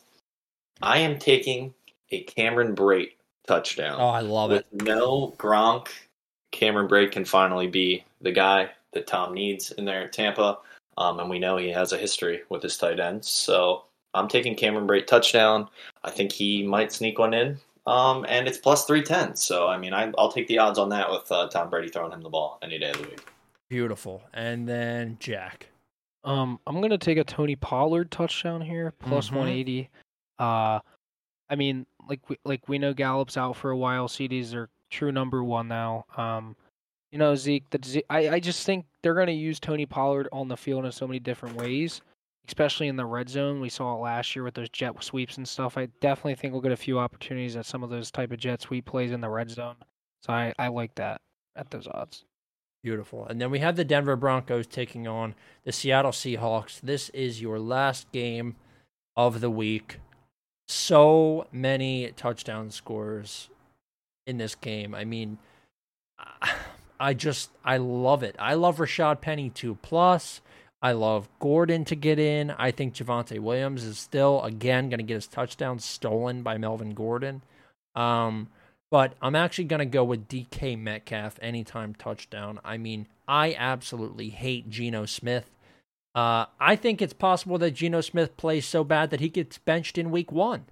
I 0.80 0.98
am 0.98 1.18
taking 1.18 1.74
a 2.10 2.22
Cameron 2.22 2.74
Brate 2.74 3.12
touchdown. 3.46 3.96
Oh, 4.00 4.08
I 4.08 4.20
love 4.20 4.50
With 4.50 4.60
it. 4.72 4.82
no 4.82 5.34
Gronk, 5.38 5.88
Cameron 6.52 6.88
Brate 6.88 7.12
can 7.12 7.24
finally 7.24 7.66
be 7.66 8.04
the 8.20 8.32
guy 8.32 8.70
that 8.92 9.06
Tom 9.06 9.34
needs 9.34 9.72
in 9.72 9.84
there 9.84 10.04
at 10.04 10.12
Tampa. 10.12 10.58
Um, 10.96 11.18
and 11.18 11.28
we 11.28 11.38
know 11.40 11.56
he 11.56 11.70
has 11.70 11.92
a 11.92 11.98
history 11.98 12.42
with 12.48 12.62
his 12.62 12.76
tight 12.76 13.00
ends. 13.00 13.28
So 13.28 13.84
I'm 14.14 14.28
taking 14.28 14.54
Cameron 14.54 14.86
Brate 14.86 15.06
touchdown. 15.06 15.68
I 16.04 16.10
think 16.10 16.30
he 16.30 16.62
might 16.62 16.92
sneak 16.92 17.18
one 17.18 17.34
in. 17.34 17.58
Um, 17.86 18.24
and 18.28 18.46
it's 18.48 18.56
plus 18.58 18.86
310. 18.86 19.36
So, 19.36 19.66
I 19.68 19.76
mean, 19.76 19.92
I, 19.92 20.10
I'll 20.16 20.30
take 20.32 20.46
the 20.48 20.58
odds 20.58 20.78
on 20.78 20.88
that 20.90 21.10
with 21.10 21.30
uh, 21.32 21.48
Tom 21.48 21.68
Brady 21.68 21.88
throwing 21.88 22.12
him 22.12 22.22
the 22.22 22.30
ball 22.30 22.58
any 22.62 22.78
day 22.78 22.90
of 22.90 22.96
the 23.02 23.08
week. 23.08 23.26
Beautiful. 23.68 24.22
And 24.32 24.68
then 24.68 25.16
Jack. 25.20 25.68
Um, 26.22 26.58
I'm 26.66 26.80
gonna 26.80 26.96
take 26.96 27.18
a 27.18 27.24
Tony 27.24 27.56
Pollard 27.56 28.10
touchdown 28.10 28.62
here, 28.62 28.94
plus 28.98 29.28
Mhm. 29.28 29.36
180. 29.36 29.90
Uh, 30.38 30.78
I 31.50 31.56
mean, 31.56 31.84
like 32.08 32.28
we 32.28 32.36
like 32.44 32.68
we 32.68 32.78
know 32.78 32.92
Gallup's 32.92 33.36
out 33.36 33.56
for 33.56 33.70
a 33.70 33.76
while. 33.76 34.08
CeeDee's 34.08 34.54
are 34.54 34.68
true 34.90 35.12
number 35.12 35.42
one 35.42 35.68
now. 35.68 36.06
Um, 36.16 36.56
you 37.10 37.18
know 37.18 37.34
Zeke, 37.34 37.68
the 37.70 38.04
I 38.10 38.28
I 38.28 38.40
just 38.40 38.66
think 38.66 38.86
they're 39.02 39.14
gonna 39.14 39.32
use 39.32 39.60
Tony 39.60 39.86
Pollard 39.86 40.28
on 40.32 40.48
the 40.48 40.56
field 40.56 40.84
in 40.84 40.92
so 40.92 41.06
many 41.06 41.18
different 41.18 41.56
ways, 41.56 42.00
especially 42.48 42.88
in 42.88 42.96
the 42.96 43.06
red 43.06 43.28
zone. 43.28 43.60
We 43.60 43.68
saw 43.68 43.94
it 43.94 44.00
last 44.00 44.34
year 44.34 44.42
with 44.44 44.54
those 44.54 44.70
jet 44.70 45.02
sweeps 45.02 45.36
and 45.36 45.46
stuff. 45.46 45.78
I 45.78 45.86
definitely 46.00 46.34
think 46.36 46.52
we'll 46.52 46.62
get 46.62 46.72
a 46.72 46.76
few 46.76 46.98
opportunities 46.98 47.56
at 47.56 47.66
some 47.66 47.82
of 47.82 47.90
those 47.90 48.10
type 48.10 48.32
of 48.32 48.38
jet 48.38 48.62
sweep 48.62 48.86
plays 48.86 49.12
in 49.12 49.20
the 49.20 49.28
red 49.28 49.50
zone. 49.50 49.76
So 50.22 50.32
I 50.32 50.52
I 50.58 50.68
like 50.68 50.94
that 50.96 51.20
at 51.56 51.70
those 51.70 51.86
odds. 51.86 52.24
Beautiful. 52.82 53.26
And 53.26 53.40
then 53.40 53.50
we 53.50 53.60
have 53.60 53.76
the 53.76 53.84
Denver 53.84 54.14
Broncos 54.14 54.66
taking 54.66 55.08
on 55.08 55.34
the 55.64 55.72
Seattle 55.72 56.10
Seahawks. 56.10 56.80
This 56.82 57.08
is 57.10 57.40
your 57.40 57.58
last 57.58 58.12
game 58.12 58.56
of 59.16 59.40
the 59.40 59.50
week. 59.50 60.00
So 60.68 61.46
many 61.52 62.12
touchdown 62.16 62.70
scores 62.70 63.48
in 64.26 64.38
this 64.38 64.54
game. 64.54 64.94
I 64.94 65.04
mean, 65.04 65.38
I 66.98 67.14
just 67.14 67.50
I 67.64 67.76
love 67.76 68.22
it. 68.22 68.36
I 68.38 68.54
love 68.54 68.78
Rashaad 68.78 69.20
Penny 69.20 69.50
two 69.50 69.76
plus. 69.76 70.40
I 70.80 70.92
love 70.92 71.28
Gordon 71.38 71.84
to 71.86 71.96
get 71.96 72.18
in. 72.18 72.50
I 72.50 72.70
think 72.70 72.94
Javonte 72.94 73.40
Williams 73.40 73.84
is 73.84 73.98
still 73.98 74.42
again 74.42 74.90
going 74.90 74.98
to 74.98 75.04
get 75.04 75.14
his 75.14 75.26
touchdown 75.26 75.78
stolen 75.78 76.42
by 76.42 76.58
Melvin 76.58 76.94
Gordon. 76.94 77.42
Um, 77.94 78.48
but 78.90 79.14
I'm 79.20 79.34
actually 79.34 79.64
going 79.64 79.80
to 79.80 79.86
go 79.86 80.04
with 80.04 80.28
DK 80.28 80.78
Metcalf 80.78 81.38
anytime 81.42 81.94
touchdown. 81.94 82.60
I 82.64 82.76
mean, 82.76 83.06
I 83.26 83.54
absolutely 83.58 84.28
hate 84.28 84.68
Geno 84.70 85.06
Smith. 85.06 85.50
Uh, 86.14 86.46
I 86.60 86.76
think 86.76 87.02
it's 87.02 87.12
possible 87.12 87.58
that 87.58 87.72
Geno 87.72 88.00
Smith 88.00 88.36
plays 88.36 88.66
so 88.66 88.84
bad 88.84 89.10
that 89.10 89.20
he 89.20 89.28
gets 89.28 89.58
benched 89.58 89.98
in 89.98 90.10
week 90.10 90.30
one. 90.30 90.66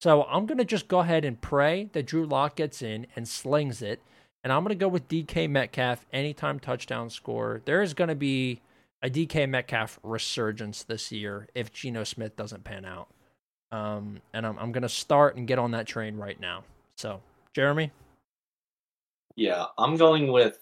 So 0.00 0.24
I'm 0.24 0.46
going 0.46 0.58
to 0.58 0.64
just 0.64 0.86
go 0.88 1.00
ahead 1.00 1.24
and 1.24 1.40
pray 1.40 1.88
that 1.92 2.06
Drew 2.06 2.26
Lock 2.26 2.56
gets 2.56 2.82
in 2.82 3.06
and 3.16 3.26
slings 3.26 3.82
it. 3.82 4.00
And 4.42 4.52
I'm 4.52 4.62
going 4.62 4.76
to 4.76 4.80
go 4.80 4.88
with 4.88 5.08
DK 5.08 5.48
Metcalf 5.48 6.04
anytime 6.12 6.60
touchdown 6.60 7.08
score. 7.08 7.62
There 7.64 7.82
is 7.82 7.94
going 7.94 8.08
to 8.08 8.14
be 8.14 8.60
a 9.02 9.08
DK 9.08 9.48
Metcalf 9.48 9.98
resurgence 10.02 10.82
this 10.82 11.10
year 11.10 11.48
if 11.54 11.72
Geno 11.72 12.04
Smith 12.04 12.36
doesn't 12.36 12.64
pan 12.64 12.84
out. 12.84 13.08
Um, 13.72 14.20
and 14.32 14.46
I'm, 14.46 14.58
I'm 14.58 14.72
going 14.72 14.82
to 14.82 14.88
start 14.88 15.36
and 15.36 15.46
get 15.46 15.58
on 15.58 15.72
that 15.72 15.86
train 15.86 16.16
right 16.16 16.38
now. 16.38 16.64
So, 16.96 17.20
Jeremy? 17.54 17.90
Yeah, 19.34 19.64
I'm 19.78 19.96
going 19.96 20.30
with 20.30 20.58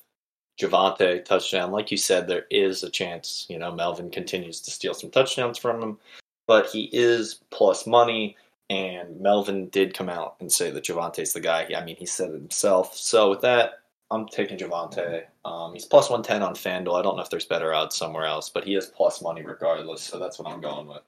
Javonte 0.63 1.25
touchdown. 1.25 1.73
Like 1.73 1.91
you 1.91 1.97
said, 1.97 2.27
there 2.27 2.47
is 2.51 2.83
a 2.83 2.91
chance, 2.91 3.47
you 3.49 3.59
know, 3.59 3.73
Melvin 3.73 4.11
continues 4.11 4.61
to 4.63 4.71
steal 4.71 4.95
some 4.95 5.11
touchdowns 5.11 5.59
from 5.59 5.83
him, 5.83 5.99
but 6.47 6.67
he 6.67 6.89
is 6.93 7.41
plus 7.51 7.87
money. 7.87 8.37
And 8.71 9.21
Melvin 9.21 9.69
did 9.69 9.93
come 9.93 10.09
out 10.09 10.37
and 10.41 10.51
say 10.51 10.71
that 10.71 10.85
Javonte's 10.85 11.35
the 11.35 11.41
guy. 11.41 11.69
I 11.77 11.85
mean, 11.85 11.97
he 11.97 12.07
said 12.07 12.31
it 12.31 12.35
himself. 12.35 12.97
So 12.97 13.29
with 13.29 13.43
that, 13.43 13.81
I'm 14.11 14.27
taking 14.29 14.57
Javonte. 14.57 15.25
Um, 15.45 15.75
he's 15.75 15.85
plus 15.85 16.09
110 16.09 16.43
on 16.43 16.55
FanDuel. 16.55 16.99
I 16.99 17.03
don't 17.03 17.17
know 17.17 17.23
if 17.23 17.31
there's 17.31 17.45
better 17.45 17.75
odds 17.75 17.97
somewhere 17.97 18.25
else, 18.25 18.49
but 18.49 18.65
he 18.65 18.75
is 18.75 18.87
plus 18.87 19.21
money 19.21 19.43
regardless. 19.43 20.03
So 20.03 20.19
that's 20.19 20.39
what 20.39 20.51
I'm 20.51 20.61
going 20.61 20.87
with. 20.87 21.03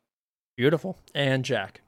Beautiful. 0.57 0.99
And 1.15 1.45
Jack? 1.45 1.81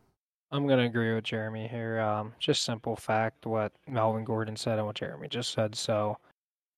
I'm 0.50 0.66
gonna 0.66 0.84
agree 0.84 1.14
with 1.14 1.24
Jeremy 1.24 1.66
here. 1.66 2.00
Um, 2.00 2.32
just 2.38 2.64
simple 2.64 2.96
fact 2.96 3.46
what 3.46 3.72
Melvin 3.88 4.24
Gordon 4.24 4.56
said 4.56 4.78
and 4.78 4.86
what 4.86 4.96
Jeremy 4.96 5.28
just 5.28 5.52
said. 5.52 5.74
So, 5.74 6.18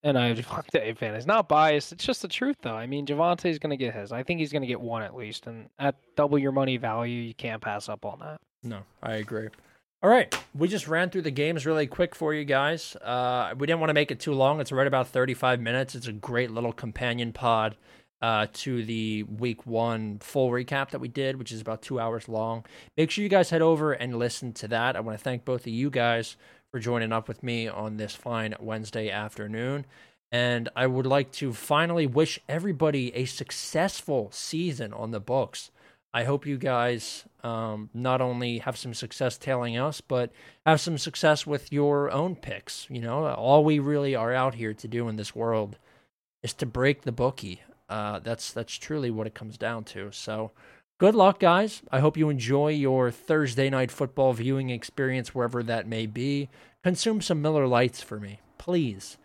and 0.02 0.18
I 0.18 0.28
have 0.28 0.38
Javonte 0.74 0.96
fan 0.96 1.14
is 1.14 1.26
not 1.26 1.48
biased. 1.48 1.92
It's 1.92 2.04
just 2.04 2.22
the 2.22 2.28
truth, 2.28 2.56
though. 2.62 2.74
I 2.74 2.86
mean, 2.86 3.06
Javonte's 3.06 3.58
gonna 3.58 3.76
get 3.76 3.94
his. 3.94 4.12
I 4.12 4.22
think 4.22 4.40
he's 4.40 4.52
gonna 4.52 4.66
get 4.66 4.80
one 4.80 5.02
at 5.02 5.14
least, 5.14 5.46
and 5.46 5.68
at 5.78 5.96
double 6.16 6.38
your 6.38 6.52
money 6.52 6.76
value, 6.76 7.20
you 7.22 7.34
can't 7.34 7.62
pass 7.62 7.88
up 7.88 8.04
on 8.04 8.20
that. 8.20 8.40
No, 8.62 8.82
I 9.02 9.14
agree. 9.14 9.48
All 10.00 10.10
right, 10.10 10.32
we 10.54 10.68
just 10.68 10.86
ran 10.86 11.10
through 11.10 11.22
the 11.22 11.32
games 11.32 11.66
really 11.66 11.88
quick 11.88 12.14
for 12.14 12.32
you 12.32 12.44
guys. 12.44 12.94
Uh, 12.96 13.52
we 13.58 13.66
didn't 13.66 13.80
want 13.80 13.90
to 13.90 13.94
make 13.94 14.12
it 14.12 14.20
too 14.20 14.32
long. 14.32 14.60
It's 14.60 14.70
right 14.70 14.86
about 14.86 15.08
35 15.08 15.60
minutes. 15.60 15.96
It's 15.96 16.06
a 16.06 16.12
great 16.12 16.52
little 16.52 16.72
companion 16.72 17.32
pod 17.32 17.76
uh, 18.22 18.46
to 18.52 18.84
the 18.84 19.24
week 19.24 19.66
one 19.66 20.18
full 20.20 20.50
recap 20.50 20.90
that 20.90 21.00
we 21.00 21.08
did, 21.08 21.36
which 21.36 21.52
is 21.52 21.60
about 21.60 21.82
two 21.82 21.98
hours 21.98 22.28
long. 22.28 22.64
Make 22.96 23.10
sure 23.10 23.22
you 23.22 23.28
guys 23.28 23.50
head 23.50 23.62
over 23.62 23.92
and 23.92 24.18
listen 24.18 24.52
to 24.54 24.68
that. 24.68 24.94
I 24.94 25.00
want 25.00 25.18
to 25.18 25.22
thank 25.22 25.44
both 25.44 25.62
of 25.62 25.72
you 25.72 25.90
guys 25.90 26.36
for 26.70 26.78
joining 26.78 27.12
up 27.12 27.28
with 27.28 27.42
me 27.42 27.66
on 27.68 27.96
this 27.96 28.14
fine 28.14 28.54
Wednesday 28.60 29.10
afternoon. 29.10 29.86
And 30.30 30.68
I 30.76 30.86
would 30.86 31.06
like 31.06 31.32
to 31.32 31.52
finally 31.52 32.06
wish 32.06 32.38
everybody 32.48 33.14
a 33.14 33.24
successful 33.24 34.28
season 34.30 34.92
on 34.92 35.10
the 35.10 35.20
books. 35.20 35.70
I 36.12 36.24
hope 36.24 36.46
you 36.46 36.58
guys 36.58 37.24
um, 37.42 37.90
not 37.94 38.20
only 38.20 38.58
have 38.58 38.76
some 38.76 38.92
success 38.92 39.38
tailing 39.38 39.78
us, 39.78 40.00
but 40.00 40.30
have 40.66 40.80
some 40.80 40.98
success 40.98 41.46
with 41.46 41.72
your 41.72 42.10
own 42.10 42.36
picks. 42.36 42.86
You 42.90 43.00
know, 43.00 43.26
all 43.26 43.64
we 43.64 43.78
really 43.78 44.14
are 44.14 44.34
out 44.34 44.54
here 44.54 44.74
to 44.74 44.88
do 44.88 45.08
in 45.08 45.16
this 45.16 45.34
world 45.34 45.78
is 46.42 46.52
to 46.54 46.66
break 46.66 47.02
the 47.02 47.12
bookie. 47.12 47.62
Uh, 47.88 48.18
that's 48.18 48.52
that's 48.52 48.74
truly 48.76 49.10
what 49.10 49.26
it 49.26 49.34
comes 49.34 49.56
down 49.56 49.84
to. 49.84 50.10
So 50.12 50.50
good 50.98 51.14
luck, 51.14 51.40
guys. 51.40 51.82
I 51.90 52.00
hope 52.00 52.16
you 52.16 52.28
enjoy 52.28 52.68
your 52.68 53.10
Thursday 53.10 53.70
night 53.70 53.90
football 53.90 54.32
viewing 54.32 54.70
experience 54.70 55.34
wherever 55.34 55.62
that 55.62 55.86
may 55.86 56.06
be. 56.06 56.48
Consume 56.84 57.20
some 57.20 57.42
Miller 57.42 57.66
Lites 57.66 58.02
for 58.02 58.20
me, 58.20 58.40
please. 58.58 59.16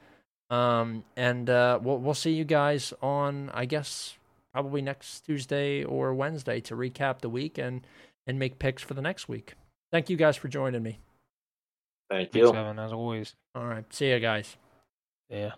Um, 0.50 1.04
and 1.16 1.50
uh, 1.50 1.80
we'll 1.82 1.98
we'll 1.98 2.14
see 2.14 2.34
you 2.34 2.44
guys 2.44 2.94
on, 3.02 3.50
I 3.54 3.66
guess, 3.66 4.18
probably 4.54 4.82
next 4.82 5.22
Tuesday 5.22 5.84
or 5.84 6.14
Wednesday 6.14 6.60
to 6.62 6.76
recap 6.76 7.20
the 7.20 7.30
week 7.30 7.58
and 7.58 7.82
and 8.28 8.38
make 8.38 8.60
picks 8.60 8.84
for 8.84 8.94
the 8.94 9.02
next 9.02 9.28
week. 9.28 9.56
Thank 9.92 10.10
you 10.10 10.18
guys 10.18 10.38
for 10.38 10.48
joining 10.48 10.84
me. 10.84 11.00
Thank 12.10 12.32
Thanks, 12.32 12.36
you. 12.36 12.56
Evan, 12.56 12.80
as 12.80 12.94
always. 12.94 13.36
All 13.56 13.66
right, 13.66 13.86
see 13.94 14.10
you 14.10 14.20
guys. 14.20 14.58
Yeah. 15.30 15.54